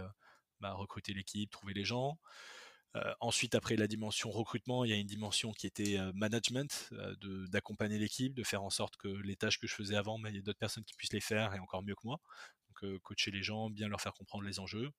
bah, 0.60 0.74
recruter 0.74 1.14
l'équipe, 1.14 1.50
trouver 1.50 1.74
les 1.74 1.86
gens. 1.86 2.20
Ensuite, 3.20 3.56
après 3.56 3.76
la 3.76 3.88
dimension 3.88 4.30
recrutement, 4.30 4.86
il 4.86 4.92
y 4.92 4.94
a 4.94 4.98
une 4.98 5.08
dimension 5.08 5.52
qui 5.52 5.68
était 5.68 5.98
management, 6.14 6.90
d'accompagner 7.50 7.98
l'équipe, 7.98 8.34
de 8.34 8.44
faire 8.44 8.64
en 8.64 8.70
sorte 8.70 8.98
que 8.98 9.08
les 9.08 9.36
tâches 9.36 9.60
que 9.60 9.68
je 9.68 9.76
faisais 9.76 9.96
avant, 9.96 10.18
mais 10.18 10.30
il 10.30 10.36
y 10.36 10.40
a 10.40 10.42
d'autres 10.42 10.60
personnes 10.60 10.84
qui 10.84 10.94
puissent 10.96 11.14
les 11.14 11.20
faire 11.20 11.54
et 11.54 11.60
encore 11.60 11.84
mieux 11.84 11.96
que 11.96 12.06
moi 12.06 12.20
coacher 13.04 13.32
les 13.32 13.44
gens, 13.44 13.70
bien 13.70 13.88
leur 13.88 14.02
faire 14.02 14.14
comprendre 14.14 14.44
les 14.44 14.60
enjeux. 14.60 14.92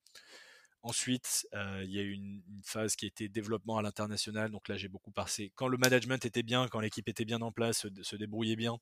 Ensuite, 0.81 1.47
il 1.53 1.91
y 1.91 1.99
a 1.99 2.01
eu 2.01 2.11
une, 2.13 2.41
phase 2.63 2.95
qui 2.95 3.05
était 3.05 3.29
développement 3.29 3.77
à 3.77 3.81
l'international. 3.81 4.51
Donc 4.51 4.67
là, 4.67 4.77
j'ai 4.77 4.87
beaucoup 4.87 5.11
passé. 5.11 5.51
Quand 5.55 5.67
le 5.67 5.77
management 5.77 6.23
était 6.25 6.43
bien, 6.43 6.67
quand 6.67 6.79
l'équipe 6.79 7.07
était 7.09 7.25
bien 7.25 7.41
en 7.41 7.51
place, 7.51 7.87
se, 8.01 8.15
débrouillait 8.15 8.55
bien, 8.55 8.77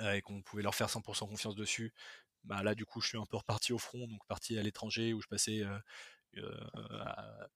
et 0.00 0.20
qu'on 0.22 0.42
pouvait 0.42 0.62
leur 0.62 0.74
faire 0.74 0.88
100% 0.88 1.28
confiance 1.28 1.56
dessus, 1.56 1.92
bah 2.44 2.62
là, 2.62 2.74
du 2.74 2.86
coup, 2.86 3.00
je 3.00 3.08
suis 3.08 3.18
un 3.18 3.26
peu 3.26 3.36
reparti 3.36 3.72
au 3.72 3.78
front, 3.78 4.06
donc 4.06 4.24
parti 4.28 4.58
à 4.58 4.62
l'étranger 4.62 5.12
où 5.12 5.20
je 5.20 5.28
passais. 5.28 5.62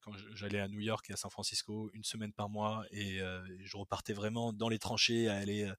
Quand 0.01 0.13
j'allais 0.33 0.61
à 0.61 0.69
New 0.69 0.81
York 0.81 1.09
et 1.11 1.13
à 1.13 1.17
San 1.17 1.31
Francisco 1.31 1.91
une 1.95 2.05
semaine 2.05 2.33
par 2.33 2.49
mois 2.49 2.85
et 2.91 3.21
je 3.61 3.77
repartais 3.77 4.13
vraiment 4.13 4.53
dans 4.53 4.69
les 4.69 4.79
tranchées 4.79 5.29
à 5.29 5.37
aller 5.37 5.71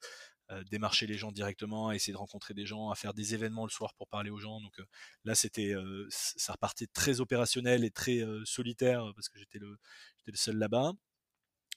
euh, 0.51 0.63
démarcher 0.69 1.07
les 1.07 1.17
gens 1.17 1.31
directement, 1.31 1.89
à 1.89 1.95
essayer 1.95 2.13
de 2.13 2.19
rencontrer 2.19 2.53
des 2.53 2.67
gens, 2.67 2.91
à 2.91 2.95
faire 2.95 3.15
des 3.15 3.33
événements 3.33 3.63
le 3.63 3.71
soir 3.71 3.95
pour 3.95 4.07
parler 4.07 4.29
aux 4.29 4.37
gens. 4.37 4.61
Donc 4.61 4.79
euh, 4.79 4.85
là, 5.23 5.33
c'était, 5.33 5.73
euh, 5.73 6.05
ça 6.11 6.53
repartait 6.53 6.85
très 6.85 7.19
opérationnel 7.19 7.83
et 7.83 7.89
très 7.89 8.23
solitaire 8.45 9.11
parce 9.15 9.27
que 9.27 9.39
j'étais 9.39 9.57
le, 9.57 9.79
j'étais 10.17 10.31
le 10.31 10.37
seul 10.37 10.57
là-bas. 10.57 10.91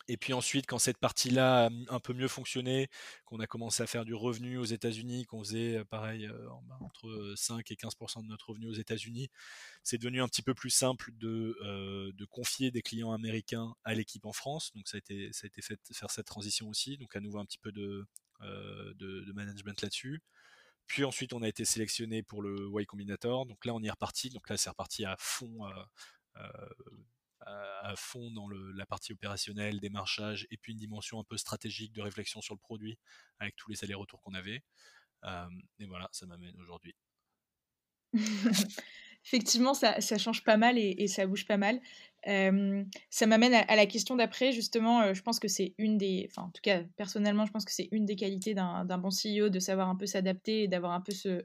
Et 0.09 0.17
puis 0.17 0.33
ensuite, 0.33 0.67
quand 0.67 0.79
cette 0.79 0.99
partie-là 0.99 1.67
a 1.67 1.71
un 1.89 2.01
peu 2.01 2.15
mieux 2.15 2.29
fonctionné, 2.29 2.89
qu'on 3.27 3.41
a 3.41 3.47
commencé 3.47 3.83
à 3.83 3.87
faire 3.87 4.05
du 4.05 4.15
revenu 4.15 4.57
aux 4.59 4.65
États-Unis, 4.65 5.27
qu'on 5.27 5.45
faisait 5.45 5.85
pareil 5.85 6.29
bah, 6.65 6.79
entre 6.81 7.35
5 7.37 7.71
et 7.71 7.75
15% 7.75 8.23
de 8.23 8.29
notre 8.29 8.49
revenu 8.51 8.69
aux 8.69 8.75
États-Unis, 8.75 9.29
c'est 9.83 9.99
devenu 9.99 10.23
un 10.23 10.29
petit 10.29 10.43
peu 10.43 10.55
plus 10.55 10.71
simple 10.71 11.11
de, 11.13 12.13
de 12.13 12.25
confier 12.25 12.71
des 12.71 12.83
clients 12.83 13.13
américains 13.13 13.75
à 13.85 13.95
l'équipe 13.95 14.25
en 14.25 14.33
France. 14.33 14.73
Donc 14.75 14.89
ça 14.89 14.97
a 14.97 14.99
été, 14.99 15.31
ça 15.33 15.45
a 15.45 15.49
été 15.49 15.61
fait 15.63 15.79
faire 15.93 16.11
cette 16.11 16.27
transition 16.27 16.69
aussi. 16.69 16.97
Donc 16.97 17.15
à 17.15 17.21
nouveau 17.21 17.39
un 17.39 17.45
petit 17.45 17.59
peu 17.59 17.71
de, 17.71 18.07
euh, 18.43 18.95
de, 18.95 19.33
management 19.33 19.81
là-dessus. 19.83 20.23
Puis 20.87 21.05
ensuite, 21.05 21.33
on 21.33 21.43
a 21.43 21.49
été 21.49 21.65
sélectionné 21.65 22.23
pour 22.23 22.43
le 22.43 22.69
Y 22.81 22.87
Combinator. 22.87 23.47
Donc 23.47 23.65
là, 23.65 23.75
on 23.75 23.83
y 23.83 23.87
est 23.87 23.91
reparti. 23.91 24.31
Donc 24.31 24.49
là, 24.49 24.57
c'est 24.57 24.71
reparti 24.71 25.05
à 25.05 25.17
fond, 25.19 25.67
euh, 25.67 25.71
euh, 26.37 26.69
à, 27.83 27.95
fond 27.97 28.31
dans 28.31 28.49
la 28.49 28.87
partie 28.87 29.13
opérationnelle, 29.13 29.81
démarchage, 29.81 30.47
et 30.51 30.57
puis 30.57 30.73
une 30.73 30.79
dimension 30.79 31.21
un 31.21 31.25
peu 31.25 31.37
stratégique 31.37 31.93
de 31.93 32.03
réflexion 32.03 32.41
sur 32.41 32.55
le 32.55 32.61
produit 32.61 32.99
avec 33.39 33.57
tous 33.57 33.71
les 33.71 33.85
allers-retours 33.85 34.21
qu'on 34.23 34.35
avait. 34.35 34.63
et 35.79 35.87
voilà, 35.87 36.09
ça 36.13 36.27
m'amène 36.27 36.59
aujourd'hui. 36.61 36.95
Effectivement, 39.25 39.75
ça, 39.75 40.01
change 40.01 40.45
pas 40.45 40.57
mal 40.57 40.79
et, 40.79 41.07
ça 41.09 41.27
bouge 41.27 41.47
pas 41.47 41.57
mal. 41.57 41.81
ça 42.25 43.27
m'amène 43.27 43.55
à, 43.55 43.77
la 43.77 43.87
question 43.87 44.17
d'après, 44.17 44.53
justement, 44.53 45.13
je 45.13 45.23
pense 45.23 45.39
que 45.39 45.49
c'est 45.49 45.75
une 45.79 45.99
des, 45.99 46.29
enfin 46.31 46.49
en 46.49 46.51
tout 46.51 46.63
cas 46.63 46.83
personnellement, 46.97 47.47
je 47.47 47.53
pense 47.53 47.65
que 47.65 47.73
c'est 47.73 47.89
une 47.93 48.07
des 48.07 48.17
qualités 48.17 48.55
d'un 48.55 48.99
bon 48.99 49.11
CEO 49.11 49.49
de 49.49 49.59
savoir 49.59 49.89
un 49.89 49.97
peu 49.97 50.07
s'adapter 50.07 50.65
et 50.65 50.69
d'avoir 50.69 50.93
un 50.93 51.01
peu 51.01 51.13
ce, 51.13 51.45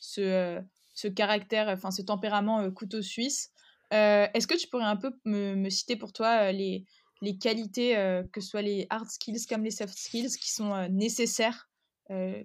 ce, 0.00 0.60
ce 0.94 1.08
caractère, 1.08 1.68
enfin 1.68 1.90
ce 1.90 2.02
tempérament 2.02 2.70
couteau 2.72 3.02
suisse. 3.02 3.52
Est-ce 3.90 4.46
que 4.46 4.56
tu 4.56 4.68
pourrais 4.68 4.84
un 4.84 4.96
peu 4.96 5.12
me, 5.24 5.68
citer 5.70 5.96
pour 5.96 6.12
toi 6.12 6.52
les, 6.52 6.84
les 7.22 7.38
qualités, 7.38 7.94
que 8.32 8.40
ce 8.40 8.48
soit 8.48 8.62
les 8.62 8.86
hard 8.90 9.08
skills 9.08 9.46
comme 9.48 9.64
les 9.64 9.70
soft 9.70 9.96
skills, 9.96 10.36
qui 10.40 10.50
sont 10.50 10.88
nécessaires 10.88 11.68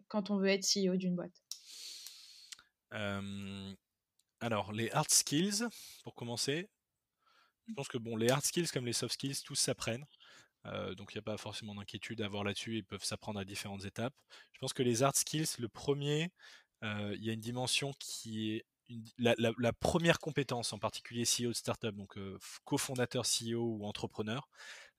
quand 0.08 0.30
on 0.32 0.38
veut 0.38 0.50
être 0.50 0.66
CEO 0.66 0.96
d'une 0.96 1.16
boîte? 1.16 1.44
Alors, 4.42 4.72
les 4.74 4.92
hard 4.92 5.10
skills, 5.10 5.68
pour 6.04 6.16
commencer, 6.16 6.70
je 7.68 7.74
pense 7.74 7.88
que 7.88 7.98
bon, 7.98 8.16
les 8.16 8.30
hard 8.30 8.44
skills 8.44 8.68
comme 8.68 8.86
les 8.86 8.94
soft 8.94 9.14
skills, 9.14 9.42
tous 9.44 9.56
s'apprennent. 9.56 10.06
Euh, 10.66 10.96
donc 10.96 11.14
il 11.14 11.18
n'y 11.18 11.20
a 11.20 11.24
pas 11.24 11.38
forcément 11.38 11.76
d'inquiétude 11.76 12.22
à 12.22 12.26
avoir 12.26 12.44
là-dessus, 12.44 12.78
ils 12.78 12.84
peuvent 12.84 13.04
s'apprendre 13.04 13.40
à 13.40 13.46
différentes 13.46 13.86
étapes. 13.86 14.14
Je 14.54 14.60
pense 14.60 14.74
que 14.74 14.84
les 14.84 15.04
hard 15.04 15.16
skills, 15.16 15.48
le 15.60 15.68
premier, 15.68 16.32
euh, 16.84 17.16
il 17.18 17.24
y 17.24 17.30
a 17.30 17.34
une 17.34 17.40
dimension 17.40 17.94
qui 18.00 18.52
est 18.52 18.66
la, 19.17 19.74
première 19.74 20.19
compétence, 20.19 20.74
en 20.74 20.80
particulier 20.80 21.24
CEO 21.24 21.50
de 21.50 21.54
startup, 21.54 21.95
donc 21.95 22.17
euh, 22.17 22.38
cofondateur 22.63 23.24
CEO 23.26 23.62
ou 23.62 23.86
entrepreneur, 23.86 24.48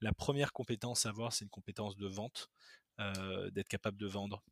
la 0.00 0.12
première 0.12 0.52
compétence 0.52 1.06
à 1.06 1.10
avoir, 1.10 1.32
c'est 1.32 1.44
une 1.44 1.50
compétence 1.50 1.96
de 1.96 2.06
vente, 2.06 2.50
d'être 3.52 3.68
capable 3.68 3.98
de 3.98 4.06
vendre, 4.06 4.42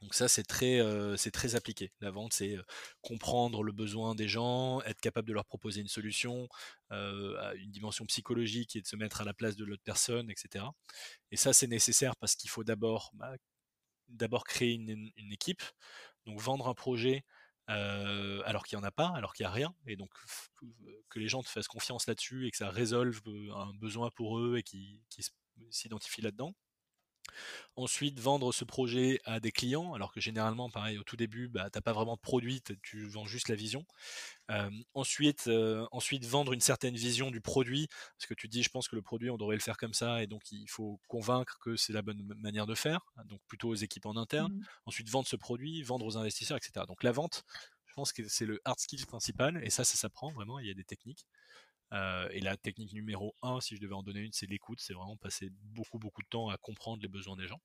donc 0.00 0.14
ça, 0.14 0.28
c'est 0.28 0.44
très, 0.44 0.80
très 1.32 1.56
appliqué. 1.56 1.92
La 2.00 2.10
vente, 2.10 2.32
c'est 2.32 2.56
comprendre 3.02 3.62
le 3.62 3.72
besoin 3.72 4.14
des 4.14 4.28
gens, 4.28 4.80
être 4.82 5.00
capable 5.00 5.28
de 5.28 5.34
leur 5.34 5.44
proposer 5.44 5.82
une 5.82 5.88
solution, 5.88 6.48
une 6.90 7.70
dimension 7.70 8.06
psychologique 8.06 8.76
et 8.76 8.80
de 8.80 8.86
se 8.86 8.96
mettre 8.96 9.20
à 9.20 9.24
la 9.24 9.34
place 9.34 9.56
de 9.56 9.64
l'autre 9.64 9.82
personne, 9.84 10.30
etc. 10.30 10.64
Et 11.30 11.36
ça, 11.36 11.52
c'est 11.52 11.66
nécessaire 11.66 12.16
parce 12.16 12.34
qu'il 12.34 12.48
faut 12.48 12.64
d'abord, 12.64 13.10
bah, 13.14 13.34
d'abord 14.08 14.44
créer 14.44 14.72
une, 14.72 15.10
équipe, 15.32 15.62
donc 16.24 16.40
vendre 16.40 16.68
un 16.68 16.74
projet 16.74 17.24
alors 17.70 18.64
qu'il 18.64 18.78
n'y 18.78 18.84
en 18.84 18.86
a 18.86 18.90
pas, 18.90 19.08
alors 19.14 19.32
qu'il 19.32 19.44
n'y 19.44 19.48
a 19.48 19.52
rien, 19.52 19.74
et 19.86 19.96
donc 19.96 20.10
que 21.08 21.18
les 21.18 21.28
gens 21.28 21.42
te 21.42 21.48
fassent 21.48 21.68
confiance 21.68 22.06
là-dessus 22.06 22.46
et 22.46 22.50
que 22.50 22.56
ça 22.56 22.70
résolve 22.70 23.20
un 23.54 23.72
besoin 23.74 24.10
pour 24.10 24.38
eux 24.38 24.58
et 24.58 24.62
qu'ils 24.62 25.00
s'identifient 25.70 26.22
là-dedans. 26.22 26.54
Ensuite, 27.76 28.18
vendre 28.20 28.52
ce 28.52 28.64
projet 28.64 29.20
à 29.24 29.40
des 29.40 29.52
clients, 29.52 29.94
alors 29.94 30.12
que 30.12 30.20
généralement, 30.20 30.70
pareil, 30.70 30.98
au 30.98 31.04
tout 31.04 31.16
début, 31.16 31.48
bah, 31.48 31.70
tu 31.70 31.78
n'as 31.78 31.82
pas 31.82 31.92
vraiment 31.92 32.16
de 32.16 32.20
produit, 32.20 32.62
tu 32.82 33.06
vends 33.06 33.26
juste 33.26 33.48
la 33.48 33.54
vision. 33.54 33.84
ensuite, 34.94 35.48
ensuite, 35.92 36.24
vendre 36.24 36.52
une 36.52 36.60
certaine 36.60 36.94
vision 36.94 37.30
du 37.30 37.40
produit, 37.40 37.88
parce 38.18 38.26
que 38.26 38.34
tu 38.34 38.48
dis, 38.48 38.62
je 38.62 38.68
pense 38.68 38.88
que 38.88 38.96
le 38.96 39.02
produit, 39.02 39.30
on 39.30 39.36
devrait 39.36 39.56
le 39.56 39.62
faire 39.62 39.76
comme 39.76 39.94
ça, 39.94 40.22
et 40.22 40.26
donc 40.26 40.42
il 40.52 40.68
faut 40.68 41.00
convaincre 41.08 41.58
que 41.60 41.76
c'est 41.76 41.92
la 41.92 42.02
bonne 42.02 42.22
manière 42.36 42.66
de 42.66 42.74
faire, 42.74 43.00
donc 43.26 43.40
plutôt 43.46 43.68
aux 43.68 43.74
équipes 43.74 44.06
en 44.06 44.16
interne. 44.16 44.52
Mmh. 44.52 44.64
Ensuite, 44.86 45.08
vendre 45.08 45.28
ce 45.28 45.36
produit, 45.36 45.82
vendre 45.82 46.06
aux 46.06 46.16
investisseurs, 46.16 46.56
etc. 46.56 46.86
Donc 46.86 47.02
la 47.02 47.12
vente, 47.12 47.44
je 47.86 47.94
pense 47.94 48.12
que 48.12 48.26
c'est 48.28 48.46
le 48.46 48.60
hard 48.64 48.78
skill 48.78 49.04
principal, 49.06 49.60
et 49.64 49.70
ça, 49.70 49.84
ça 49.84 49.96
s'apprend 49.96 50.30
vraiment, 50.32 50.58
il 50.58 50.66
y 50.66 50.70
a 50.70 50.74
des 50.74 50.84
techniques. 50.84 51.26
Euh, 51.92 52.28
et 52.30 52.40
la 52.40 52.56
technique 52.56 52.92
numéro 52.92 53.36
un, 53.42 53.60
si 53.60 53.76
je 53.76 53.80
devais 53.80 53.94
en 53.94 54.02
donner 54.02 54.20
une, 54.20 54.32
c'est 54.32 54.46
l'écoute. 54.46 54.80
C'est 54.80 54.94
vraiment 54.94 55.16
passer 55.16 55.50
beaucoup, 55.62 55.98
beaucoup 55.98 56.22
de 56.22 56.28
temps 56.28 56.48
à 56.48 56.56
comprendre 56.56 57.02
les 57.02 57.08
besoins 57.08 57.36
des 57.36 57.46
gens. 57.46 57.60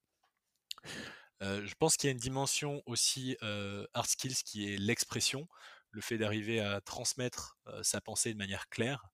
Euh, 1.42 1.66
je 1.66 1.76
pense 1.76 1.98
qu'il 1.98 2.08
y 2.08 2.10
a 2.10 2.14
une 2.14 2.18
dimension 2.18 2.82
aussi 2.86 3.38
euh, 3.44 3.86
hard 3.94 4.08
skills 4.08 4.38
qui 4.46 4.72
est 4.72 4.78
l'expression, 4.78 5.48
le 5.92 6.02
fait 6.02 6.18
d'arriver 6.18 6.60
à 6.60 6.82
transmettre 6.82 7.58
sa 7.82 8.02
pensée 8.02 8.34
de 8.34 8.38
manière 8.38 8.68
claire 8.70 9.10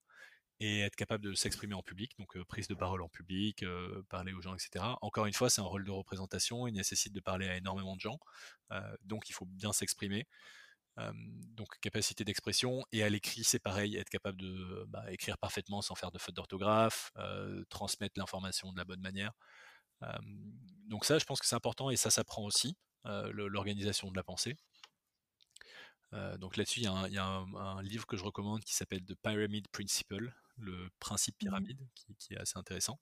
et 0.60 0.80
être 0.80 0.94
capable 0.94 1.24
de 1.24 1.34
s'exprimer 1.34 1.74
en 1.74 1.82
public, 1.82 2.16
donc 2.18 2.40
prise 2.44 2.68
de 2.68 2.74
parole 2.74 3.02
en 3.02 3.08
public, 3.08 3.64
parler 4.08 4.32
aux 4.32 4.40
gens, 4.40 4.54
etc. 4.54 4.84
Encore 5.00 5.26
une 5.26 5.32
fois, 5.32 5.50
c'est 5.50 5.60
un 5.60 5.64
rôle 5.64 5.84
de 5.84 5.90
représentation, 5.90 6.68
il 6.68 6.74
nécessite 6.74 7.12
de 7.12 7.20
parler 7.20 7.48
à 7.48 7.56
énormément 7.56 7.96
de 7.96 8.00
gens, 8.00 8.18
donc 9.02 9.28
il 9.28 9.32
faut 9.32 9.46
bien 9.46 9.72
s'exprimer 9.72 10.26
donc 10.98 11.68
capacité 11.80 12.24
d'expression 12.24 12.84
et 12.92 13.02
à 13.02 13.08
l'écrit 13.08 13.44
c'est 13.44 13.58
pareil, 13.58 13.96
être 13.96 14.10
capable 14.10 14.38
de 14.38 14.84
bah, 14.88 15.10
écrire 15.10 15.38
parfaitement 15.38 15.80
sans 15.80 15.94
faire 15.94 16.10
de 16.10 16.18
faute 16.18 16.34
d'orthographe, 16.34 17.12
transmettre 17.70 18.18
l'information 18.18 18.72
de 18.72 18.78
la 18.78 18.84
bonne 18.84 19.00
manière. 19.00 19.32
donc 20.88 21.04
ça 21.04 21.18
je 21.18 21.24
pense 21.24 21.40
que 21.40 21.46
c'est 21.46 21.56
important 21.56 21.90
et 21.90 21.96
ça 21.96 22.10
s'apprend 22.10 22.44
aussi, 22.44 22.76
l'organisation 23.04 24.10
de 24.10 24.16
la 24.16 24.22
pensée. 24.22 24.56
donc 26.38 26.56
là-dessus 26.56 26.80
il 26.80 26.84
y 26.84 27.18
a, 27.18 27.24
un, 27.24 27.82
livre 27.82 28.06
que 28.06 28.16
je 28.16 28.24
recommande 28.24 28.62
qui 28.62 28.74
s'appelle 28.74 29.04
The 29.04 29.14
Pyramid 29.14 29.68
Principle, 29.68 30.34
le 30.58 30.90
principe 31.00 31.36
mmh 31.36 31.38
pyramide, 31.38 31.88
qui, 31.94 32.14
qui 32.16 32.34
est 32.34 32.38
assez 32.38 32.58
intéressant. 32.58 33.00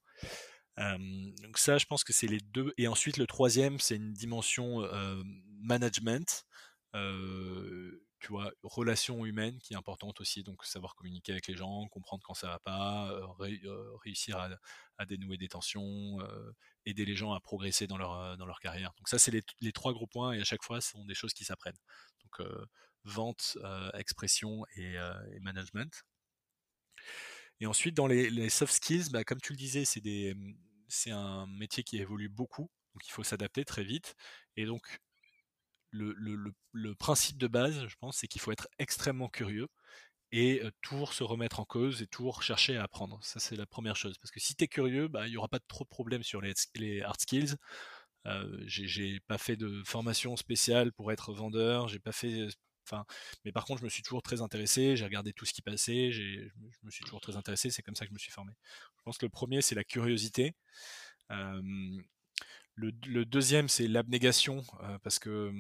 donc 0.77 1.59
ça 1.59 1.77
je 1.77 1.87
pense 1.87 2.05
que 2.05 2.13
c'est 2.13 2.29
les 2.29 2.41
deux. 2.41 2.73
Et 2.79 2.87
ensuite 2.87 3.17
le 3.17 3.27
troisième 3.27 3.81
c'est 3.81 3.97
une 3.97 4.13
dimension 4.13 4.89
management 5.61 6.47
tu 6.93 8.29
vois, 8.29 8.53
relation 8.63 9.25
humaine 9.25 9.59
qui 9.61 9.75
est 9.75 9.77
importante 9.77 10.21
aussi, 10.21 10.43
donc 10.43 10.65
savoir 10.65 10.95
communiquer 10.95 11.33
avec 11.33 11.47
les 11.47 11.55
gens, 11.55 11.87
comprendre 11.89 12.23
quand 12.27 12.35
ça 12.35 12.49
va 12.49 12.59
pas, 12.59 13.35
réussir 14.03 14.39
à, 14.99 15.07
dénouer 15.07 15.39
des 15.39 15.49
tensions, 15.49 16.19
aider 16.85 17.05
les 17.05 17.17
gens 17.17 17.33
à 17.33 17.41
progresser 17.41 17.87
dans 17.87 17.97
leur, 17.97 18.37
dans 18.37 18.47
leur 18.47 18.61
carrière. 18.61 18.93
Donc 18.99 19.09
ça, 19.09 19.19
c'est 19.19 19.31
les, 19.61 19.73
trois 19.73 19.93
gros 19.93 20.07
points 20.07 20.33
et 20.33 20.41
à 20.41 20.45
chaque 20.45 20.63
fois, 20.63 20.81
ce 20.81 20.91
sont 20.91 21.05
des 21.05 21.15
choses 21.15 21.33
qui 21.33 21.45
s'apprennent. 21.45 21.79
Donc 22.25 22.47
vente, 23.05 23.57
expression 23.95 24.67
et, 24.77 24.97
management. 25.41 26.05
Et 27.61 27.67
ensuite, 27.67 27.95
dans 27.95 28.07
les, 28.07 28.51
soft 28.51 28.73
skills, 28.73 29.11
bah, 29.11 29.25
comme 29.25 29.41
tu 29.41 29.53
le 29.53 29.59
disais, 29.59 29.85
c'est 29.85 30.01
des, 30.01 30.35
c'est 30.89 31.11
un 31.11 31.47
métier 31.47 31.83
qui 31.85 31.99
évolue 31.99 32.29
beaucoup, 32.29 32.71
donc 32.95 33.07
il 33.07 33.11
faut 33.11 33.23
s'adapter 33.23 33.65
très 33.65 33.85
vite. 33.85 34.17
Et 34.57 34.67
donc, 34.67 35.01
le, 35.91 36.95
principe 36.95 37.39
de 37.39 37.47
base, 37.47 37.87
je 37.87 37.97
pense, 38.01 38.19
c'est 38.19 38.29
qu'il 38.29 38.41
faut 38.41 38.53
être 38.53 38.69
extrêmement 38.79 39.29
curieux 39.29 39.69
et 40.33 40.63
toujours 40.83 41.13
se 41.13 41.25
remettre 41.25 41.61
en 41.61 41.65
cause 41.65 42.03
et 42.03 42.07
toujours 42.07 42.43
chercher 42.43 42.77
à 42.77 42.85
apprendre. 42.85 43.19
Ça, 43.23 43.41
c'est 43.41 43.57
la 43.57 43.67
première 43.67 43.97
chose. 43.97 44.17
Parce 44.19 44.31
que 44.31 44.41
si 44.41 44.55
tu 44.55 44.65
es 44.65 44.69
curieux, 44.69 45.09
bah, 45.09 45.27
il 45.27 45.31
n'y 45.31 45.37
aura 45.37 45.49
pas 45.49 45.59
trop 45.61 45.85
de 45.85 45.89
problèmes 45.89 46.23
sur 46.23 46.41
les, 46.41 46.55
les 46.77 47.03
hard 47.03 47.21
skills. 47.21 47.57
Euh, 48.27 48.63
j'ai 48.67 49.21
pas 49.21 49.39
fait 49.39 49.57
de 49.57 49.83
formation 49.85 50.37
spéciale 50.37 50.93
pour 50.93 51.11
être 51.13 51.33
vendeur, 51.33 51.89
j'ai 51.89 51.99
pas 51.99 52.13
fait. 52.13 52.49
Enfin, 52.87 53.05
mais 53.45 53.53
par 53.53 53.65
contre, 53.65 53.81
je 53.81 53.85
me 53.85 53.89
suis 53.91 54.03
toujours 54.03 54.23
très 54.23 54.41
intéressé, 54.43 54.97
j'ai 54.97 55.05
regardé 55.05 55.33
tout 55.33 55.45
ce 55.45 55.53
qui 55.53 55.63
passait, 55.63 56.11
je 56.13 56.49
me 56.83 56.91
suis 56.91 57.05
toujours 57.05 57.21
très 57.21 57.37
intéressé, 57.37 57.71
c'est 57.71 57.83
comme 57.83 57.95
ça 57.95 58.05
que 58.05 58.11
je 58.11 58.15
me 58.15 58.19
suis 58.19 58.33
formé. 58.33 58.53
Je 58.99 59.03
pense 59.05 59.19
que 59.19 59.27
le 59.27 59.31
premier, 59.31 59.63
c'est 59.63 59.75
la 59.75 59.85
curiosité. 59.85 60.55
Le, 62.81 63.25
deuxième, 63.25 63.69
c'est 63.69 63.89
l'abnégation, 63.89 64.65
euh, 64.83 64.99
parce 65.03 65.19
que 65.19 65.53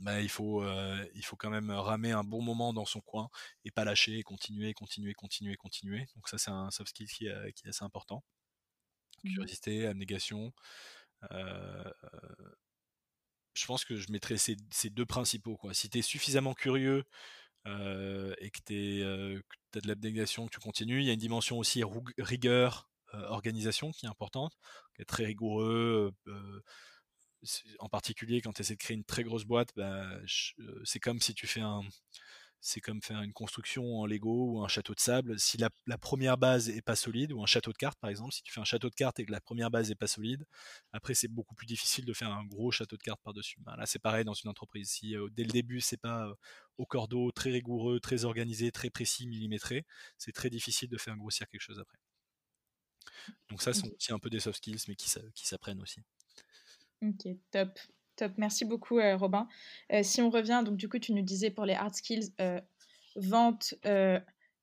bah, 0.00 0.20
il, 0.20 0.28
faut, 0.28 0.62
euh, 0.62 1.06
il 1.14 1.24
faut 1.24 1.36
quand 1.36 1.50
même 1.50 1.70
ramer 1.70 2.10
un 2.10 2.24
bon 2.24 2.42
moment 2.42 2.72
dans 2.72 2.84
son 2.84 3.00
coin 3.00 3.28
et 3.64 3.70
pas 3.70 3.84
lâcher, 3.84 4.22
continuer, 4.22 4.74
continuer, 4.74 5.14
continuer, 5.14 5.56
continuer. 5.56 6.06
Donc 6.16 6.28
ça, 6.28 6.38
c'est 6.38 6.50
un 6.50 6.70
soft 6.70 6.90
skill 6.90 7.08
qui, 7.08 7.26
est 7.26 7.68
assez 7.68 7.84
important. 7.84 8.24
Mmh 9.22 9.34
Curiosité, 9.34 9.86
abnégation. 9.86 10.52
Euh, 11.30 11.90
je 13.54 13.66
pense 13.66 13.84
que 13.84 13.96
je 13.96 14.10
mettrais 14.10 14.36
ces, 14.36 14.56
deux 14.90 15.06
principaux. 15.06 15.56
Quoi. 15.56 15.74
Si 15.74 15.88
tu 15.88 15.98
es 15.98 16.02
suffisamment 16.02 16.54
curieux 16.54 17.04
et 17.66 18.50
que 18.50 18.60
tu 18.64 19.02
as 19.78 19.80
de 19.80 19.88
l'abnégation, 19.88 20.46
que 20.46 20.52
tu 20.52 20.60
continues, 20.60 21.00
il 21.00 21.06
y 21.06 21.10
a 21.10 21.12
une 21.12 21.20
dimension 21.20 21.58
aussi 21.58 21.82
rigueur, 22.18 22.88
organisation 23.12 23.90
qui 23.90 24.06
est 24.06 24.08
importante, 24.08 24.56
qui 24.94 25.02
est 25.02 25.06
très 25.06 25.24
rigoureux. 25.24 26.12
en 27.78 27.88
particulier 27.88 28.40
quand 28.40 28.52
tu 28.52 28.62
essaies 28.62 28.74
de 28.74 28.78
créer 28.78 28.96
une 28.96 29.04
très 29.04 29.24
grosse 29.24 29.44
boîte, 29.44 29.70
bah, 29.76 30.06
c'est 30.84 31.00
comme 31.00 31.20
si 31.20 31.34
tu 31.34 31.46
fais 31.46 31.60
un, 31.60 31.82
c'est 32.60 32.80
comme 32.80 33.00
faire 33.02 33.22
une 33.22 33.32
construction 33.32 34.00
en 34.00 34.06
Lego 34.06 34.52
ou 34.52 34.64
un 34.64 34.68
château 34.68 34.94
de 34.94 35.00
sable. 35.00 35.38
Si 35.38 35.56
la, 35.58 35.70
première 35.98 36.36
base 36.38 36.68
est 36.68 36.82
pas 36.82 36.96
solide, 36.96 37.32
ou 37.32 37.42
un 37.42 37.46
château 37.46 37.72
de 37.72 37.76
cartes 37.76 37.98
par 38.00 38.10
exemple, 38.10 38.32
si 38.32 38.42
tu 38.42 38.52
fais 38.52 38.60
un 38.60 38.64
château 38.64 38.90
de 38.90 38.94
cartes 38.94 39.20
et 39.20 39.26
que 39.26 39.32
la 39.32 39.40
première 39.40 39.70
base 39.70 39.90
est 39.90 39.94
pas 39.94 40.06
solide, 40.08 40.44
après 40.92 41.14
c'est 41.14 41.28
beaucoup 41.28 41.54
plus 41.54 41.66
difficile 41.66 42.04
de 42.04 42.12
faire 42.12 42.30
un 42.30 42.44
gros 42.44 42.70
château 42.72 42.96
de 42.96 43.02
cartes 43.02 43.20
par-dessus. 43.22 43.60
Ben, 43.60 43.76
là 43.76 43.86
c'est 43.86 44.00
pareil 44.00 44.24
dans 44.24 44.34
une 44.34 44.50
entreprise. 44.50 44.90
Si 44.90 45.14
dès 45.32 45.44
le 45.44 45.50
début 45.50 45.80
c'est 45.80 45.96
pas 46.00 46.28
au 46.78 46.86
cordeau, 46.86 47.30
très 47.32 47.50
rigoureux, 47.50 48.00
très 48.00 48.24
organisé, 48.24 48.72
très 48.72 48.90
précis, 48.90 49.26
millimétré, 49.28 49.84
c'est 50.18 50.32
très 50.32 50.50
difficile 50.50 50.88
de 50.88 50.98
faire 50.98 51.16
grossir 51.16 51.48
quelque 51.48 51.60
chose 51.62 51.78
après. 51.78 51.98
Donc 53.50 53.62
ça, 53.62 53.72
c'est 53.72 53.86
aussi 53.92 54.12
un 54.12 54.18
peu 54.18 54.30
des 54.30 54.40
soft 54.40 54.58
skills, 54.58 54.80
mais 54.88 54.94
qui, 54.94 55.08
s'apprennent 55.46 55.80
aussi. 55.80 56.00
Ok, 57.02 57.28
top. 57.50 57.78
Top, 58.16 58.32
merci 58.38 58.64
beaucoup 58.64 58.98
euh, 58.98 59.16
Robin. 59.16 59.46
Euh, 59.92 60.02
si 60.02 60.22
on 60.22 60.30
revient, 60.30 60.62
donc 60.64 60.76
du 60.76 60.88
coup 60.88 60.98
tu 60.98 61.12
nous 61.12 61.22
disais 61.22 61.50
pour 61.50 61.66
les 61.66 61.74
hard 61.74 61.94
skills, 61.94 62.32
euh, 62.40 62.60
vente, 63.14 63.74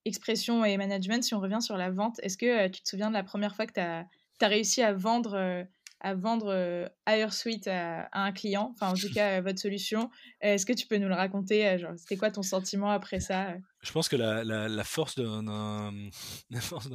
expression 0.06 0.66
et 0.66 0.76
management, 0.76 1.24
si 1.24 1.34
on 1.34 1.40
revient 1.40 1.62
sur 1.62 1.78
la 1.78 1.92
vente, 1.92 2.20
est-ce 2.24 2.38
que 2.38 2.68
tu 2.68 2.82
te 2.82 2.90
souviens 2.90 3.10
de 3.10 3.14
la 3.14 3.24
première 3.24 3.56
fois 3.56 3.66
que 3.66 3.74
tu 3.74 3.80
as, 3.80 4.08
réussi 4.42 4.82
à 4.82 4.92
vendre 4.92 5.66
à 6.02 6.16
vendre 6.16 6.90
Suite 7.30 7.68
à, 7.68 8.10
un 8.12 8.32
client, 8.34 8.74
enfin 8.74 8.92
en 8.92 8.96
tout 8.96 9.12
cas 9.14 9.40
votre 9.42 9.60
solution? 9.60 10.10
Est-ce 10.42 10.66
que 10.66 10.74
tu 10.74 10.88
peux 10.88 10.98
nous 10.98 11.08
le 11.08 11.16
raconter 11.16 11.78
C'était 11.98 12.18
quoi 12.18 12.32
ton 12.32 12.42
sentiment 12.42 12.90
après 12.90 13.20
ça 13.20 13.56
Je 13.84 13.92
pense 13.92 14.08
que 14.08 14.16
la, 14.16 14.44
la, 14.44 14.84
force 14.84 15.16
d'un 15.16 16.12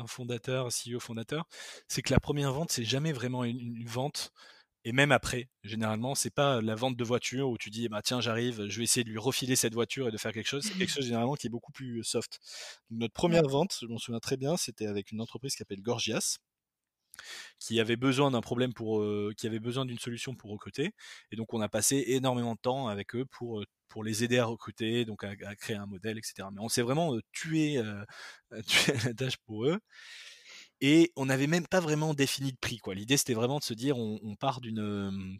fondateur, 0.07 0.68
CEO 0.68 0.99
fondateur, 1.01 1.47
c'est 1.86 2.03
que 2.03 2.12
la 2.12 2.18
première 2.18 2.53
vente, 2.53 2.72
c'est 2.72 2.84
jamais 2.84 3.12
vraiment 3.12 3.45
une, 3.45 3.86
vente. 3.86 4.32
Et 4.84 4.93
même 4.93 5.12
après, 5.12 5.51
généralement, 5.64 6.14
c'est 6.14 6.30
pas 6.30 6.62
la 6.62 6.74
vente 6.74 6.97
de 6.97 7.05
voiture 7.05 7.51
où 7.51 7.59
tu 7.59 7.68
dis 7.68 7.89
bah 7.89 8.01
tiens 8.03 8.20
j'arrive, 8.22 8.68
je 8.68 8.78
vais 8.78 8.84
essayer 8.84 9.05
de 9.05 9.11
lui 9.11 9.18
refiler 9.18 9.55
cette 9.55 9.74
voiture 9.74 10.09
et 10.09 10.11
de 10.11 10.16
faire 10.16 10.32
quelque 10.32 10.47
chose. 10.49 10.64
C'est 10.64 10.78
quelque 10.78 10.91
chose 10.95 11.05
généralement 11.05 11.34
qui 11.34 11.47
est 11.49 11.51
beaucoup 11.51 11.72
plus 11.72 12.03
soft. 12.05 12.41
notre 12.91 13.12
première 13.12 13.47
vente, 13.49 13.76
je 13.82 13.86
m'en 13.86 13.99
souviens 13.99 14.20
très 14.20 14.39
bien, 14.39 14.57
c'était 14.57 14.86
avec 14.86 15.12
une 15.12 15.20
entreprise 15.20 15.53
qui 15.53 15.59
s'appelle 15.59 15.82
Gorgias 15.82 16.39
qui 17.58 17.80
avait 17.80 17.96
besoin 17.96 18.30
d'un 18.30 18.40
problème 18.40 18.72
pour, 18.72 19.04
qui 19.36 19.46
avait 19.46 19.60
besoin 19.60 19.84
d'une 19.86 19.98
solution 19.98 20.34
pour 20.34 20.50
recruter. 20.50 20.92
Et 21.30 21.36
donc 21.36 21.54
on 21.54 21.60
a 21.60 21.68
passé 21.68 22.04
énormément 22.08 22.54
de 22.54 22.60
temps 22.60 22.88
avec 22.88 23.14
eux 23.14 23.24
pour 23.26 23.62
pour 23.88 24.04
les 24.04 24.22
aider 24.24 24.38
à 24.38 24.44
recruter, 24.44 25.04
donc 25.04 25.24
à, 25.24 25.34
créer 25.56 25.76
un 25.76 25.86
modèle, 25.86 26.18
etc. 26.18 26.48
Mais 26.52 26.60
on 26.60 26.68
s'est 26.68 26.82
vraiment 26.82 27.16
tué, 27.32 27.82
la 28.50 29.14
tâche 29.14 29.38
pour 29.46 29.64
eux. 29.66 29.78
Et 30.80 31.12
on 31.16 31.26
n'avait 31.26 31.46
même 31.46 31.66
pas 31.66 31.80
vraiment 31.80 32.14
défini 32.14 32.52
de 32.52 32.58
prix. 32.58 32.80
L'idée, 32.94 33.16
c'était 33.16 33.34
vraiment 33.34 33.58
de 33.58 33.64
se 33.64 33.74
dire, 33.74 33.98
on, 33.98 34.36
part 34.36 34.60
d'une 34.60 35.38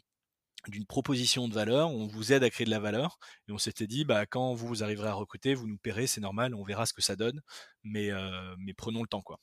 d'une 0.67 0.85
proposition 0.85 1.47
de 1.47 1.53
valeur, 1.53 1.89
on 1.89 2.05
vous 2.05 2.33
aide 2.33 2.43
à 2.43 2.49
créer 2.49 2.65
de 2.65 2.69
la 2.69 2.81
valeur, 2.81 3.17
et 3.47 3.53
on 3.53 3.57
s'était 3.57 3.87
dit, 3.87 4.03
bah, 4.03 4.25
quand 4.25 4.53
vous 4.53 4.83
arriverez 4.83 5.07
à 5.07 5.13
recruter, 5.13 5.53
vous 5.53 5.67
nous 5.67 5.77
paierez, 5.77 6.05
c'est 6.05 6.19
normal, 6.19 6.53
on 6.53 6.63
verra 6.63 6.85
ce 6.85 6.93
que 6.93 7.01
ça 7.01 7.15
donne, 7.15 7.41
mais, 7.83 8.09
mais 8.57 8.73
prenons 8.73 9.01
le 9.01 9.07
temps. 9.07 9.21
quoi. 9.21 9.39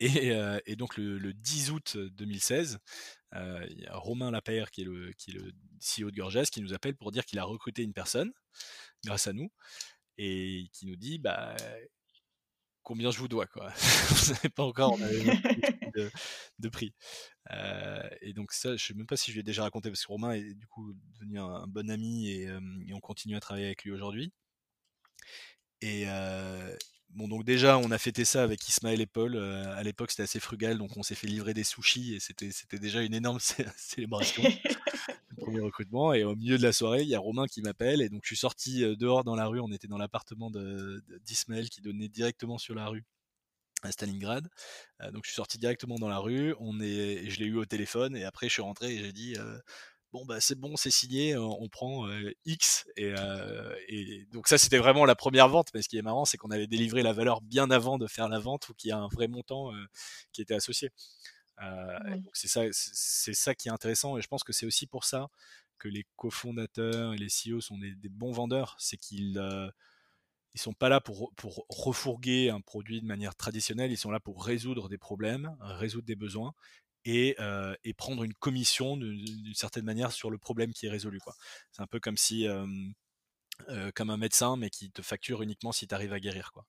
Et, 0.00 0.76
donc 0.76 0.96
le, 0.96 1.32
10 1.32 1.70
août 1.70 1.96
2016, 1.96 2.78
il 3.34 3.78
y 3.78 3.86
a 3.86 3.96
Romain 3.96 4.30
Lapère, 4.30 4.70
qui 4.70 4.82
est, 4.82 4.84
le, 4.84 5.12
qui 5.12 5.30
est 5.30 5.34
le 5.34 5.52
CEO 5.80 6.10
de 6.10 6.16
Gorgias, 6.16 6.48
qui 6.52 6.60
nous 6.60 6.74
appelle 6.74 6.96
pour 6.96 7.12
dire 7.12 7.24
qu'il 7.24 7.38
a 7.38 7.44
recruté 7.44 7.82
une 7.82 7.92
personne 7.92 8.32
grâce 9.04 9.26
à 9.26 9.32
nous 9.32 9.50
et 10.16 10.68
qui 10.72 10.86
nous 10.86 10.96
dit 10.96 11.18
bah, 11.18 11.56
combien 12.82 13.10
je 13.10 13.18
vous 13.18 13.28
dois 13.28 13.46
quoi. 13.46 13.68
vous 14.08 14.16
savez 14.16 14.48
pas 14.48 14.64
encore 14.64 14.92
on 14.92 15.02
avait 15.02 15.20
de, 15.94 16.10
de 16.58 16.68
prix. 16.68 16.94
et 18.20 18.32
donc 18.32 18.52
ça, 18.52 18.76
je 18.76 18.84
sais 18.84 18.94
même 18.94 19.06
pas 19.06 19.16
si 19.16 19.30
je 19.30 19.36
lui 19.36 19.40
ai 19.40 19.44
déjà 19.44 19.62
raconté 19.62 19.90
parce 19.90 20.02
que 20.02 20.12
Romain 20.12 20.32
est 20.32 20.54
du 20.54 20.66
coup 20.66 20.94
devenu 21.14 21.40
un, 21.40 21.66
bon 21.66 21.90
ami 21.90 22.28
et, 22.28 22.44
et, 22.44 22.94
on 22.94 23.00
continue 23.00 23.36
à 23.36 23.40
travailler 23.40 23.66
avec 23.66 23.84
lui 23.84 23.92
aujourd'hui. 23.92 24.32
Et, 25.80 26.06
Bon, 27.18 27.26
donc 27.26 27.42
déjà, 27.42 27.78
on 27.78 27.90
a 27.90 27.98
fêté 27.98 28.24
ça 28.24 28.44
avec 28.44 28.68
Ismaël 28.68 29.00
et 29.00 29.06
Paul. 29.06 29.34
Euh, 29.34 29.76
à 29.76 29.82
l'époque, 29.82 30.12
c'était 30.12 30.22
assez 30.22 30.38
frugal, 30.38 30.78
donc 30.78 30.96
on 30.96 31.02
s'est 31.02 31.16
fait 31.16 31.26
livrer 31.26 31.52
des 31.52 31.64
sushis 31.64 32.14
et 32.14 32.20
c'était, 32.20 32.52
c'était 32.52 32.78
déjà 32.78 33.02
une 33.02 33.12
énorme 33.12 33.40
célébration. 33.76 34.44
le 34.44 35.36
premier 35.36 35.58
recrutement. 35.58 36.12
Et 36.14 36.22
au 36.22 36.36
milieu 36.36 36.58
de 36.58 36.62
la 36.62 36.72
soirée, 36.72 37.02
il 37.02 37.08
y 37.08 37.16
a 37.16 37.18
Romain 37.18 37.48
qui 37.48 37.60
m'appelle. 37.60 38.02
Et 38.02 38.08
donc, 38.08 38.20
je 38.22 38.28
suis 38.28 38.36
sorti 38.36 38.84
euh, 38.84 38.94
dehors 38.94 39.24
dans 39.24 39.34
la 39.34 39.46
rue. 39.48 39.58
On 39.58 39.72
était 39.72 39.88
dans 39.88 39.98
l'appartement 39.98 40.48
d'Ismaël 41.24 41.68
qui 41.70 41.80
donnait 41.80 42.08
directement 42.08 42.56
sur 42.56 42.76
la 42.76 42.86
rue 42.86 43.04
à 43.82 43.90
Stalingrad. 43.90 44.48
Euh, 45.00 45.10
donc, 45.10 45.24
je 45.24 45.30
suis 45.30 45.36
sorti 45.36 45.58
directement 45.58 45.96
dans 45.96 46.08
la 46.08 46.18
rue. 46.18 46.54
On 46.60 46.78
est, 46.80 47.28
je 47.28 47.40
l'ai 47.40 47.46
eu 47.46 47.56
au 47.56 47.64
téléphone. 47.64 48.16
Et 48.16 48.22
après, 48.22 48.46
je 48.46 48.52
suis 48.52 48.62
rentré 48.62 48.94
et 48.94 48.98
j'ai 48.98 49.12
dit 49.12 49.34
bon 50.12 50.24
bah 50.24 50.40
c'est 50.40 50.54
bon, 50.54 50.76
c'est 50.76 50.90
signé, 50.90 51.36
on 51.36 51.68
prend 51.68 52.08
X 52.44 52.86
et, 52.96 53.12
donc 54.32 54.48
ça 54.48 54.58
c'était 54.58 54.78
vraiment 54.78 55.04
la 55.04 55.14
première 55.14 55.48
vente. 55.48 55.68
Mais 55.74 55.82
ce 55.82 55.88
qui 55.88 55.98
est 55.98 56.02
marrant, 56.02 56.24
c'est 56.24 56.36
qu'on 56.36 56.50
avait 56.50 56.66
délivré 56.66 57.02
la 57.02 57.12
valeur 57.12 57.40
bien 57.40 57.70
avant 57.70 57.98
de 57.98 58.06
faire 58.06 58.28
la 58.28 58.38
vente 58.38 58.68
ou 58.68 58.74
qu'il 58.74 58.88
y 58.90 58.92
a 58.92 58.98
un 58.98 59.08
vrai 59.08 59.28
montant 59.28 59.70
qui 60.32 60.42
était 60.42 60.54
associé. 60.54 60.90
C'est 62.32 62.48
ça, 62.48 62.62
c'est 62.72 63.34
ça 63.34 63.54
qui 63.54 63.68
est 63.68 63.72
intéressant 63.72 64.16
et 64.16 64.22
je 64.22 64.28
pense 64.28 64.44
que 64.44 64.52
c'est 64.52 64.66
aussi 64.66 64.86
pour 64.86 65.04
ça 65.04 65.28
que 65.78 65.88
les 65.88 66.06
cofondateurs 66.16 67.14
et 67.14 67.18
les 67.18 67.28
CEO 67.28 67.60
sont 67.60 67.78
des, 67.78 67.94
bons 68.08 68.32
vendeurs, 68.32 68.76
c'est 68.78 68.96
qu'ils 68.96 69.40
ils 70.54 70.60
sont 70.60 70.72
pas 70.72 70.88
là 70.88 71.00
pour, 71.00 71.32
pour 71.36 71.66
refourguer 71.68 72.50
un 72.50 72.60
produit 72.60 73.00
de 73.00 73.06
manière 73.06 73.36
traditionnelle, 73.36 73.92
ils 73.92 73.98
sont 73.98 74.10
là 74.10 74.18
pour 74.18 74.44
résoudre 74.44 74.88
des 74.88 74.98
problèmes, 74.98 75.56
résoudre 75.60 76.06
des 76.06 76.16
besoins 76.16 76.54
et, 77.04 77.36
prendre 77.96 78.22
une 78.24 78.34
commission 78.34 78.96
d'une 78.96 79.54
certaine 79.54 79.84
manière 79.84 80.12
sur 80.12 80.30
le 80.30 80.38
problème 80.38 80.72
qui 80.72 80.86
est 80.86 80.90
résolu. 80.90 81.20
C'est 81.72 81.82
un 81.82 81.86
peu 81.86 82.00
comme 82.00 82.16
si, 82.16 82.46
comme 83.94 84.10
un 84.10 84.16
médecin, 84.16 84.56
mais 84.56 84.70
qui 84.70 84.90
te 84.90 85.02
facture 85.02 85.42
uniquement 85.42 85.72
si 85.72 85.86
tu 85.86 85.94
arrives 85.94 86.12
à 86.12 86.20
guérir. 86.20 86.52
Quoi. 86.52 86.66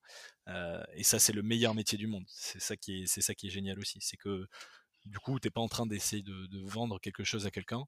et 0.93 1.03
ça, 1.03 1.19
c'est 1.19 1.33
le 1.33 1.43
meilleur 1.43 1.75
métier 1.75 1.97
du 1.97 2.07
monde. 2.07 2.25
C'est 2.27 2.61
ça 2.61 2.77
qui 2.77 3.03
est, 3.03 3.21
ça 3.21 3.33
qui 3.35 3.47
est 3.47 3.51
génial 3.51 3.79
aussi. 3.79 3.99
C'est 4.01 4.17
que 4.17 4.47
du 5.05 5.19
coup, 5.19 5.39
tu 5.39 5.47
n'es 5.47 5.51
pas 5.51 5.61
en 5.61 5.67
train 5.67 5.85
d'essayer 5.85 6.23
de, 6.23 6.67
vendre 6.67 6.99
quelque 6.99 7.23
chose 7.23 7.45
à 7.45 7.51
quelqu'un, 7.51 7.85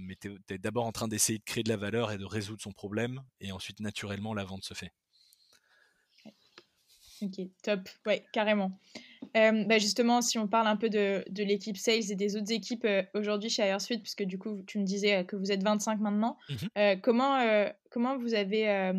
mais 0.00 0.16
tu 0.16 0.38
es, 0.48 0.58
d'abord 0.58 0.86
en 0.86 0.92
train 0.92 1.08
d'essayer 1.08 1.38
de 1.38 1.44
créer 1.44 1.62
de 1.62 1.68
la 1.68 1.76
valeur 1.76 2.12
et 2.12 2.18
de 2.18 2.24
résoudre 2.24 2.62
son 2.62 2.72
problème, 2.72 3.22
et 3.40 3.52
ensuite, 3.52 3.80
naturellement, 3.80 4.34
la 4.34 4.44
vente 4.44 4.64
se 4.64 4.74
fait. 4.74 4.92
Ok, 7.22 7.40
top, 7.62 7.88
ouais, 8.06 8.26
carrément. 8.32 8.78
Bah, 9.34 9.78
justement, 9.78 10.20
si 10.22 10.38
on 10.38 10.48
parle 10.48 10.66
un 10.66 10.76
peu 10.76 10.88
de, 10.88 11.24
de 11.30 11.42
l'équipe 11.42 11.76
sales 11.76 12.10
et 12.10 12.14
des 12.14 12.36
autres 12.36 12.52
équipes 12.52 12.86
aujourd'hui 13.14 13.50
chez 13.50 13.62
HireSuite, 13.62 14.02
puisque 14.02 14.24
du 14.24 14.38
coup, 14.38 14.62
tu 14.66 14.78
me 14.78 14.84
disais 14.84 15.24
que 15.24 15.36
vous 15.36 15.50
êtes 15.52 15.62
25 15.62 16.00
maintenant, 16.00 16.36
mmh 16.48 17.00
comment, 17.02 17.66
comment 17.90 18.18
vous 18.18 18.34
avez 18.34 18.92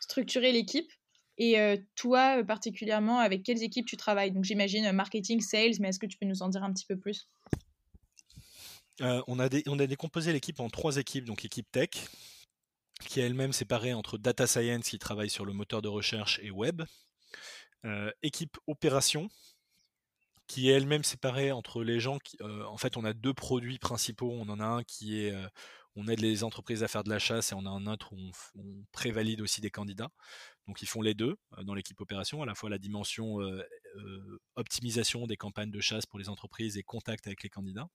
structuré 0.00 0.52
l'équipe 0.52 0.90
et 1.38 1.56
toi, 1.94 2.42
particulièrement, 2.44 3.20
avec 3.20 3.44
quelles 3.44 3.62
équipes 3.62 3.86
tu 3.86 3.96
travailles? 3.96 4.32
Donc 4.32 4.44
j'imagine 4.44 4.90
marketing, 4.92 5.40
sales, 5.40 5.74
mais 5.80 5.88
est-ce 5.88 6.00
que 6.00 6.06
tu 6.06 6.18
peux 6.18 6.26
nous 6.26 6.42
en 6.42 6.48
dire 6.48 6.64
un 6.64 6.72
petit 6.72 6.86
peu 6.86 6.98
plus? 6.98 7.28
On, 9.00 9.38
a 9.38 9.48
on 9.68 9.78
a 9.78 9.86
décomposé 9.86 10.32
l'équipe 10.32 10.58
en 10.58 10.68
trois 10.68 10.96
équipes, 10.96 11.24
donc 11.24 11.44
équipe 11.44 11.70
tech, 11.70 11.90
qui 13.06 13.20
est 13.20 13.24
elle-même 13.24 13.52
séparée 13.52 13.94
entre 13.94 14.18
data 14.18 14.46
science 14.46 14.88
qui 14.88 14.98
travaille 14.98 15.30
sur 15.30 15.44
le 15.44 15.52
moteur 15.52 15.82
de 15.82 15.88
recherche 15.88 16.40
et 16.42 16.50
web, 16.50 16.82
équipe 18.22 18.58
opération 18.66 19.28
qui 20.46 20.70
est 20.70 20.72
elle-même 20.72 21.04
séparée 21.04 21.52
entre 21.52 21.84
les 21.84 22.00
gens 22.00 22.18
qui, 22.18 22.36
en 22.42 22.78
fait, 22.78 22.96
on 22.96 23.04
a 23.04 23.12
deux 23.12 23.34
produits 23.34 23.78
principaux. 23.78 24.32
On 24.32 24.48
en 24.48 24.60
a 24.60 24.64
un 24.64 24.82
qui 24.82 25.20
est, 25.20 25.34
on 25.94 26.06
aide 26.06 26.20
les 26.20 26.44
entreprises 26.44 26.82
à 26.82 26.88
faire 26.88 27.04
de 27.04 27.10
la 27.10 27.18
chasse 27.18 27.52
et 27.52 27.54
on 27.54 27.66
a 27.66 27.70
un 27.70 27.86
autre 27.86 28.12
où 28.12 28.18
on, 28.56 28.84
prévalide 28.92 29.40
aussi 29.40 29.60
des 29.60 29.70
candidats. 29.70 30.10
Donc 30.66 30.80
ils 30.82 30.86
font 30.86 31.02
les 31.02 31.14
deux 31.14 31.36
dans 31.62 31.74
l'équipe 31.74 32.00
opération, 32.00 32.42
à 32.42 32.46
la 32.46 32.54
fois 32.54 32.70
la 32.70 32.78
dimension 32.78 33.38
optimisation 34.54 35.26
des 35.26 35.36
campagnes 35.36 35.70
de 35.70 35.80
chasse 35.80 36.06
pour 36.06 36.18
les 36.18 36.28
entreprises 36.28 36.76
et 36.76 36.82
contact 36.82 37.26
avec 37.26 37.42
les 37.42 37.48
candidats. 37.48 37.88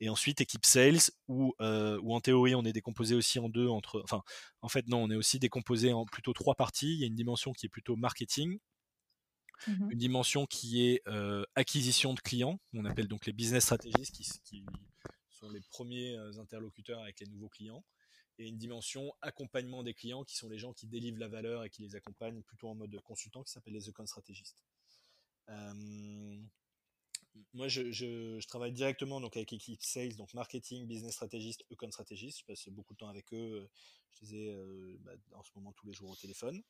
Et 0.00 0.08
ensuite 0.08 0.40
équipe 0.40 0.64
sales 0.64 1.10
où, 1.28 1.54
où 1.58 2.14
en 2.14 2.20
théorie 2.20 2.54
on 2.54 2.64
est 2.64 2.72
décomposé 2.72 3.14
aussi 3.14 3.38
en 3.38 3.48
deux 3.48 3.68
entre, 3.68 4.00
enfin 4.04 4.22
en 4.60 4.68
fait 4.68 4.86
non, 4.88 5.02
on 5.02 5.10
est 5.10 5.16
aussi 5.16 5.38
décomposé 5.38 5.92
en 5.92 6.06
plutôt 6.06 6.32
trois 6.32 6.54
parties. 6.54 6.94
Il 6.94 7.00
y 7.00 7.04
a 7.04 7.06
une 7.06 7.14
dimension 7.14 7.52
qui 7.52 7.66
est 7.66 7.70
plutôt 7.70 7.96
marketing, 7.96 8.58
Mmh 9.66 9.90
une 9.90 9.98
dimension 9.98 10.46
qui 10.46 10.82
est 10.86 11.02
acquisition 11.54 12.14
de 12.14 12.20
clients, 12.20 12.58
on 12.74 12.84
appelle 12.84 13.08
donc 13.08 13.26
les 13.26 13.32
business 13.32 13.64
stratégistes, 13.64 14.16
qui, 14.44 14.64
sont 15.30 15.50
les 15.50 15.60
premiers 15.60 16.16
interlocuteurs 16.38 17.00
avec 17.00 17.20
les 17.20 17.26
nouveaux 17.26 17.48
clients, 17.48 17.84
et 18.38 18.48
une 18.48 18.58
dimension 18.58 19.12
accompagnement 19.20 19.82
des 19.82 19.94
clients, 19.94 20.24
qui 20.24 20.36
sont 20.36 20.48
les 20.48 20.58
gens 20.58 20.72
qui 20.72 20.86
délivrent 20.86 21.20
la 21.20 21.28
valeur 21.28 21.64
et 21.64 21.70
qui 21.70 21.82
les 21.82 21.94
accompagnent 21.94 22.42
plutôt 22.42 22.68
en 22.68 22.74
mode 22.74 22.98
consultant, 23.00 23.42
qui 23.42 23.52
s'appelle 23.52 23.74
les 23.74 23.88
account 23.88 24.06
stratégistes. 24.06 24.64
moi, 27.52 27.68
je, 27.68 28.46
travaille 28.46 28.72
directement 28.72 29.20
donc 29.20 29.36
avec 29.36 29.50
l'équipe 29.50 29.82
sales, 29.82 30.16
donc 30.16 30.32
marketing, 30.34 30.86
business 30.86 31.14
stratégiste, 31.14 31.64
account 31.70 31.90
stratégiste. 31.90 32.40
Je 32.40 32.44
passe 32.46 32.68
beaucoup 32.68 32.94
de 32.94 32.98
temps 32.98 33.08
avec 33.08 33.32
eux. 33.32 33.68
Je 34.12 34.26
les 34.26 34.34
ai 34.34 34.56
bah, 35.00 35.12
en 35.34 35.42
ce 35.42 35.50
moment 35.54 35.72
tous 35.72 35.86
les 35.86 35.92
jours 35.92 36.10
au 36.10 36.16
téléphone 36.16 36.62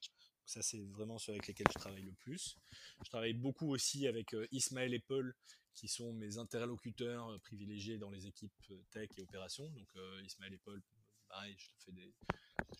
ça, 0.47 0.63
c'est 0.63 0.81
vraiment 0.81 1.19
ceux 1.19 1.33
avec 1.33 1.47
lesquels 1.47 1.69
je 1.73 1.79
travaille 1.79 2.03
le 2.03 2.13
plus. 2.13 2.57
Je 3.05 3.09
travaille 3.09 3.33
beaucoup 3.33 3.71
aussi 3.71 4.07
avec 4.07 4.35
euh, 4.35 4.47
Ismaël 4.53 4.93
et 4.95 4.99
Paul, 4.99 5.35
qui 5.75 5.89
sont 5.89 6.13
mes 6.13 6.39
interlocuteurs 6.39 7.29
euh, 7.29 7.39
privilégiés 7.39 7.99
dans 7.99 8.11
les 8.11 8.27
équipes 8.27 8.53
euh, 8.71 8.83
tech 8.91 9.09
et 9.17 9.23
opérations. 9.23 9.69
Donc, 9.71 9.89
Ismaël 10.25 10.53
et 10.53 10.59
Paul, 10.59 10.83
pareil, 11.29 11.57
je, 11.59 11.91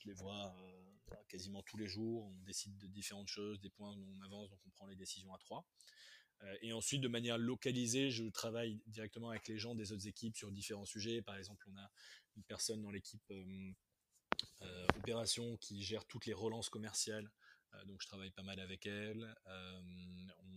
les 0.05 0.15
vois 0.15 0.55
quasiment 1.29 1.63
tous 1.63 1.77
les 1.77 1.87
jours. 1.87 2.27
On 2.27 2.43
décide 2.45 2.77
de 2.79 2.87
différentes 2.87 3.29
choses, 3.29 3.61
des 3.61 3.71
points 3.71 3.95
où 3.95 4.15
on 4.17 4.21
avance, 4.23 4.51
donc 4.51 4.61
on 4.67 4.71
prend 4.71 4.87
les 4.87 4.97
décisions 4.97 5.33
à 5.33 5.39
trois. 5.39 5.65
et 6.61 6.73
ensuite, 6.73 7.01
de 7.01 7.09
manière 7.09 7.39
localisée, 7.39 8.11
je 8.11 8.25
travaille 8.25 8.81
directement 8.87 9.31
avec 9.31 9.47
les 9.49 9.59
gens 9.59 9.75
des 9.75 9.93
autres 9.93 10.07
équipes 10.09 10.37
sur 10.37 10.51
différents 10.51 10.85
sujets. 10.85 11.23
Par 11.23 11.37
exemple, 11.37 11.67
on 11.71 11.77
a 11.77 11.91
une 12.37 12.43
personne 12.43 12.83
dans 12.83 12.91
l'équipe 12.91 13.33
opération 14.97 15.57
qui 15.59 15.83
gère 15.83 16.05
toutes 16.05 16.27
les 16.27 16.35
relances 16.35 16.69
commerciales 16.69 17.31
donc 17.87 18.01
je 18.01 18.07
travaille 18.07 18.31
pas 18.31 18.43
mal 18.43 18.61
avec 18.61 18.87
elle. 18.87 19.35
Euh, 19.47 19.81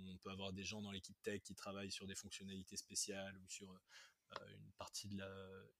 on 0.09 0.17
peut 0.17 0.29
avoir 0.29 0.53
des 0.53 0.63
gens 0.63 0.81
dans 0.81 0.91
l'équipe 0.91 1.21
tech 1.23 1.41
qui 1.41 1.55
travaillent 1.55 1.91
sur 1.91 2.07
des 2.07 2.15
fonctionnalités 2.15 2.77
spéciales 2.77 3.37
ou 3.37 3.47
sur 3.47 3.71
euh, 3.71 4.35
une 4.57 4.71
partie 4.77 5.07
de 5.07 5.17
la 5.17 5.29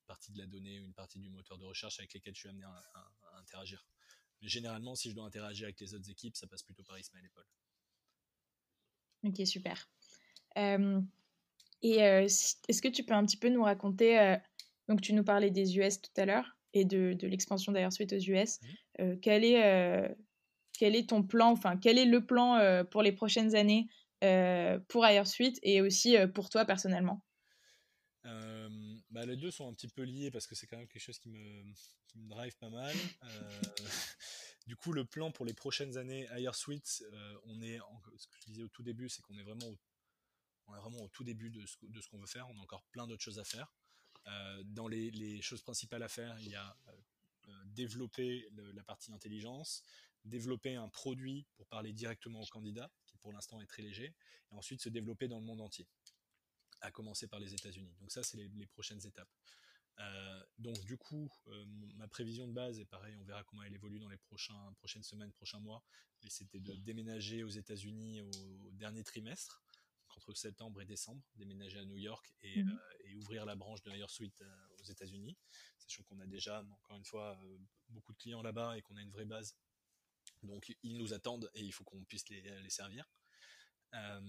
partie 0.07 0.31
de 0.31 0.38
la 0.38 0.45
donnée 0.45 0.79
ou 0.79 0.86
une 0.86 0.93
partie 0.93 1.19
du 1.19 1.29
moteur 1.29 1.57
de 1.57 1.65
recherche 1.65 1.99
avec 1.99 2.13
lesquels 2.13 2.36
je 2.36 2.39
suis 2.39 2.49
amené 2.49 2.65
à, 2.65 3.11
interagir. 3.38 3.86
Mais 4.41 4.47
généralement, 4.47 4.95
si 4.95 5.09
je 5.09 5.15
dois 5.15 5.25
interagir 5.25 5.65
avec 5.65 5.79
les 5.79 5.93
autres 5.93 6.09
équipes, 6.09 6.36
ça 6.36 6.47
passe 6.47 6.63
plutôt 6.63 6.83
par 6.83 6.97
Ismaël 6.99 7.25
et 7.25 7.29
Paul. 7.29 7.45
Ok, 9.23 9.47
super. 9.47 9.89
et 10.55 11.97
est-ce 11.97 12.81
que 12.81 12.88
tu 12.88 13.03
peux 13.03 13.13
un 13.13 13.25
petit 13.25 13.38
peu 13.38 13.49
nous 13.49 13.63
raconter, 13.63 14.38
donc 14.88 15.01
tu 15.01 15.13
nous 15.13 15.23
parlais 15.23 15.51
des 15.51 15.77
US 15.77 16.01
tout 16.01 16.11
à 16.17 16.25
l'heure 16.25 16.57
et 16.73 16.86
de, 16.86 17.13
de 17.13 17.27
l'expansion 17.27 17.71
d'ailleurs 17.71 17.93
suite 17.93 18.13
aux 18.13 18.19
US, 18.19 18.59
mmh. 18.99 19.19
quel 19.21 19.43
est 19.43 20.15
quel 20.78 20.95
est 20.95 21.09
ton 21.09 21.23
plan, 21.23 21.51
enfin, 21.51 21.78
quel 21.78 21.97
est 21.97 22.05
le 22.05 22.26
plan 22.26 22.55
euh, 22.55 22.84
pour 22.84 23.01
les 23.01 23.11
prochaines 23.11 23.55
années 23.55 23.88
euh, 24.23 24.80
pour 24.88 25.05
Suite 25.26 25.59
et 25.63 25.82
aussi 25.82 26.17
euh, 26.17 26.28
pour 26.28 26.49
toi 26.49 26.65
personnellement? 26.65 27.23
Bah, 29.11 29.26
Les 29.26 29.38
deux 29.38 29.51
sont 29.51 29.69
un 29.69 29.73
petit 29.73 29.88
peu 29.88 30.01
liés 30.01 30.30
parce 30.32 30.45
que 30.45 30.55
c'est 30.55 30.67
quand 30.67 30.78
même 30.78 30.88
quelque 30.88 31.01
chose 31.01 31.19
qui 31.19 31.30
me, 31.30 31.63
drive 32.15 32.57
pas 32.57 32.69
mal. 32.69 32.93
du 34.67 34.76
coup, 34.76 34.91
le 34.91 35.05
plan 35.05 35.32
pour 35.32 35.45
les 35.45 35.53
prochaines 35.53 35.97
années 35.97 36.28
Suite, 36.51 37.03
on 37.45 37.61
est, 37.61 37.80
ce 38.17 38.28
que 38.28 38.38
je 38.39 38.45
disais 38.47 38.63
au 38.63 38.67
tout 38.67 38.84
début, 38.84 39.07
c'est 39.07 39.21
qu'on 39.21 39.38
est 39.38 39.43
vraiment 39.43 39.67
au, 40.67 41.07
tout 41.09 41.23
début 41.23 41.49
de 41.49 41.65
ce, 41.65 42.09
qu'on 42.09 42.19
veut 42.19 42.28
faire. 42.28 42.49
On 42.49 42.57
a 42.57 42.61
encore 42.61 42.84
plein 42.91 43.07
d'autres 43.07 43.23
choses 43.23 43.39
à 43.39 43.45
faire. 43.45 43.73
dans 44.65 44.88
les, 44.88 45.41
choses 45.41 45.61
principales 45.61 46.03
à 46.03 46.09
faire, 46.09 46.38
il 46.39 46.49
y 46.49 46.55
a 46.55 46.76
développer 47.67 48.47
la 48.73 48.84
partie 48.84 49.11
intelligence, 49.11 49.84
développer 50.26 50.76
un 50.76 50.89
produit 50.89 51.45
pour 51.55 51.67
parler 51.67 51.93
directement 51.93 52.41
aux 52.41 52.47
candidats, 52.47 52.91
qui 53.05 53.17
pour 53.17 53.32
l'instant 53.32 53.61
est 53.61 53.67
très 53.67 53.82
léger, 53.84 54.13
et 54.51 54.55
ensuite 54.55 54.82
se 54.82 54.89
développer 54.89 55.28
dans 55.28 55.39
le 55.39 55.45
monde 55.45 55.61
entier, 55.61 55.88
à 56.82 56.91
commencer 56.91 57.28
par 57.28 57.39
les 57.39 57.53
États-Unis. 57.53 57.95
Donc 57.99 58.11
ça, 58.11 58.23
c'est 58.23 58.38
les, 58.38 58.67
prochaines 58.67 59.05
étapes. 59.05 59.30
Euh, 59.99 60.43
donc 60.57 60.78
du 60.84 60.97
coup, 60.97 61.32
euh, 61.47 61.65
ma 61.95 62.07
prévision 62.09 62.47
de 62.47 62.53
base 62.53 62.80
est 62.80 62.86
pareil, 62.86 63.15
on 63.15 63.23
verra 63.23 63.43
comment 63.45 63.63
elle 63.63 63.73
évolue 63.73 63.99
dans 63.99 64.09
les 64.09 64.17
prochains, 64.17 64.73
prochaines 64.78 65.03
semaines, 65.03 65.32
prochains 65.32 65.59
mois, 65.59 65.82
mais 66.21 66.30
c'était 66.30 66.59
de 66.59 66.73
déménager 66.73 67.43
aux 67.43 67.49
États-Unis 67.49 68.21
au, 68.21 68.71
dernier 68.73 69.03
trimestre, 69.03 69.63
entre 70.17 70.34
septembre 70.34 70.82
et 70.82 70.86
décembre, 70.86 71.21
déménager 71.36 71.80
à 71.80 71.86
New 71.86 71.97
York 71.97 72.34
et, 72.41 72.63
mmh. 72.63 72.69
euh, 72.71 73.15
ouvrir 73.15 73.45
la 73.45 73.55
branche 73.55 73.82
de 73.84 73.91
Higher 73.91 74.09
Suite 74.09 74.43
aux 74.80 74.84
États-Unis, 74.84 75.38
sachant 75.78 76.03
qu'on 76.03 76.19
a 76.19 76.26
déjà, 76.26 76.61
encore 76.82 76.97
une 76.97 77.05
fois, 77.05 77.39
beaucoup 77.89 78.11
de 78.11 78.17
clients 78.17 78.41
là-bas 78.41 78.78
et 78.78 78.82
qu'on 78.82 78.97
a 78.97 79.01
une 79.01 79.11
vraie 79.11 79.26
base 79.26 79.55
donc 80.46 80.76
ils 80.84 80.98
nous 80.98 81.14
attendent 81.14 81.50
et 81.54 81.62
il 81.62 81.72
faut 81.72 81.84
qu'on 81.84 82.04
puisse 82.04 82.28
les, 82.30 82.70
servir. 82.70 83.06
Euh, 83.93 84.22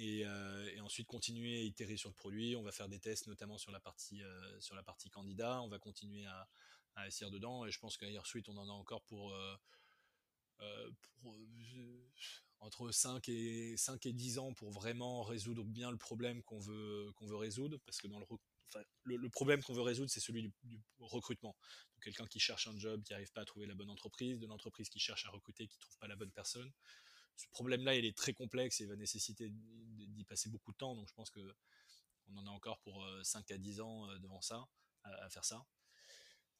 euh, 0.00 0.70
et, 0.74 0.80
ensuite 0.80 1.06
continuer 1.06 1.58
à 1.58 1.62
itérer 1.62 1.96
sur 1.96 2.08
le 2.08 2.14
produit. 2.14 2.56
On 2.56 2.62
va 2.62 2.72
faire 2.72 2.88
des 2.88 3.00
tests 3.00 3.26
notamment 3.26 3.58
sur 3.58 3.72
la 3.72 3.80
partie, 3.80 4.22
euh, 4.22 4.60
sur 4.60 4.76
la 4.76 4.82
partie 4.82 5.10
candidat. 5.10 5.60
On 5.62 5.68
va 5.68 5.78
continuer 5.78 6.26
à, 6.26 6.48
à 6.94 7.06
essayer 7.06 7.30
dedans. 7.30 7.66
Et 7.66 7.70
je 7.70 7.78
pense 7.78 7.96
qu'à 7.96 8.06
Suite, 8.24 8.48
on 8.48 8.56
en 8.56 8.68
a 8.68 8.72
encore 8.72 9.02
pour, 9.04 9.34
entre 12.60 12.90
5 12.90 13.28
et, 13.28 13.76
5 13.76 14.06
et 14.06 14.12
10 14.12 14.38
ans 14.38 14.52
pour 14.52 14.70
vraiment 14.70 15.22
résoudre 15.22 15.64
bien 15.64 15.90
le 15.90 15.98
problème 15.98 16.42
qu'on 16.42 16.58
veut, 16.58 17.12
qu'on 17.16 17.26
veut 17.26 17.36
résoudre. 17.36 17.78
Parce 17.84 17.98
que 17.98 18.06
dans 18.06 18.18
le, 18.18 18.26
le, 19.04 19.28
problème 19.30 19.62
qu'on 19.62 19.74
veut 19.74 19.82
résoudre, 19.82 20.10
c'est 20.10 20.20
celui 20.20 20.42
du, 20.42 20.82
recrutement. 20.98 21.56
Quelqu'un 22.02 22.26
qui 22.26 22.38
cherche 22.38 22.66
un 22.68 22.78
job, 22.78 23.02
qui 23.02 23.12
n'arrive 23.12 23.32
pas 23.32 23.40
à 23.40 23.44
trouver 23.44 23.66
la 23.66 23.74
bonne 23.74 23.90
entreprise, 23.90 24.38
de 24.38 24.46
l'entreprise 24.46 24.88
qui 24.88 24.98
cherche 24.98 25.26
à 25.26 25.30
recruter, 25.30 25.66
qui 25.66 25.76
ne 25.76 25.80
trouve 25.80 25.98
pas 25.98 26.06
la 26.06 26.16
bonne 26.16 26.30
personne. 26.30 26.70
Ce 27.36 27.46
problème-là, 27.48 27.94
il 27.94 28.04
est 28.04 28.16
très 28.16 28.32
complexe 28.32 28.80
et 28.80 28.86
va 28.86 28.96
nécessiter 28.96 29.50
d'y 29.50 30.24
passer 30.24 30.48
beaucoup 30.48 30.72
de 30.72 30.76
temps. 30.76 30.94
Donc 30.94 31.08
je 31.08 31.14
pense 31.14 31.30
que 31.30 31.54
on 32.30 32.36
en 32.38 32.46
a 32.46 32.50
encore 32.50 32.78
pour 32.80 33.06
5 33.22 33.50
euh, 33.50 33.54
à 33.54 33.58
10 33.58 33.80
ans 33.80 34.08
euh, 34.08 34.18
devant 34.18 34.40
ça, 34.40 34.68
à, 35.04 35.30
faire 35.30 35.44
ça. 35.44 35.64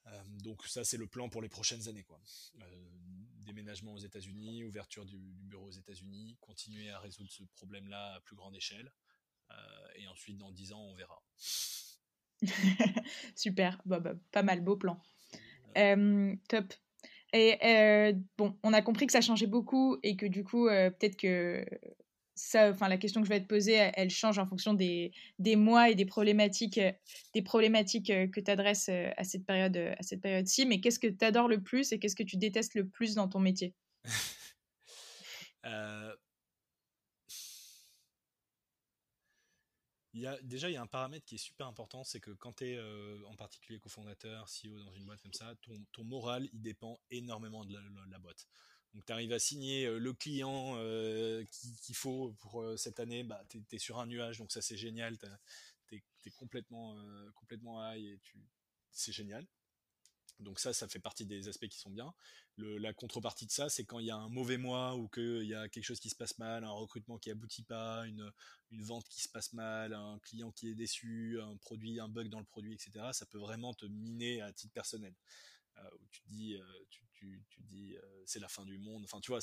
Euh, 0.06 0.24
donc 0.42 0.66
ça, 0.66 0.84
c'est 0.84 0.96
le 0.96 1.06
plan 1.06 1.28
pour 1.28 1.42
les 1.42 1.48
prochaines 1.48 1.88
années. 1.88 2.04
Quoi. 2.04 2.20
déménagement 3.44 3.94
aux 3.94 3.98
États-Unis, 3.98 4.64
ouverture 4.64 5.04
du, 5.04 5.18
du, 5.34 5.46
bureau 5.46 5.66
aux 5.66 5.72
États-Unis, 5.72 6.36
continuer 6.40 6.90
à 6.90 6.98
résoudre 7.00 7.30
ce 7.30 7.42
problème-là 7.54 8.14
à 8.14 8.20
plus 8.20 8.36
grande 8.36 8.56
échelle. 8.56 8.92
et 9.96 10.06
ensuite, 10.08 10.38
dans 10.38 10.52
10 10.52 10.72
ans, 10.72 10.80
on 10.80 10.94
verra. 10.94 11.22
Super, 13.36 13.80
bah, 13.84 14.00
bah, 14.00 14.14
pas 14.32 14.42
mal, 14.42 14.60
beau 14.60 14.76
plan. 14.76 15.00
top. 16.48 16.74
Et 17.32 18.14
bon, 18.36 18.56
on 18.62 18.72
a 18.72 18.82
compris 18.82 19.06
que 19.06 19.12
ça 19.12 19.20
changeait 19.20 19.46
beaucoup 19.46 19.98
et 20.02 20.16
que 20.16 20.26
du 20.26 20.44
coup, 20.44 20.66
peut-être 20.66 21.16
que 21.16 21.64
ça, 22.34 22.70
enfin, 22.70 22.88
la 22.88 22.96
question 22.96 23.20
que 23.20 23.26
je 23.26 23.32
vais 23.32 23.40
te 23.40 23.48
poser, 23.48 23.72
elle, 23.72 24.10
change 24.10 24.38
en 24.38 24.46
fonction 24.46 24.72
des, 24.72 25.12
des, 25.38 25.56
mois 25.56 25.90
et 25.90 25.94
des 25.94 26.06
problématiques, 26.06 26.80
des 27.34 27.42
problématiques 27.42 28.06
que 28.06 28.40
tu 28.40 28.50
adresses 28.50 28.88
à 28.88 29.24
cette 29.24 29.44
période, 29.44 29.76
à 29.76 30.02
cette 30.02 30.22
période-ci. 30.22 30.64
Mais 30.64 30.80
qu'est-ce 30.80 31.00
que 31.00 31.08
tu 31.08 31.24
adores 31.24 31.48
le 31.48 31.60
plus 31.60 31.92
et 31.92 31.98
qu'est-ce 31.98 32.16
que 32.16 32.22
tu 32.22 32.36
détestes 32.36 32.74
le 32.74 32.86
plus 32.86 33.14
dans 33.14 33.28
ton 33.28 33.40
métier? 33.40 33.74
déjà, 40.14 40.70
il 40.70 40.72
y 40.72 40.76
a 40.76 40.82
un 40.82 40.86
paramètre 40.86 41.24
qui 41.26 41.36
est 41.36 41.38
super 41.38 41.66
important, 41.66 42.04
c'est 42.04 42.20
que 42.20 42.30
quand 42.30 42.54
tu 42.54 42.66
es 42.66 42.76
euh, 42.76 43.18
en 43.26 43.36
particulier 43.36 43.78
cofondateur, 43.78 44.46
CEO 44.48 44.78
dans 44.84 44.92
une 44.92 45.04
boîte 45.04 45.20
comme 45.20 45.32
ça, 45.32 45.54
ton, 45.92 46.04
moral, 46.04 46.48
il 46.52 46.62
dépend 46.62 46.98
énormément 47.10 47.64
de 47.64 47.74
la, 48.10 48.18
boîte. 48.18 48.46
Donc 48.94 49.04
tu 49.04 49.12
arrives 49.12 49.32
à 49.32 49.38
signer 49.38 49.88
le 49.88 50.12
client 50.14 50.76
qu'il 51.82 51.94
faut 51.94 52.32
pour 52.40 52.64
cette 52.78 53.00
année, 53.00 53.22
bah, 53.22 53.42
tu 53.48 53.62
es, 53.72 53.78
sur 53.78 53.98
un 53.98 54.06
nuage, 54.06 54.38
donc 54.38 54.50
ça 54.50 54.62
c'est 54.62 54.78
génial, 54.78 55.18
tu 55.86 55.96
es, 55.96 56.30
complètement, 56.30 56.96
complètement 57.34 57.92
high 57.92 58.04
et 58.04 58.20
c'est 58.90 59.12
génial. 59.12 59.46
Donc 60.40 60.60
ça, 60.60 60.72
ça 60.72 60.86
fait 60.88 61.00
partie 61.00 61.26
des 61.26 61.48
aspects 61.48 61.66
qui 61.66 61.78
sont 61.78 61.90
bien. 61.90 62.12
la 62.56 62.92
contrepartie 62.92 63.46
de 63.46 63.50
ça, 63.50 63.68
c'est 63.68 63.84
quand 63.84 63.98
il 63.98 64.06
y 64.06 64.10
a 64.10 64.16
un 64.16 64.28
mauvais 64.28 64.56
mois 64.56 64.94
ou 64.96 65.08
qu'il 65.08 65.44
y 65.44 65.54
a 65.54 65.68
quelque 65.68 65.84
chose 65.84 66.00
qui 66.00 66.10
se 66.10 66.16
passe 66.16 66.38
mal, 66.38 66.64
un 66.64 66.70
recrutement 66.70 67.18
qui 67.18 67.30
aboutit 67.30 67.64
pas, 67.64 68.06
une, 68.06 68.32
vente 68.70 69.08
qui 69.08 69.20
se 69.20 69.28
passe 69.28 69.52
mal, 69.52 69.94
un 69.94 70.18
client 70.20 70.52
qui 70.52 70.68
est 70.68 70.74
déçu, 70.74 71.40
un 71.40 71.56
produit, 71.56 71.98
un 71.98 72.08
bug 72.08 72.28
dans 72.28 72.38
le 72.38 72.44
produit, 72.44 72.74
etc. 72.74 73.06
Ça 73.12 73.26
peut 73.26 73.38
vraiment 73.38 73.74
te 73.74 73.86
miner 73.86 74.40
à 74.42 74.52
titre 74.52 74.72
personnel. 74.72 75.14
Euh, 75.78 75.90
tu 76.10 76.22
te 76.22 76.28
dis, 76.28 76.56
euh, 76.56 76.64
tu, 76.90 77.42
dis 77.62 77.96
euh, 77.96 78.22
c'est 78.26 78.40
la 78.40 78.48
fin 78.48 78.64
du 78.64 78.78
monde. 78.78 79.04
Enfin, 79.04 79.20
tu 79.20 79.32
vois, 79.32 79.40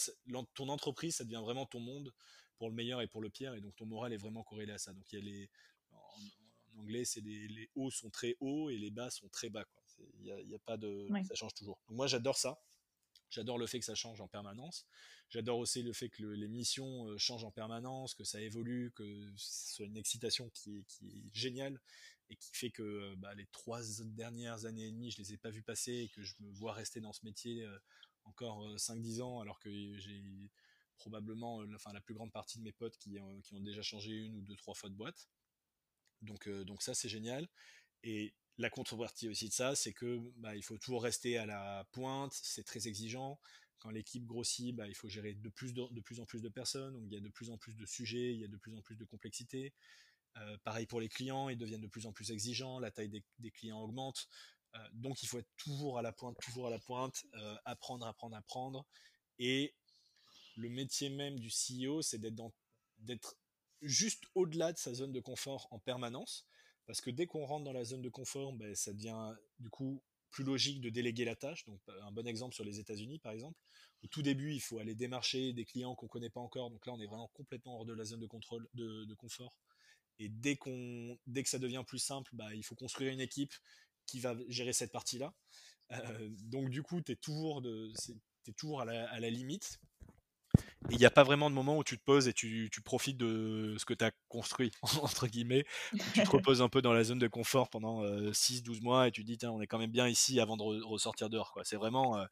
ton 0.54 0.70
entreprise, 0.70 1.18
ça 1.18 1.24
devient 1.24 1.42
vraiment 1.44 1.66
ton 1.66 1.80
monde 1.80 2.14
pour 2.58 2.70
le 2.70 2.76
meilleur 2.76 3.02
et 3.02 3.08
pour 3.08 3.22
le 3.22 3.30
pire, 3.30 3.54
et 3.54 3.62
donc 3.62 3.76
ton 3.76 3.86
moral 3.86 4.14
est 4.14 4.18
vraiment 4.18 4.44
corrélé 4.44 4.74
à 4.74 4.78
ça. 4.78 4.94
Donc 4.94 5.12
il 5.12 5.20
y 5.20 5.22
a 5.22 5.26
les, 5.26 5.50
en, 5.92 6.80
anglais, 6.80 7.06
c'est 7.06 7.22
les, 7.22 7.70
hauts 7.76 7.92
sont 7.92 8.10
très 8.10 8.36
hauts 8.40 8.70
et 8.70 8.78
les 8.78 8.92
bas 8.92 9.10
sont 9.10 9.28
très 9.30 9.50
bas. 9.50 9.66
Il 10.20 10.26
y 10.26 10.56
a, 10.56 10.60
pas 10.60 10.78
de, 10.78 11.08
ça 11.28 11.36
change 11.36 11.54
toujours. 11.54 11.80
Donc 11.88 11.98
moi 11.98 12.08
j'adore 12.08 12.38
ça. 12.38 12.60
J'adore 13.30 13.58
le 13.58 13.68
fait 13.68 13.80
que 13.80 13.86
ça 13.86 13.96
change 13.96 14.22
en 14.22 14.28
permanence. 14.28 14.86
J'adore 15.30 15.58
aussi 15.58 15.82
le 15.82 15.94
fait 15.94 16.10
que 16.10 16.24
les 16.24 16.48
missions 16.48 17.08
euh, 17.08 17.18
changent 17.18 17.44
en 17.44 17.52
permanence, 17.52 18.14
que 18.14 18.24
ça 18.24 18.40
évolue, 18.42 18.92
que 18.96 19.34
ce 19.36 19.76
soit 19.76 19.86
une 19.86 19.98
excitation 19.98 20.50
qui 20.52 20.78
est, 20.78 20.84
qui 20.84 21.08
est 21.08 21.36
géniale 21.36 21.82
et 22.30 22.36
qui 22.36 22.52
fait 22.54 22.70
que 22.70 22.84
euh, 22.84 23.16
bah, 23.18 23.34
les 23.34 23.48
trois 23.48 23.82
dernières 24.06 24.66
années 24.66 24.88
et 24.88 24.92
demie, 24.92 25.12
je 25.12 25.18
les 25.18 25.34
ai 25.34 25.38
pas 25.38 25.50
vues 25.50 25.64
passer 25.64 25.94
et 25.94 26.10
que 26.10 26.22
je 26.24 26.36
me 26.40 26.52
vois 26.52 26.74
rester 26.74 27.02
dans 27.02 27.14
ce 27.14 27.26
métier 27.26 27.64
euh, 27.64 27.78
encore 28.24 28.68
5-10 28.76 29.22
ans 29.22 29.40
alors 29.42 29.60
que 29.60 29.98
j'ai 29.98 30.24
probablement 30.98 31.58
enfin, 31.76 31.92
la 31.92 32.02
plus 32.02 32.14
grande 32.14 32.32
partie 32.32 32.58
de 32.58 32.64
mes 32.64 32.72
potes 32.72 32.98
qui, 32.98 33.18
qui, 33.44 33.54
ont 33.54 33.60
déjà 33.60 33.82
changé 33.82 34.12
une 34.12 34.38
ou 34.38 34.42
deux, 34.42 34.56
trois 34.56 34.74
fois 34.74 34.90
de 34.90 34.96
boîte. 34.96 35.28
Donc, 36.22 36.48
donc 36.48 36.82
ça, 36.82 36.94
c'est 36.94 37.10
génial. 37.10 37.50
Et 38.04 38.34
la 38.58 38.70
contrepartie 38.70 39.28
aussi 39.28 39.50
de 39.50 39.54
ça, 39.54 39.76
c'est 39.76 39.94
que 39.94 40.20
bah, 40.38 40.56
il 40.56 40.64
faut 40.64 40.78
toujours 40.78 41.04
rester 41.04 41.38
à 41.38 41.46
la 41.46 41.88
pointe, 41.92 42.34
c'est 42.34 42.64
très 42.64 42.88
exigeant. 42.88 43.40
Quand 43.80 43.90
l'équipe 43.90 44.26
grossit, 44.26 44.76
bah, 44.76 44.88
il 44.88 44.96
faut 44.96 45.10
gérer 45.10 45.34
de 45.34 45.50
plus, 45.50 45.74
en 46.20 46.26
plus 46.26 46.42
de 46.42 46.50
personnes, 46.50 46.94
donc 46.94 47.04
il 47.08 47.14
y 47.14 47.18
a 47.18 47.20
de 47.20 47.30
plus 47.30 47.50
en 47.50 47.58
plus 47.58 47.76
de 47.76 47.86
sujets, 47.86 48.34
il 48.34 48.40
y 48.40 48.46
a 48.46 48.48
de 48.48 48.58
plus 48.58 48.74
en 48.76 48.82
plus 48.82 48.96
de 48.96 49.04
complexité. 49.04 49.74
Euh, 50.38 50.58
pareil 50.64 50.86
pour 50.86 51.02
les 51.02 51.10
clients, 51.10 51.50
ils 51.50 51.58
deviennent 51.58 51.82
de 51.82 51.88
plus 51.88 52.06
en 52.06 52.14
plus 52.14 52.32
exigeants, 52.32 52.80
la 52.80 52.92
taille 52.92 53.10
des, 53.10 53.52
clients 53.52 53.82
augmente. 53.82 54.28
Euh, 54.76 54.80
donc 54.94 55.22
il 55.24 55.28
faut 55.28 55.40
être 55.40 55.52
toujours 55.58 55.98
à 55.98 56.02
la 56.02 56.12
pointe, 56.12 56.38
toujours 56.42 56.68
à 56.68 56.70
la 56.70 56.80
pointe, 56.80 57.26
euh, 57.36 57.56
apprendre, 57.66 58.06
apprendre, 58.08 58.36
apprendre. 58.36 58.86
Et 59.40 59.76
le 60.56 60.70
métier 60.70 61.10
même 61.10 61.40
du 61.40 61.50
CEO, 61.50 62.02
c'est 62.02 62.20
d'être 62.20 63.38
juste 63.82 64.24
au-delà 64.34 64.72
de 64.72 64.78
sa 64.78 64.94
zone 64.94 65.12
de 65.12 65.20
confort 65.20 65.68
en 65.72 65.80
permanence. 65.80 66.48
Parce 66.86 67.02
que 67.02 67.10
dès 67.10 67.26
qu'on 67.26 67.46
rentre 67.46 67.66
dans 67.66 67.74
la 67.74 67.84
zone 67.84 68.02
de 68.02 68.10
confort, 68.10 68.54
ben, 68.54 68.76
ça 68.76 68.94
devient 68.94 69.34
du 69.60 69.70
coup 69.70 70.02
plus 70.30 70.44
logique 70.44 70.82
de 70.82 70.90
déléguer 70.90 71.26
la 71.26 71.36
tâche. 71.36 71.66
Donc 71.66 71.80
un 72.02 72.12
bon 72.12 72.28
exemple 72.28 72.54
sur 72.54 72.64
les 72.64 72.80
États-Unis 72.80 73.20
par 73.20 73.32
exemple. 73.32 73.58
Au 74.04 74.08
tout 74.08 74.22
début, 74.22 74.54
il 74.54 74.60
faut 74.60 74.80
aller 74.80 74.94
démarcher 74.94 75.54
des 75.54 75.66
clients 75.66 75.96
qu'on 75.96 76.06
ne 76.06 76.10
connaît 76.10 76.30
pas 76.30 76.42
encore. 76.42 76.70
Donc 76.70 76.86
là, 76.86 76.94
on 76.94 77.00
est 77.00 77.08
vraiment 77.08 77.30
complètement 77.34 77.80
hors 77.80 77.86
de 77.86 77.94
la 77.94 78.04
zone 78.04 78.20
de 78.20 78.28
contrôle, 78.28 78.68
de, 78.74 79.14
confort. 79.16 79.58
Et 80.20 80.30
dès 80.30 80.56
qu'on, 80.58 81.18
dès 81.26 81.44
que 81.44 81.50
ça 81.50 81.60
devient 81.60 81.84
plus 81.88 82.00
simple, 82.00 82.30
bah, 82.34 82.54
il 82.54 82.64
faut 82.64 82.76
construire 82.76 83.12
une 83.12 83.22
équipe 83.22 83.54
qui 84.06 84.20
va 84.20 84.36
gérer 84.48 84.74
cette 84.74 84.92
partie-là. 84.92 85.34
Euh, 85.92 86.30
donc 86.44 86.70
du 86.70 86.84
coup, 86.84 87.02
tu 87.02 87.14
es 87.14 87.16
toujours, 87.16 87.62
de, 87.62 87.92
toujours 88.56 88.82
à 88.82 88.86
la 88.86 89.30
limite 89.30 89.80
il 90.92 90.98
n'y 90.98 91.06
a 91.06 91.12
pas 91.12 91.24
vraiment 91.24 91.50
de 91.50 91.56
moment 91.56 91.78
où 91.78 91.84
tu 91.84 91.98
te 91.98 92.04
poses 92.04 92.28
et 92.28 92.34
tu, 92.34 92.70
profites 92.84 93.18
de 93.18 93.76
ce 93.78 93.86
que 93.86 93.94
tu 93.94 94.06
as 94.06 94.12
construit, 94.30 94.72
entre 95.02 95.28
guillemets. 95.28 95.66
tu 96.14 96.24
te 96.24 96.30
reposes 96.30 96.62
un 96.62 96.70
peu 96.70 96.82
dans 96.82 96.94
la 96.94 97.04
zone 97.04 97.20
de 97.20 97.28
confort 97.28 97.70
pendant 97.70 98.04
6-12 98.32 98.82
mois 98.82 99.08
et 99.08 99.12
tu 99.12 99.24
te 99.26 99.32
dis, 99.32 99.46
on 99.46 99.62
est 99.62 99.68
quand 99.68 99.80
même 99.80 99.92
bien 99.92 100.08
ici 100.08 100.40
avant 100.40 100.58
de 100.58 100.84
ressortir 100.84 101.30
dehors. 101.30 101.58
C'est 101.64 101.76
vraiment, 101.76 102.24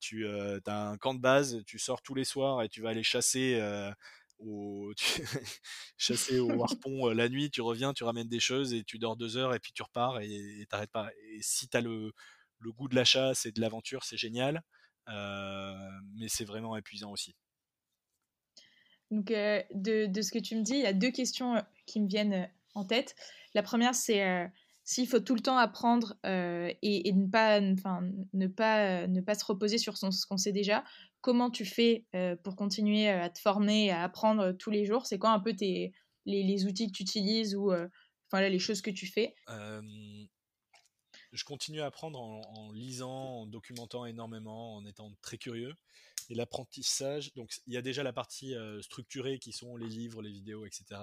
tu 0.00 0.26
as 0.26 0.88
un 0.88 0.96
camp 0.96 1.14
de 1.14 1.20
base, 1.20 1.62
tu 1.66 1.78
sors 1.78 2.02
tous 2.02 2.14
les 2.14 2.24
soirs 2.24 2.62
et 2.62 2.68
tu 2.68 2.82
vas 2.82 2.90
aller 2.90 3.02
chasser. 3.02 3.60
au, 4.38 4.92
chasser 5.96 6.38
au 6.38 6.62
harpon 6.62 7.08
la 7.08 7.28
nuit, 7.28 7.50
tu 7.50 7.60
reviens, 7.60 7.92
tu 7.92 8.04
ramènes 8.04 8.28
des 8.28 8.40
choses 8.40 8.72
et 8.72 8.84
tu 8.84 8.98
dors 8.98 9.16
deux 9.16 9.36
heures 9.36 9.54
et 9.54 9.58
puis 9.58 9.72
tu 9.72 9.82
repars 9.82 10.20
et 10.20 10.64
t'arrêtes 10.68 10.92
pas. 10.92 11.10
Et 11.32 11.42
si 11.42 11.68
tu 11.68 11.76
as 11.76 11.80
le, 11.80 12.12
le, 12.60 12.72
goût 12.72 12.88
de 12.88 12.94
la 12.94 13.04
chasse 13.04 13.46
et 13.46 13.52
de 13.52 13.60
l'aventure, 13.60 14.04
c'est 14.04 14.16
génial, 14.16 14.62
mais 15.08 16.28
c'est 16.28 16.44
vraiment 16.44 16.76
épuisant 16.76 17.10
aussi. 17.10 17.34
Donc, 19.10 19.30
euh, 19.30 19.62
de, 19.74 20.22
ce 20.22 20.30
que 20.30 20.38
tu 20.38 20.56
me 20.56 20.62
dis, 20.62 20.74
il 20.74 20.82
y 20.82 20.86
a 20.86 20.92
deux 20.92 21.10
questions 21.10 21.56
euh, 21.56 21.60
qui 21.86 22.00
me 22.00 22.08
viennent 22.08 22.34
euh, 22.34 22.46
en 22.74 22.84
tête. 22.84 23.14
La 23.54 23.62
première, 23.62 23.94
c'est 23.94 24.50
s'il 24.84 25.08
faut 25.08 25.20
tout 25.20 25.34
le 25.34 25.40
temps 25.40 25.56
apprendre 25.56 26.16
et, 26.24 27.12
ne, 27.12 27.26
pas, 27.26 27.60
se 29.34 29.44
reposer 29.44 29.78
sur 29.78 29.96
ce 29.96 30.26
qu'on 30.26 30.36
sait 30.36 30.52
déjà, 30.52 30.84
comment 31.20 31.50
tu 31.50 31.64
fais 31.64 32.04
pour 32.44 32.54
continuer 32.54 33.08
à 33.08 33.30
te 33.30 33.40
former, 33.40 33.90
à 33.90 34.04
apprendre 34.04 34.52
tous 34.52 34.70
les 34.70 34.84
jours? 34.84 35.06
C'est 35.06 35.18
quoi 35.18 35.30
un 35.30 35.40
peu 35.40 35.56
tes, 35.56 35.92
les, 36.24 36.66
outils 36.66 36.86
que 36.86 36.92
tu 36.92 37.02
utilises 37.02 37.56
ou 37.56 37.72
les 38.32 38.58
choses 38.58 38.80
que 38.80 38.90
tu 38.90 39.06
fais? 39.06 39.34
Je 41.32 41.44
continue 41.44 41.80
à 41.80 41.86
apprendre 41.86 42.20
en, 42.20 42.70
lisant, 42.72 43.40
en 43.40 43.46
documentant 43.46 44.06
énormément, 44.06 44.76
en 44.76 44.84
étant 44.84 45.12
très 45.22 45.38
curieux. 45.38 45.74
Et 46.28 46.34
l'apprentissage, 46.34 47.32
donc 47.34 47.50
il 47.66 47.72
y 47.72 47.76
a 47.76 47.82
déjà 47.82 48.02
la 48.02 48.12
partie 48.12 48.54
structurée 48.82 49.38
qui 49.38 49.52
sont 49.52 49.76
les 49.76 49.88
livres, 49.88 50.22
les 50.22 50.30
vidéos, 50.30 50.66
etc. 50.66 51.00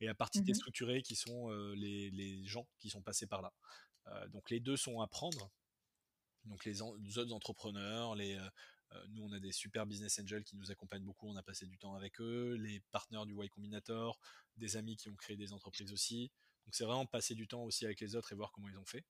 Et 0.00 0.06
la 0.06 0.14
partie 0.14 0.40
mmh 0.40 0.44
déstructurée 0.44 1.02
qui 1.02 1.16
sont 1.16 1.50
les, 1.74 2.42
gens 2.44 2.68
qui 2.78 2.88
sont 2.88 3.02
passés 3.02 3.26
par 3.26 3.42
là. 3.42 3.52
donc 4.28 4.50
les 4.50 4.60
deux 4.60 4.76
sont 4.76 5.00
à 5.00 5.06
prendre. 5.08 5.50
Donc 6.44 6.64
les, 6.64 6.82
autres 6.82 7.32
entrepreneurs, 7.32 8.14
les, 8.14 8.38
nous 9.10 9.24
on 9.24 9.32
a 9.32 9.40
des 9.40 9.52
super 9.52 9.86
business 9.86 10.18
angels 10.18 10.44
qui 10.44 10.56
nous 10.56 10.70
accompagnent 10.70 11.04
beaucoup, 11.04 11.28
on 11.28 11.36
a 11.36 11.42
passé 11.42 11.66
du 11.66 11.78
temps 11.78 11.94
avec 11.94 12.20
eux, 12.20 12.54
les 12.54 12.80
partenaires 12.90 13.26
du 13.26 13.34
Y 13.34 13.48
Combinator, 13.48 14.18
des 14.56 14.76
amis 14.76 14.96
qui 14.96 15.08
ont 15.08 15.16
créé 15.16 15.36
des 15.36 15.52
entreprises 15.52 15.92
aussi. 15.92 16.30
Donc 16.64 16.74
c'est 16.74 16.84
vraiment 16.84 17.06
passer 17.06 17.34
du 17.34 17.46
temps 17.46 17.64
aussi 17.64 17.84
avec 17.84 18.00
les 18.00 18.14
autres 18.16 18.32
et 18.32 18.34
voir 18.34 18.52
comment 18.52 18.68
ils 18.68 18.78
ont 18.78 18.86
fait. 18.86 19.04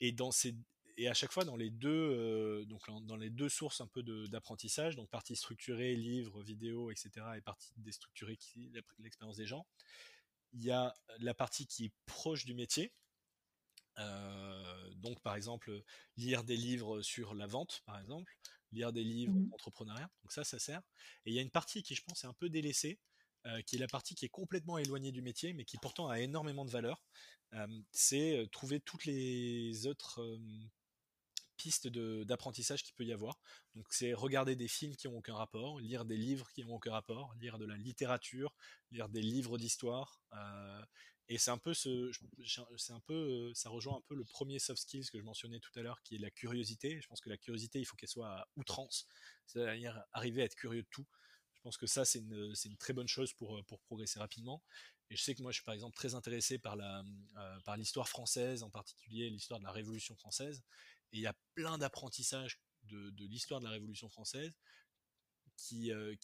Et 0.00 0.12
dans 0.12 0.30
ces 0.30 0.54
et 0.96 1.08
à 1.08 1.14
chaque 1.14 1.32
fois 1.32 1.44
dans 1.44 1.56
les 1.56 1.70
deux 1.70 1.88
euh, 1.90 2.64
donc 2.66 2.82
dans 3.06 3.16
les 3.16 3.30
deux 3.30 3.48
sources 3.48 3.80
un 3.80 3.86
peu 3.86 4.02
d'apprentissage 4.28 4.96
donc 4.96 5.08
partie 5.08 5.36
structurée 5.36 5.94
livres 5.96 6.42
vidéos 6.42 6.90
etc 6.90 7.10
et 7.36 7.40
partie 7.40 7.72
déstructurée 7.78 8.36
qui 8.36 8.72
l'expérience 8.98 9.36
des 9.36 9.46
gens 9.46 9.66
il 10.52 10.62
y 10.62 10.70
a 10.70 10.94
la 11.18 11.34
partie 11.34 11.66
qui 11.66 11.86
est 11.86 11.92
proche 12.06 12.44
du 12.44 12.54
métier. 12.54 12.92
Euh, 13.98 14.94
donc 14.94 15.20
par 15.20 15.34
exemple 15.34 15.82
lire 16.16 16.44
des 16.44 16.56
livres 16.56 17.02
sur 17.02 17.34
la 17.34 17.46
vente 17.46 17.82
par 17.84 18.00
exemple 18.00 18.38
lire 18.70 18.90
des 18.90 19.04
livres 19.04 19.34
mmh 19.34 19.50
d'entrepreneuriat 19.50 20.10
donc 20.22 20.32
ça 20.32 20.44
ça 20.44 20.58
sert. 20.58 20.80
Et 21.26 21.30
il 21.30 21.34
y 21.34 21.38
a 21.38 21.42
une 21.42 21.50
partie 21.50 21.82
qui 21.82 21.94
je 21.94 22.02
pense 22.02 22.24
est 22.24 22.26
un 22.26 22.32
peu 22.32 22.48
délaissée 22.48 22.98
euh, 23.44 23.60
qui 23.62 23.76
est 23.76 23.78
la 23.78 23.88
partie 23.88 24.14
qui 24.14 24.24
est 24.24 24.30
complètement 24.30 24.78
éloignée 24.78 25.12
du 25.12 25.20
métier 25.20 25.52
mais 25.52 25.66
qui 25.66 25.76
pourtant 25.76 26.08
a 26.08 26.20
énormément 26.20 26.64
de 26.64 26.70
valeur. 26.70 27.02
C'est 27.90 28.48
trouver 28.50 28.80
toutes 28.80 29.04
les 29.04 29.86
autres 29.86 30.38
pistes 31.56 31.88
d'apprentissage 31.88 32.82
qu'il 32.82 32.94
peut 32.94 33.04
y 33.04 33.12
avoir. 33.12 33.38
Donc 33.74 33.86
c'est 33.90 34.12
regarder 34.12 34.56
des 34.56 34.68
films 34.68 34.96
qui 34.96 35.08
n'ont 35.08 35.18
aucun 35.18 35.34
rapport, 35.34 35.80
lire 35.80 36.04
des 36.04 36.16
livres 36.16 36.50
qui 36.52 36.64
n'ont 36.64 36.74
aucun 36.74 36.92
rapport, 36.92 37.34
lire 37.40 37.58
de 37.58 37.66
la 37.66 37.76
littérature, 37.76 38.54
lire 38.90 39.08
des 39.08 39.22
livres 39.22 39.58
d'histoire. 39.58 40.20
Euh, 40.34 40.82
et 41.28 41.38
c'est 41.38 41.50
un 41.50 41.58
peu 41.58 41.72
ce, 41.72 42.10
c'est 42.76 42.92
un 42.92 43.00
peu, 43.00 43.52
ça 43.54 43.70
rejoint 43.70 43.96
un 43.96 44.02
peu 44.06 44.14
le 44.14 44.24
premier 44.24 44.58
soft 44.58 44.82
skills 44.82 45.08
que 45.10 45.18
je 45.18 45.24
mentionnais 45.24 45.60
tout 45.60 45.70
à 45.78 45.82
l'heure, 45.82 46.02
qui 46.02 46.16
est 46.16 46.18
la 46.18 46.30
curiosité. 46.30 47.00
Je 47.00 47.06
pense 47.06 47.20
que 47.20 47.30
la 47.30 47.38
curiosité, 47.38 47.78
il 47.78 47.84
faut 47.84 47.96
qu'elle 47.96 48.08
soit 48.08 48.28
à 48.28 48.48
outrance, 48.56 49.06
c'est-à-dire 49.46 50.02
arriver 50.12 50.42
à 50.42 50.44
être 50.44 50.56
curieux 50.56 50.82
de 50.82 50.88
tout. 50.90 51.06
Je 51.54 51.60
pense 51.62 51.76
que 51.76 51.86
ça, 51.86 52.04
c'est 52.04 52.18
une, 52.18 52.52
une, 52.64 52.76
très 52.76 52.92
bonne 52.92 53.06
chose 53.06 53.32
pour, 53.34 53.64
pour 53.66 53.80
progresser 53.80 54.18
rapidement. 54.18 54.62
Et 55.12 55.16
je 55.16 55.22
sais 55.22 55.34
que 55.34 55.42
moi, 55.42 55.52
je 55.52 55.56
suis 55.56 55.64
par 55.64 55.74
exemple 55.74 55.94
très 55.94 56.14
intéressé 56.14 56.58
par 56.58 56.74
la, 56.74 57.04
euh, 57.36 57.60
par 57.66 57.76
l'histoire 57.76 58.08
française, 58.08 58.62
en 58.62 58.70
particulier 58.70 59.28
l'histoire 59.30 59.60
de 59.60 59.64
la 59.64 59.70
Révolution 59.70 60.16
française. 60.16 60.62
Et 61.12 61.18
il 61.18 61.22
y 61.22 61.26
a 61.26 61.34
plein 61.54 61.78
d'apprentissages 61.78 62.58
de, 62.84 63.26
l'histoire 63.26 63.60
de 63.60 63.64
la 63.64 63.70
Révolution 63.70 64.08
française 64.08 64.52
qui, 65.56 65.92
euh, 65.92 66.14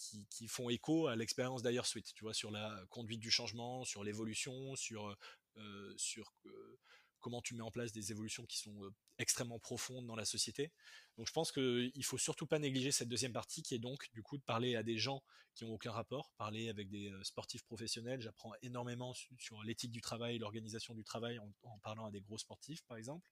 font 0.49 0.71
écho 0.71 1.07
à 1.07 1.17
l'expérience 1.17 1.63
d'Ailleurs 1.63 1.87
Suite, 1.87 2.13
tu 2.15 2.25
vois, 2.25 2.35
sur 2.35 2.51
la 2.51 2.85
conduite 2.89 3.21
du 3.21 3.31
changement, 3.31 3.85
sur 3.85 4.03
l'évolution, 4.03 4.75
sur, 4.77 5.07
euh, 5.07 5.17
euh, 5.59 6.79
comment 7.21 7.43
tu 7.43 7.55
mets 7.55 7.63
en 7.63 7.71
place 7.71 7.93
des 7.93 8.11
évolutions 8.11 8.47
qui 8.47 8.59
sont 8.59 8.91
extrêmement 9.19 9.59
profondes 9.59 10.07
dans 10.07 10.15
la 10.15 10.25
société. 10.25 10.73
Donc 11.17 11.27
je 11.27 11.33
pense 11.33 11.51
qu'il 11.53 12.05
faut 12.05 12.19
surtout 12.19 12.47
pas 12.47 12.59
négliger 12.59 12.93
cette 12.93 13.09
deuxième 13.09 13.33
partie 13.33 13.63
qui 13.63 13.75
est 13.75 13.81
donc 13.81 14.09
du 14.13 14.23
coup 14.23 14.39
de 14.39 14.43
parler 14.43 14.77
à 14.77 14.83
des 14.83 14.99
gens 14.99 15.23
qui 15.55 15.65
n'ont 15.65 15.75
aucun 15.75 15.91
rapport, 15.91 16.31
parler 16.37 16.69
avec 16.69 16.89
des 16.89 17.13
sportifs 17.25 17.65
professionnels. 17.65 18.21
J'apprends 18.21 18.53
énormément 18.63 19.13
sur, 19.37 19.63
l'éthique 19.65 19.91
du 19.91 20.01
travail, 20.01 20.39
l'organisation 20.39 20.95
du 20.95 21.03
travail 21.03 21.41
en, 21.41 21.79
parlant 21.81 22.07
à 22.07 22.13
des 22.13 22.21
gros 22.21 22.39
sportifs 22.39 22.83
par 22.85 22.97
exemple. 22.97 23.29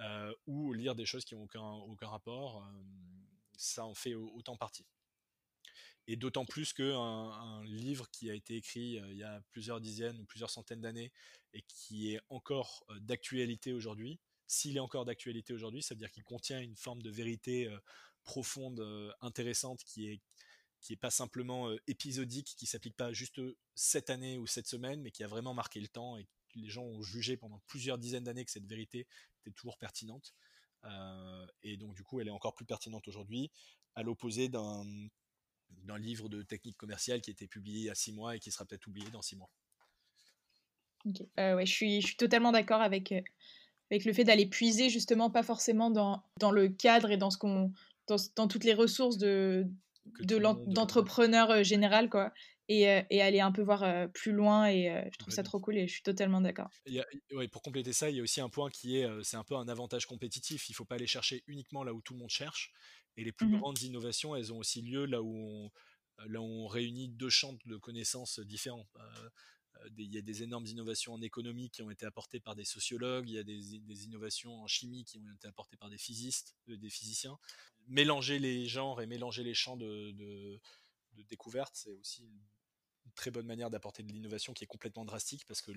Euh, 0.00 0.34
ou 0.46 0.72
lire 0.72 0.94
des 0.94 1.06
choses 1.06 1.24
qui 1.24 1.34
n'ont 1.34 1.42
aucun, 1.42 1.62
aucun 1.62 2.08
rapport. 2.08 2.64
Euh, 2.64 2.82
ça 3.56 3.84
en 3.84 3.94
fait 3.94 4.14
autant 4.14 4.56
partie. 4.56 4.86
Et 6.08 6.16
d'autant 6.16 6.44
plus 6.44 6.72
qu'un 6.72 6.98
un 6.98 7.64
livre 7.64 8.10
qui 8.10 8.28
a 8.28 8.34
été 8.34 8.56
écrit 8.56 8.94
il 8.94 9.16
y 9.16 9.22
a 9.22 9.40
plusieurs 9.52 9.80
dizaines 9.80 10.18
ou 10.18 10.24
plusieurs 10.24 10.50
centaines 10.50 10.80
d'années 10.80 11.12
et 11.52 11.62
qui 11.68 12.12
est 12.12 12.20
encore 12.28 12.84
d'actualité 13.02 13.72
aujourd'hui, 13.72 14.18
s'il 14.48 14.76
est 14.76 14.80
encore 14.80 15.04
d'actualité 15.04 15.52
aujourd'hui, 15.52 15.80
ça 15.80 15.94
veut 15.94 16.00
dire 16.00 16.10
qu'il 16.10 16.24
contient 16.24 16.60
une 16.60 16.74
forme 16.74 17.02
de 17.02 17.10
vérité 17.10 17.72
profonde, 18.24 18.80
intéressante, 19.20 19.84
qui 19.84 20.08
est 20.08 20.20
qui 20.80 20.94
est 20.94 20.96
pas 20.96 21.10
simplement 21.10 21.70
épisodique, 21.86 22.56
qui 22.58 22.66
s'applique 22.66 22.96
pas 22.96 23.12
juste 23.12 23.40
cette 23.76 24.10
année 24.10 24.38
ou 24.38 24.48
cette 24.48 24.66
semaine, 24.66 25.00
mais 25.00 25.12
qui 25.12 25.22
a 25.22 25.28
vraiment 25.28 25.54
marqué 25.54 25.80
le 25.80 25.86
temps 25.86 26.18
et 26.18 26.26
les 26.54 26.68
gens 26.68 26.84
ont 26.84 27.02
jugé 27.02 27.36
pendant 27.36 27.60
plusieurs 27.66 27.98
dizaines 27.98 28.24
d'années 28.24 28.44
que 28.44 28.50
cette 28.50 28.66
vérité 28.66 29.06
était 29.40 29.54
toujours 29.54 29.78
pertinente. 29.78 30.34
et 31.62 31.76
donc 31.76 31.94
du 31.94 32.02
coup, 32.02 32.20
elle 32.20 32.28
est 32.28 32.32
encore 32.32 32.54
plus 32.54 32.66
pertinente 32.66 33.06
aujourd'hui, 33.08 33.50
à 33.94 34.02
l'opposé 34.02 34.48
d'un 34.48 34.84
d'un 35.84 35.98
livre 35.98 36.28
de 36.28 36.42
technique 36.42 36.76
commerciale 36.76 37.20
qui 37.20 37.30
a 37.30 37.32
été 37.32 37.46
publié 37.46 37.78
il 37.80 37.84
y 37.84 37.90
a 37.90 37.94
six 37.94 38.12
mois 38.12 38.36
et 38.36 38.38
qui 38.38 38.50
sera 38.50 38.64
peut-être 38.64 38.86
oublié 38.86 39.08
dans 39.10 39.22
six 39.22 39.36
mois. 39.36 39.50
Euh, 41.38 41.56
ouais, 41.56 41.66
je 41.66 41.72
suis, 41.72 42.00
je 42.00 42.06
suis 42.08 42.16
totalement 42.16 42.52
d'accord 42.52 42.80
avec, 42.80 43.12
euh, 43.12 43.20
avec 43.90 44.04
le 44.04 44.12
fait 44.12 44.24
d'aller 44.24 44.46
puiser 44.46 44.88
justement 44.88 45.30
pas 45.30 45.42
forcément 45.42 45.90
dans, 45.90 46.22
dans 46.38 46.52
le 46.52 46.68
cadre 46.68 47.10
et 47.10 47.16
dans 47.16 47.30
ce 47.30 47.38
qu'on 47.38 47.72
dans, 48.08 48.16
dans 48.36 48.48
toutes 48.48 48.64
les 48.64 48.74
ressources 48.74 49.18
de 49.18 49.66
d'entrepreneur 50.20 51.48
de, 51.48 51.52
euh, 51.54 51.62
général 51.62 52.10
quoi 52.10 52.32
et, 52.68 53.02
et, 53.10 53.22
aller 53.22 53.40
un 53.40 53.52
peu 53.52 53.62
voir 53.62 54.10
plus 54.12 54.32
loin 54.32 54.66
et 54.68 55.08
je 55.12 55.18
trouve 55.18 55.32
ça 55.32 55.42
trop 55.42 55.60
cool 55.60 55.76
et 55.76 55.86
je 55.86 55.92
suis 55.92 56.02
totalement 56.02 56.40
d'accord. 56.40 56.70
Ouais, 57.32 57.48
pour 57.48 57.62
compléter 57.62 57.92
ça, 57.92 58.10
il 58.10 58.16
y 58.16 58.20
a 58.20 58.22
aussi 58.22 58.40
un 58.40 58.48
point 58.48 58.70
qui 58.70 58.98
est 58.98 59.08
c'est 59.22 59.36
un 59.36 59.44
peu 59.44 59.56
un 59.56 59.68
avantage 59.68 60.06
compétitif. 60.06 60.68
Il 60.68 60.74
faut 60.74 60.84
pas 60.84 60.94
aller 60.94 61.06
chercher 61.06 61.42
uniquement 61.46 61.84
là 61.84 61.92
où 61.92 62.00
tout 62.00 62.14
le 62.14 62.20
monde 62.20 62.30
cherche. 62.30 62.72
Et 63.16 63.24
les 63.24 63.32
plus 63.32 63.46
mmh 63.46 63.58
grandes 63.58 63.82
innovations, 63.82 64.34
elles 64.34 64.52
ont 64.52 64.58
aussi 64.58 64.80
lieu 64.80 65.04
là 65.04 65.22
où 65.22 65.36
on, 65.36 65.70
là 66.26 66.40
où 66.40 66.44
on 66.44 66.66
réunit 66.66 67.08
deux 67.08 67.30
champs 67.30 67.56
de 67.66 67.76
connaissances 67.76 68.40
différents. 68.40 68.88
Euh, 68.96 69.28
euh, 69.78 69.88
il 69.98 70.12
y 70.12 70.18
a 70.18 70.22
des 70.22 70.42
énormes 70.42 70.66
innovations 70.66 71.14
en 71.14 71.22
économie 71.22 71.70
qui 71.70 71.82
ont 71.82 71.90
été 71.90 72.06
apportées 72.06 72.40
par 72.40 72.54
des 72.54 72.64
sociologues, 72.64 73.28
il 73.28 73.34
y 73.34 73.38
a 73.38 73.42
des, 73.42 73.80
des 73.80 74.04
innovations 74.04 74.62
en 74.62 74.66
chimie 74.66 75.04
qui 75.04 75.18
ont 75.18 75.34
été 75.34 75.48
apportées 75.48 75.76
par 75.76 75.90
des 75.90 75.98
physistes, 75.98 76.56
euh, 76.68 76.76
des 76.76 76.90
physiciens. 76.90 77.38
Mélanger 77.88 78.38
les 78.38 78.66
genres 78.66 79.00
et 79.00 79.06
mélanger 79.06 79.42
les 79.42 79.54
champs 79.54 79.76
de, 79.76 80.12
de, 80.12 80.60
de 81.14 81.22
découverte, 81.22 81.74
c'est 81.74 81.92
aussi 81.92 82.24
une 83.04 83.12
très 83.14 83.30
bonne 83.30 83.46
manière 83.46 83.70
d'apporter 83.70 84.02
de 84.02 84.12
l'innovation 84.12 84.52
qui 84.52 84.64
est 84.64 84.66
complètement 84.66 85.04
drastique 85.04 85.44
parce 85.46 85.62
que 85.62 85.72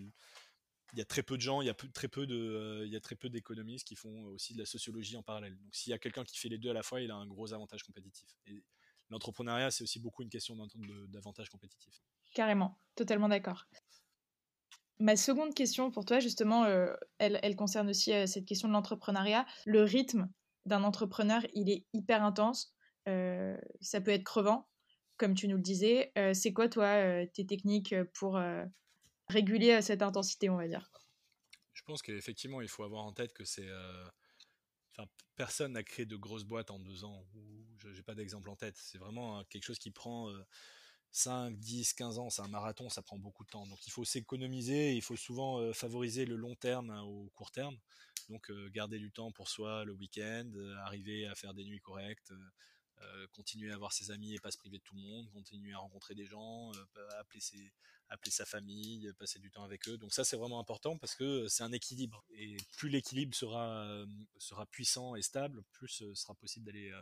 il 0.93 0.99
y 0.99 1.01
a 1.01 1.05
très 1.05 1.23
peu 1.23 1.35
de 1.35 1.41
gens, 1.41 1.61
il 1.61 1.65
y 1.65 1.69
a 1.69 1.73
très 1.73 2.07
peu 2.07 2.25
de, 2.25 2.35
euh, 2.35 2.85
il 2.85 2.91
y 2.91 2.95
a 2.95 3.01
très 3.01 3.15
peu 3.15 3.29
d'économistes 3.29 3.87
qui 3.87 3.95
font 3.95 4.25
aussi 4.27 4.53
de 4.53 4.59
la 4.59 4.65
sociologie 4.65 5.17
en 5.17 5.23
parallèle. 5.23 5.57
Donc 5.57 5.75
s'il 5.75 5.91
y 5.91 5.93
a 5.93 5.97
quelqu'un 5.97 6.23
qui 6.23 6.37
fait 6.37 6.49
les 6.49 6.57
deux 6.57 6.69
à 6.69 6.73
la 6.73 6.83
fois, 6.83 7.01
il 7.01 7.11
a 7.11 7.15
un 7.15 7.27
gros 7.27 7.53
avantage 7.53 7.83
compétitif. 7.83 8.29
Et 8.47 8.63
l'entrepreneuriat, 9.09 9.71
c'est 9.71 9.83
aussi 9.83 9.99
beaucoup 9.99 10.23
une 10.23 10.29
question 10.29 10.55
d'avantage 11.09 11.49
compétitif. 11.49 12.01
Carrément, 12.33 12.79
totalement 12.95 13.27
d'accord. 13.27 13.65
Ma 14.99 15.17
seconde 15.17 15.53
question 15.53 15.91
pour 15.91 16.05
toi, 16.05 16.19
justement, 16.19 16.63
euh, 16.63 16.93
elle, 17.17 17.55
concerne 17.57 17.89
aussi 17.89 18.13
euh, 18.13 18.25
cette 18.27 18.45
question 18.45 18.69
de 18.69 18.73
l'entrepreneuriat. 18.73 19.45
Le 19.65 19.83
rythme 19.83 20.29
d'un 20.65 20.83
entrepreneur, 20.83 21.41
il 21.53 21.69
est 21.69 21.85
hyper 21.93 22.23
intense. 22.23 22.73
ça 23.05 24.01
peut 24.01 24.11
être 24.11 24.23
crevant, 24.23 24.67
comme 25.17 25.35
tu 25.35 25.47
nous 25.47 25.57
le 25.57 25.61
disais. 25.61 26.11
c'est 26.33 26.53
quoi, 26.53 26.69
toi, 26.69 27.25
tes 27.33 27.45
techniques 27.45 27.95
pour 28.13 28.39
réguler 29.27 29.81
cette 29.81 30.01
intensité, 30.01 30.49
on 30.49 30.57
va 30.57 30.67
dire? 30.67 30.89
Je 31.75 31.83
pense 31.83 32.01
qu'effectivement, 32.01 32.61
il 32.61 32.69
faut 32.69 32.83
avoir 32.83 33.03
en 33.03 33.11
tête 33.11 33.33
que 33.33 33.43
c'est. 33.43 33.67
Euh, 33.67 34.05
enfin, 34.91 35.07
personne 35.35 35.73
n'a 35.73 35.83
créé 35.83 36.05
de 36.05 36.15
grosses 36.15 36.45
boîtes 36.45 36.71
en 36.71 36.79
deux 36.79 37.03
ans. 37.03 37.27
Je 37.77 37.89
n'ai 37.89 38.01
pas 38.01 38.15
d'exemple 38.15 38.49
en 38.49 38.55
tête. 38.55 38.77
C'est 38.77 38.97
vraiment 38.97 39.43
quelque 39.45 39.63
chose 39.65 39.77
qui 39.77 39.91
prend 39.91 40.31
5, 41.11 41.59
10, 41.59 41.93
15 41.93 42.17
ans. 42.17 42.29
C'est 42.29 42.41
un 42.41 42.47
marathon, 42.47 42.89
ça 42.89 43.01
prend 43.01 43.17
beaucoup 43.17 43.43
de 43.43 43.49
temps. 43.49 43.67
Donc 43.67 43.85
il 43.85 43.91
faut 43.91 44.05
s'économiser. 44.05 44.93
Il 44.95 45.01
faut 45.01 45.17
souvent 45.17 45.59
euh, 45.59 45.73
favoriser 45.73 46.25
le 46.25 46.37
long 46.37 46.55
terme 46.55 46.89
hein, 46.89 47.01
au 47.01 47.29
court 47.35 47.51
terme. 47.51 47.77
Donc 48.29 48.49
euh, 48.49 48.69
garder 48.69 48.97
du 48.97 49.11
temps 49.11 49.31
pour 49.31 49.49
soi 49.49 49.83
le 49.83 49.91
week-end, 49.91 50.49
arriver 50.85 51.27
à 51.27 51.35
faire 51.35 51.53
des 51.53 51.65
nuits 51.65 51.81
correctes. 51.81 52.33
Continuer 53.33 53.71
à 53.71 53.77
voir 53.77 53.91
ses 53.93 54.11
amis 54.11 54.33
et 54.33 54.39
pas 54.39 54.51
se 54.51 54.57
priver 54.57 54.77
de 54.77 54.83
tout 54.83 54.95
le 54.95 55.01
monde, 55.01 55.29
continuer 55.31 55.73
à 55.73 55.77
rencontrer 55.77 56.15
des 56.15 56.25
gens, 56.25 56.71
appeler 57.19 57.41
ses, 57.41 57.71
appeler 58.09 58.31
sa 58.31 58.45
famille, 58.45 59.11
passer 59.17 59.39
du 59.39 59.51
temps 59.51 59.63
avec 59.63 59.87
eux. 59.87 59.97
Donc 59.97 60.13
ça 60.13 60.23
c'est 60.23 60.37
vraiment 60.37 60.59
important 60.59 60.97
parce 60.97 61.15
que 61.15 61.47
c'est 61.47 61.63
un 61.63 61.71
équilibre. 61.71 62.23
Et 62.31 62.57
plus 62.77 62.89
l'équilibre 62.89 63.35
sera, 63.35 63.85
euh, 63.87 64.05
sera 64.37 64.65
puissant 64.65 65.15
et 65.15 65.21
stable, 65.21 65.63
plus 65.71 65.87
ce 65.87 66.03
euh, 66.05 66.15
sera 66.15 66.35
possible 66.35 66.65
d'aller 66.65 66.91
euh, 66.91 67.01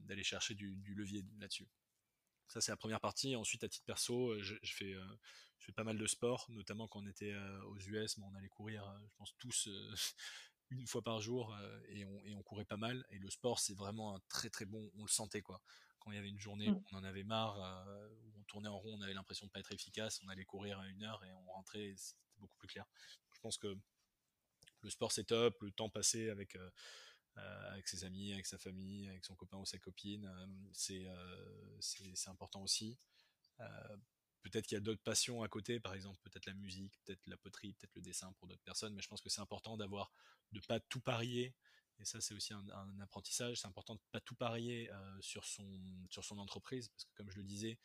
d'aller 0.00 0.24
chercher 0.24 0.54
du, 0.54 0.94
levier 0.94 1.24
là-dessus. 1.38 1.68
Ça 2.48 2.60
c'est 2.60 2.72
la 2.72 2.76
première 2.76 3.00
partie. 3.00 3.36
Ensuite 3.36 3.64
à 3.64 3.68
titre 3.68 3.84
perso, 3.84 4.38
je, 4.40 4.56
fais 4.64 4.94
je 5.58 5.64
fais 5.64 5.72
pas 5.72 5.84
mal 5.84 5.96
de 5.96 6.06
sport, 6.06 6.46
notamment 6.48 6.88
quand 6.88 7.00
on 7.00 7.06
était 7.06 7.34
aux 7.68 7.78
US, 7.78 8.18
mais 8.18 8.24
on 8.24 8.34
allait 8.34 8.48
courir, 8.48 8.84
je 9.06 9.14
pense 9.16 9.34
tous 9.38 9.68
une 10.78 10.86
fois 10.86 11.02
par 11.02 11.20
jour 11.20 11.56
et 11.88 12.04
on, 12.04 12.20
et 12.24 12.34
on 12.34 12.42
courait 12.42 12.64
pas 12.64 12.76
mal. 12.76 13.04
Et 13.10 13.18
le 13.18 13.30
sport 13.30 13.60
c'est 13.60 13.74
vraiment 13.74 14.14
un 14.16 14.20
très 14.28 14.50
très 14.50 14.64
bon, 14.64 14.90
on 14.96 15.02
le 15.02 15.10
sentait 15.10 15.42
quoi 15.42 15.62
quand 16.02 16.10
il 16.10 16.16
y 16.16 16.18
avait 16.18 16.28
une 16.28 16.38
journée 16.38 16.68
mmh. 16.68 16.74
où 16.74 16.84
on 16.92 16.96
en 16.96 17.04
avait 17.04 17.22
marre, 17.22 17.62
euh, 17.62 18.08
où 18.08 18.40
on 18.40 18.42
tournait 18.44 18.68
en 18.68 18.78
rond, 18.78 18.96
on 18.98 19.00
avait 19.02 19.14
l'impression 19.14 19.46
de 19.46 19.52
pas 19.52 19.60
être 19.60 19.72
efficace, 19.72 20.20
on 20.24 20.28
allait 20.28 20.44
courir 20.44 20.80
à 20.80 20.88
une 20.88 21.04
heure 21.04 21.24
et 21.24 21.32
on 21.32 21.52
rentrait, 21.52 21.94
c'était 21.96 22.20
beaucoup 22.38 22.56
plus 22.56 22.68
clair. 22.68 22.84
Je 23.32 23.40
pense 23.40 23.56
que 23.56 23.78
le 24.80 24.90
sport 24.90 25.12
c'est 25.12 25.24
top, 25.24 25.60
le 25.62 25.70
temps 25.70 25.88
passé 25.88 26.28
avec 26.28 26.56
euh, 26.56 26.70
euh, 27.38 27.70
avec 27.70 27.88
ses 27.88 28.04
amis, 28.04 28.32
avec 28.32 28.46
sa 28.46 28.58
famille, 28.58 29.08
avec 29.08 29.24
son 29.24 29.36
copain 29.36 29.58
ou 29.58 29.64
sa 29.64 29.78
copine, 29.78 30.30
c'est 30.72 31.06
c'est 31.80 32.28
important 32.28 32.62
aussi. 32.62 32.98
Peut-être 34.42 34.66
qu'il 34.66 34.76
y 34.76 34.78
a 34.78 34.82
d'autres 34.82 35.02
passions 35.02 35.42
à 35.42 35.48
côté, 35.48 35.80
par 35.80 35.94
exemple 35.94 36.18
peut-être 36.22 36.46
la 36.46 36.54
musique, 36.54 36.94
peut-être 37.04 37.20
la 37.26 37.36
poterie, 37.36 37.72
peut-être 37.74 37.94
le 37.94 38.02
dessin 38.02 38.32
pour 38.38 38.48
d'autres 38.48 38.62
personnes, 38.62 38.94
mais 38.94 39.02
je 39.02 39.08
pense 39.08 39.20
que 39.20 39.28
c'est 39.30 39.40
important 39.40 39.76
d'avoir 39.76 40.12
de 40.52 40.60
pas 40.60 40.80
tout 40.80 41.00
parier 41.00 41.54
et 42.02 42.04
ça, 42.04 42.20
c'est 42.20 42.34
aussi 42.34 42.52
un, 42.52 43.00
apprentissage. 43.00 43.60
C'est 43.60 43.68
important 43.68 43.94
de 43.94 44.00
pas 44.10 44.20
tout 44.20 44.34
parier 44.34 44.90
euh, 44.90 45.18
sur, 45.20 45.44
son, 45.44 46.38
entreprise, 46.38 46.88
parce 46.88 47.04
que 47.04 47.10
comme 47.14 47.30
je 47.30 47.38
le 47.38 47.44
disais, 47.44 47.78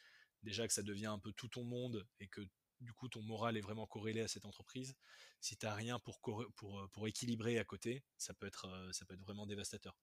déjà 0.44 0.68
que 0.68 0.74
ça 0.74 0.84
devient 0.84 1.08
un 1.08 1.20
peu 1.20 1.32
tout 1.34 1.48
ton 1.48 1.64
monde 1.64 2.06
et 2.20 2.28
que 2.28 2.42
du 2.80 2.94
coup 2.94 3.10
ton 3.10 3.24
moral 3.24 3.58
est 3.58 3.62
vraiment 3.62 3.88
corrélé 3.88 4.22
à 4.22 4.28
cette 4.28 4.46
entreprise. 4.46 4.96
Si 5.40 5.56
tu 5.58 5.66
n'as 5.66 5.76
rien 5.76 5.98
euh, 5.98 6.88
pour 6.92 7.08
équilibrer 7.08 7.60
à 7.60 7.64
côté, 7.64 8.04
ça 8.18 8.34
peut 8.34 8.48
être, 8.48 8.66
euh, 8.66 8.92
ça 8.92 9.06
peut 9.06 9.14
être 9.14 9.22
vraiment 9.22 9.46
dévastateur. 9.46 9.96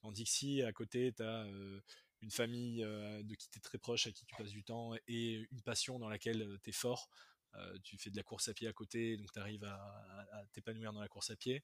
Tandis 0.00 0.24
que 0.24 0.30
si 0.30 0.62
à 0.62 0.72
côté 0.72 1.12
tu 1.12 1.22
as 1.22 1.46
une 2.22 2.30
famille 2.30 2.80
de 2.80 3.34
qui 3.34 3.48
tu 3.48 3.58
es 3.58 3.60
très 3.60 3.78
proche, 3.78 4.06
à 4.06 4.12
qui 4.12 4.24
tu 4.24 4.34
passes 4.36 4.50
du 4.50 4.62
temps, 4.62 4.94
et 5.08 5.46
une 5.50 5.62
passion 5.62 5.98
dans 5.98 6.08
laquelle 6.08 6.58
tu 6.62 6.70
es 6.70 6.72
fort, 6.72 7.08
tu 7.82 7.98
fais 7.98 8.10
de 8.10 8.16
la 8.16 8.22
course 8.22 8.48
à 8.48 8.54
pied 8.54 8.68
à 8.68 8.72
côté, 8.72 9.16
donc 9.16 9.32
tu 9.32 9.38
arrives 9.38 9.64
à, 9.64 10.44
t'épanouir 10.52 10.92
dans 10.92 11.00
la 11.00 11.08
course 11.08 11.30
à 11.30 11.36
pied, 11.36 11.62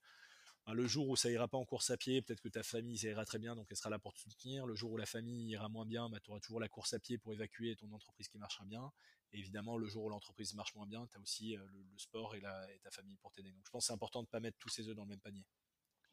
le 0.73 0.85
jour 0.85 1.07
où 1.07 1.15
ça 1.15 1.29
ira 1.29 1.47
pas 1.47 1.57
en 1.57 1.65
course 1.65 1.89
à 1.91 1.97
pied, 1.97 2.21
peut-être 2.21 2.41
que 2.41 2.49
ta 2.49 2.63
famille 2.63 2.97
ça 2.97 3.07
ira 3.07 3.25
très 3.25 3.39
bien, 3.39 3.55
donc 3.55 3.67
elle 3.69 3.77
sera 3.77 3.89
là 3.89 3.99
pour 3.99 4.13
te 4.13 4.19
soutenir. 4.19 4.65
Le 4.65 4.75
jour 4.75 4.91
où 4.91 4.97
la 4.97 5.05
famille 5.05 5.49
ira 5.49 5.69
moins 5.69 5.85
bien, 5.85 6.09
bah, 6.09 6.19
tu 6.19 6.29
auras 6.29 6.39
toujours 6.39 6.59
la 6.59 6.67
course 6.67 6.93
à 6.93 6.99
pied 6.99 7.17
pour 7.17 7.33
évacuer 7.33 7.75
ton 7.75 7.91
entreprise 7.93 8.27
qui 8.27 8.37
marchera 8.37 8.65
bien. 8.65 8.91
Et 9.31 9.39
évidemment, 9.39 9.77
le 9.77 9.87
jour 9.87 10.05
où 10.05 10.09
l'entreprise 10.09 10.53
marche 10.53 10.75
moins 10.75 10.87
bien, 10.87 11.05
tu 11.07 11.17
as 11.17 11.21
aussi 11.21 11.55
euh, 11.55 11.65
le, 11.71 11.97
sport 11.97 12.35
et, 12.35 12.41
la, 12.41 12.67
ta 12.83 12.91
famille 12.91 13.17
pour 13.17 13.31
t'aider. 13.31 13.51
Donc 13.51 13.65
je 13.65 13.71
pense 13.71 13.83
que 13.83 13.87
c'est 13.87 13.93
important 13.93 14.21
de 14.21 14.27
ne 14.27 14.31
pas 14.31 14.39
mettre 14.39 14.57
tous 14.57 14.69
ces 14.69 14.87
œufs 14.87 14.95
dans 14.95 15.03
le 15.03 15.09
même 15.09 15.21
panier. 15.21 15.45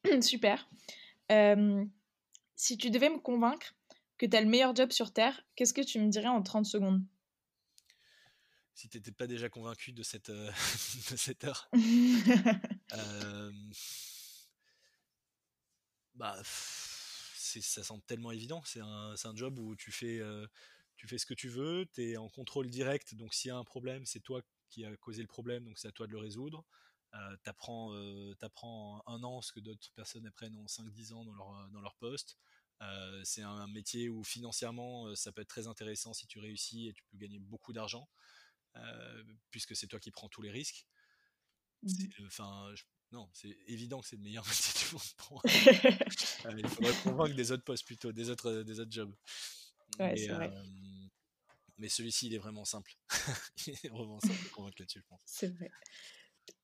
Super. 0.23 0.69
Euh, 1.33 1.85
si 2.55 2.77
tu 2.77 2.91
devais 2.91 3.11
me 3.11 3.19
convaincre 3.19 3.75
que 4.19 4.27
tu 4.27 4.37
as 4.37 4.41
le 4.41 4.49
meilleur 4.49 4.75
job 4.75 4.91
sur 4.93 5.13
Terre, 5.13 5.45
qu'est-ce 5.57 5.75
que 5.75 5.81
tu 5.81 5.99
me 6.01 6.09
dirais 6.09 6.29
en 6.29 6.43
30 6.43 6.67
secondes? 6.67 7.05
Si 8.75 8.89
tu 8.89 8.97
n'étais 8.97 9.13
pas 9.13 9.27
déjà 9.27 9.49
convaincu 9.49 9.93
de 9.93 10.03
cette, 10.03 10.31
euh, 10.31 10.51
de 11.11 11.17
cette 11.17 11.45
heure. 11.45 11.71
bah, 16.15 16.41
ça 17.61 17.85
semble 17.85 18.03
tellement 18.03 18.33
évident. 18.33 18.63
C'est 18.65 18.81
un, 18.81 19.15
un, 19.23 19.37
job 19.37 19.59
où 19.59 19.77
tu 19.77 19.93
fais, 19.93 20.19
euh, 20.19 20.47
tu 20.97 21.07
fais 21.07 21.19
ce 21.19 21.27
que 21.27 21.35
tu 21.35 21.49
veux, 21.49 21.87
tu 21.95 22.11
es 22.11 22.17
en 22.17 22.29
contrôle 22.29 22.69
direct. 22.69 23.15
Donc, 23.15 23.35
s'il 23.35 23.49
y 23.49 23.53
a 23.53 23.57
un 23.57 23.65
problème, 23.65 24.05
c'est 24.07 24.21
toi 24.21 24.43
qui 24.71 24.85
as 24.85 24.97
causé 24.97 25.23
le 25.23 25.29
problème, 25.29 25.65
donc 25.65 25.79
c'est 25.79 25.89
à 25.89 25.93
toi 25.93 26.07
de 26.07 26.13
le 26.13 26.19
résoudre. 26.19 26.65
Euh, 27.15 27.37
tu 27.45 27.51
apprends, 27.51 27.95
euh, 27.95 28.35
un 29.07 29.23
an 29.23 29.41
ce 29.41 29.53
que 29.53 29.61
d'autres 29.61 29.93
personnes 29.95 30.27
apprennent 30.27 30.57
en 30.57 30.67
5-10 30.67 31.13
ans 31.13 31.25
dans 31.25 31.35
leur, 31.35 31.69
dans 31.71 31.81
leur 31.81 31.95
poste. 31.97 32.39
Euh, 32.83 33.21
c'est 33.25 33.43
un 33.43 33.67
métier 33.69 34.09
où 34.09 34.25
financièrement 34.25 35.15
ça 35.15 35.33
peut 35.33 35.43
être 35.43 35.49
très 35.49 35.69
intéressant 35.69 36.13
si 36.13 36.27
tu 36.27 36.39
réussis 36.39 36.89
et 36.89 36.93
tu 36.93 37.05
peux 37.11 37.17
gagner 37.17 37.39
beaucoup 37.39 37.73
d'argent 37.73 38.09
puisque 39.51 39.77
c'est 39.77 39.87
toi 39.87 40.01
qui 40.01 40.11
prends 40.11 40.29
tous 40.29 40.43
les 40.43 40.51
risques. 40.51 40.87
Mmh 41.85 42.27
enfin, 42.27 42.75
non, 43.15 43.29
c'est 43.33 43.57
évident 43.69 44.01
que 44.01 44.09
c'est 44.09 44.17
le 44.17 44.23
meilleur 44.23 44.45
métier 44.49 44.73
du 44.87 44.93
monde 44.93 45.03
pour 45.17 45.43
euh, 46.47 46.59
il 46.59 46.69
faudrait 46.69 46.93
convaincre 47.03 47.37
des 47.37 47.53
autres 47.53 47.63
postes 47.63 47.87
plutôt, 47.87 48.11
des 48.11 48.29
autres, 48.29 48.51
euh, 48.51 48.65
des 48.65 48.81
autres 48.81 48.91
jobs. 48.91 49.15
mais, 50.01 50.31
euh, 50.31 50.51
mais 51.79 51.89
celui-ci, 51.89 52.27
il 52.27 52.35
est 52.35 52.39
vraiment 52.39 52.65
simple. 52.65 52.93
il 53.69 53.75
est 53.85 53.89
vraiment 53.89 54.19
simple 54.19 54.43
de 54.43 54.49
convaincre 54.49 54.77
là-dessus, 54.81 54.99
je 54.99 55.07
pense. 55.07 55.21
C'est 55.25 55.49
vrai. 55.55 55.71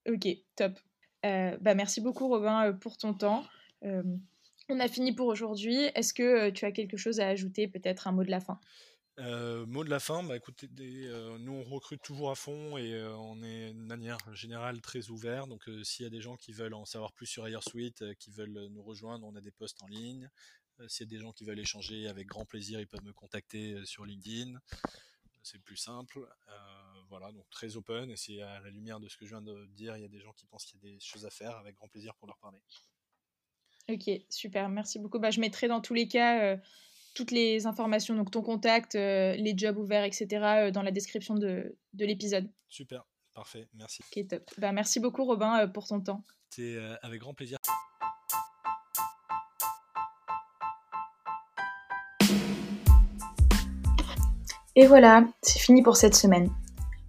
Ok, 0.08 0.26
top. 0.56 0.78
bah, 1.22 1.74
merci 1.74 2.00
beaucoup, 2.00 2.28
Robin, 2.28 2.72
pour 2.72 2.96
ton 2.96 3.14
temps. 3.14 3.46
On 4.72 4.78
a 4.78 4.86
fini 4.86 5.12
pour 5.12 5.26
aujourd'hui. 5.26 5.76
Est-ce 5.96 6.14
que 6.14 6.50
tu 6.50 6.64
as 6.64 6.70
quelque 6.70 6.96
chose 6.96 7.18
à 7.18 7.26
ajouter, 7.26 7.66
peut-être 7.66 8.06
un 8.06 8.12
mot 8.12 8.22
de 8.22 8.30
la 8.30 8.40
fin? 8.40 8.60
Euh, 9.18 9.66
mot 9.66 9.82
de 9.82 9.90
la 9.90 9.98
fin, 9.98 10.22
bah 10.22 10.36
écoutez, 10.36 10.68
euh, 10.80 11.36
nous 11.38 11.52
on 11.52 11.64
recrute 11.64 12.00
toujours 12.00 12.30
à 12.30 12.36
fond 12.36 12.78
et 12.78 12.94
euh, 12.94 13.14
on 13.16 13.42
est 13.42 13.74
de 13.74 13.78
manière 13.78 14.18
générale 14.32 14.80
très 14.80 15.10
ouvert. 15.10 15.48
Donc 15.48 15.68
s'il 15.82 16.04
y 16.04 16.06
a 16.06 16.10
des 16.10 16.20
gens 16.20 16.36
qui 16.36 16.52
veulent 16.52 16.74
en 16.74 16.84
savoir 16.84 17.12
plus 17.12 17.26
sur 17.26 17.46
Suite, 17.62 18.04
qui 18.14 18.30
veulent 18.30 18.68
nous 18.70 18.82
rejoindre, 18.82 19.26
on 19.26 19.34
a 19.34 19.40
des 19.40 19.50
posts 19.50 19.82
en 19.82 19.88
ligne. 19.88 20.30
s'il 20.86 21.06
y 21.06 21.14
a 21.14 21.18
des 21.18 21.20
gens 21.20 21.32
qui 21.32 21.44
veulent 21.44 21.58
échanger, 21.58 22.06
avec 22.06 22.28
grand 22.28 22.44
plaisir, 22.44 22.80
ils 22.80 22.86
peuvent 22.86 23.04
me 23.04 23.12
contacter 23.12 23.84
sur 23.84 24.06
LinkedIn. 24.06 24.58
C'est 25.42 25.56
le 25.56 25.64
plus 25.64 25.76
simple. 25.76 26.26
voilà, 27.08 27.32
donc 27.32 27.50
très 27.50 27.76
open. 27.76 28.08
Et 28.10 28.16
si 28.16 28.40
à 28.40 28.60
la 28.60 28.70
lumière 28.70 29.00
de 29.00 29.08
ce 29.08 29.16
que 29.16 29.26
je 29.26 29.30
viens 29.30 29.42
de 29.42 29.66
dire, 29.66 29.96
il 29.96 30.02
y 30.02 30.06
a 30.06 30.08
des 30.08 30.20
gens 30.20 30.32
qui 30.32 30.46
pensent 30.46 30.64
qu'il 30.64 30.80
y 30.82 30.86
a 30.86 30.94
des 30.94 31.00
choses 31.00 31.26
à 31.26 31.30
faire, 31.30 31.56
avec 31.56 31.74
grand 31.74 31.88
plaisir 31.88 32.14
pour 32.14 32.28
leur 32.28 32.38
parler. 32.38 32.60
Ok, 33.90 34.10
super, 34.28 34.68
merci 34.68 34.98
beaucoup. 34.98 35.18
Bah, 35.18 35.30
je 35.30 35.40
mettrai 35.40 35.68
dans 35.68 35.80
tous 35.80 35.94
les 35.94 36.08
cas 36.08 36.58
toutes 37.14 37.30
les 37.30 37.66
informations, 37.66 38.14
donc 38.14 38.30
ton 38.30 38.42
contact, 38.42 38.94
euh, 38.94 39.34
les 39.34 39.54
jobs 39.56 39.76
ouverts, 39.76 40.04
etc., 40.04 40.26
euh, 40.32 40.70
dans 40.70 40.82
la 40.82 40.90
description 40.90 41.34
de, 41.34 41.76
l'épisode. 41.94 42.48
Super, 42.68 43.04
parfait, 43.34 43.68
merci. 43.74 44.02
Ok, 44.16 44.28
top. 44.28 44.42
Bah, 44.58 44.72
merci 44.72 45.00
beaucoup, 45.00 45.24
Robin, 45.24 45.60
euh, 45.60 45.66
pour 45.66 45.86
ton 45.86 46.00
temps. 46.00 46.24
C'est 46.50 46.78
avec 47.02 47.20
grand 47.20 47.32
plaisir. 47.34 47.58
Et 54.74 54.86
voilà, 54.86 55.28
c'est 55.42 55.60
fini 55.60 55.82
pour 55.82 55.96
cette 55.96 56.14
semaine. 56.14 56.50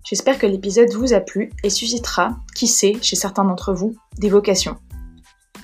J'espère 0.04 0.38
que 0.38 0.46
l'épisode 0.46 0.92
vous 0.92 1.14
a 1.14 1.22
plu 1.22 1.52
et 1.64 1.70
suscitera, 1.70 2.38
qui 2.56 2.68
sait, 2.68 3.02
chez 3.02 3.16
certains 3.16 3.46
d'entre 3.46 3.74
vous, 3.74 3.96
des 4.18 4.30
vocations. 4.30 4.78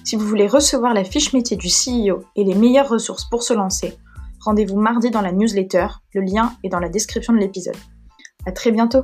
Si 0.08 0.16
vous 0.16 0.26
voulez 0.26 0.48
recevoir 0.48 0.94
la 0.94 1.04
fiche 1.04 1.34
métier 1.34 1.58
du 1.58 1.68
CEO 1.68 2.24
et 2.38 2.46
les 2.46 2.56
meilleures 2.56 2.88
ressources 2.88 3.26
pour 3.30 3.44
se 3.44 3.52
lancer, 3.54 3.98
Rendez-vous 4.40 4.80
mardi 4.80 5.12
dans 5.12 5.20
la 5.20 5.34
newsletter, 5.34 5.88
le 6.14 6.22
lien 6.22 6.54
est 6.64 6.70
dans 6.70 6.80
la 6.80 6.88
description 6.88 7.34
de 7.34 7.40
l'épisode. 7.40 7.76
À 8.46 8.54
très 8.54 8.72
bientôt 8.72 9.02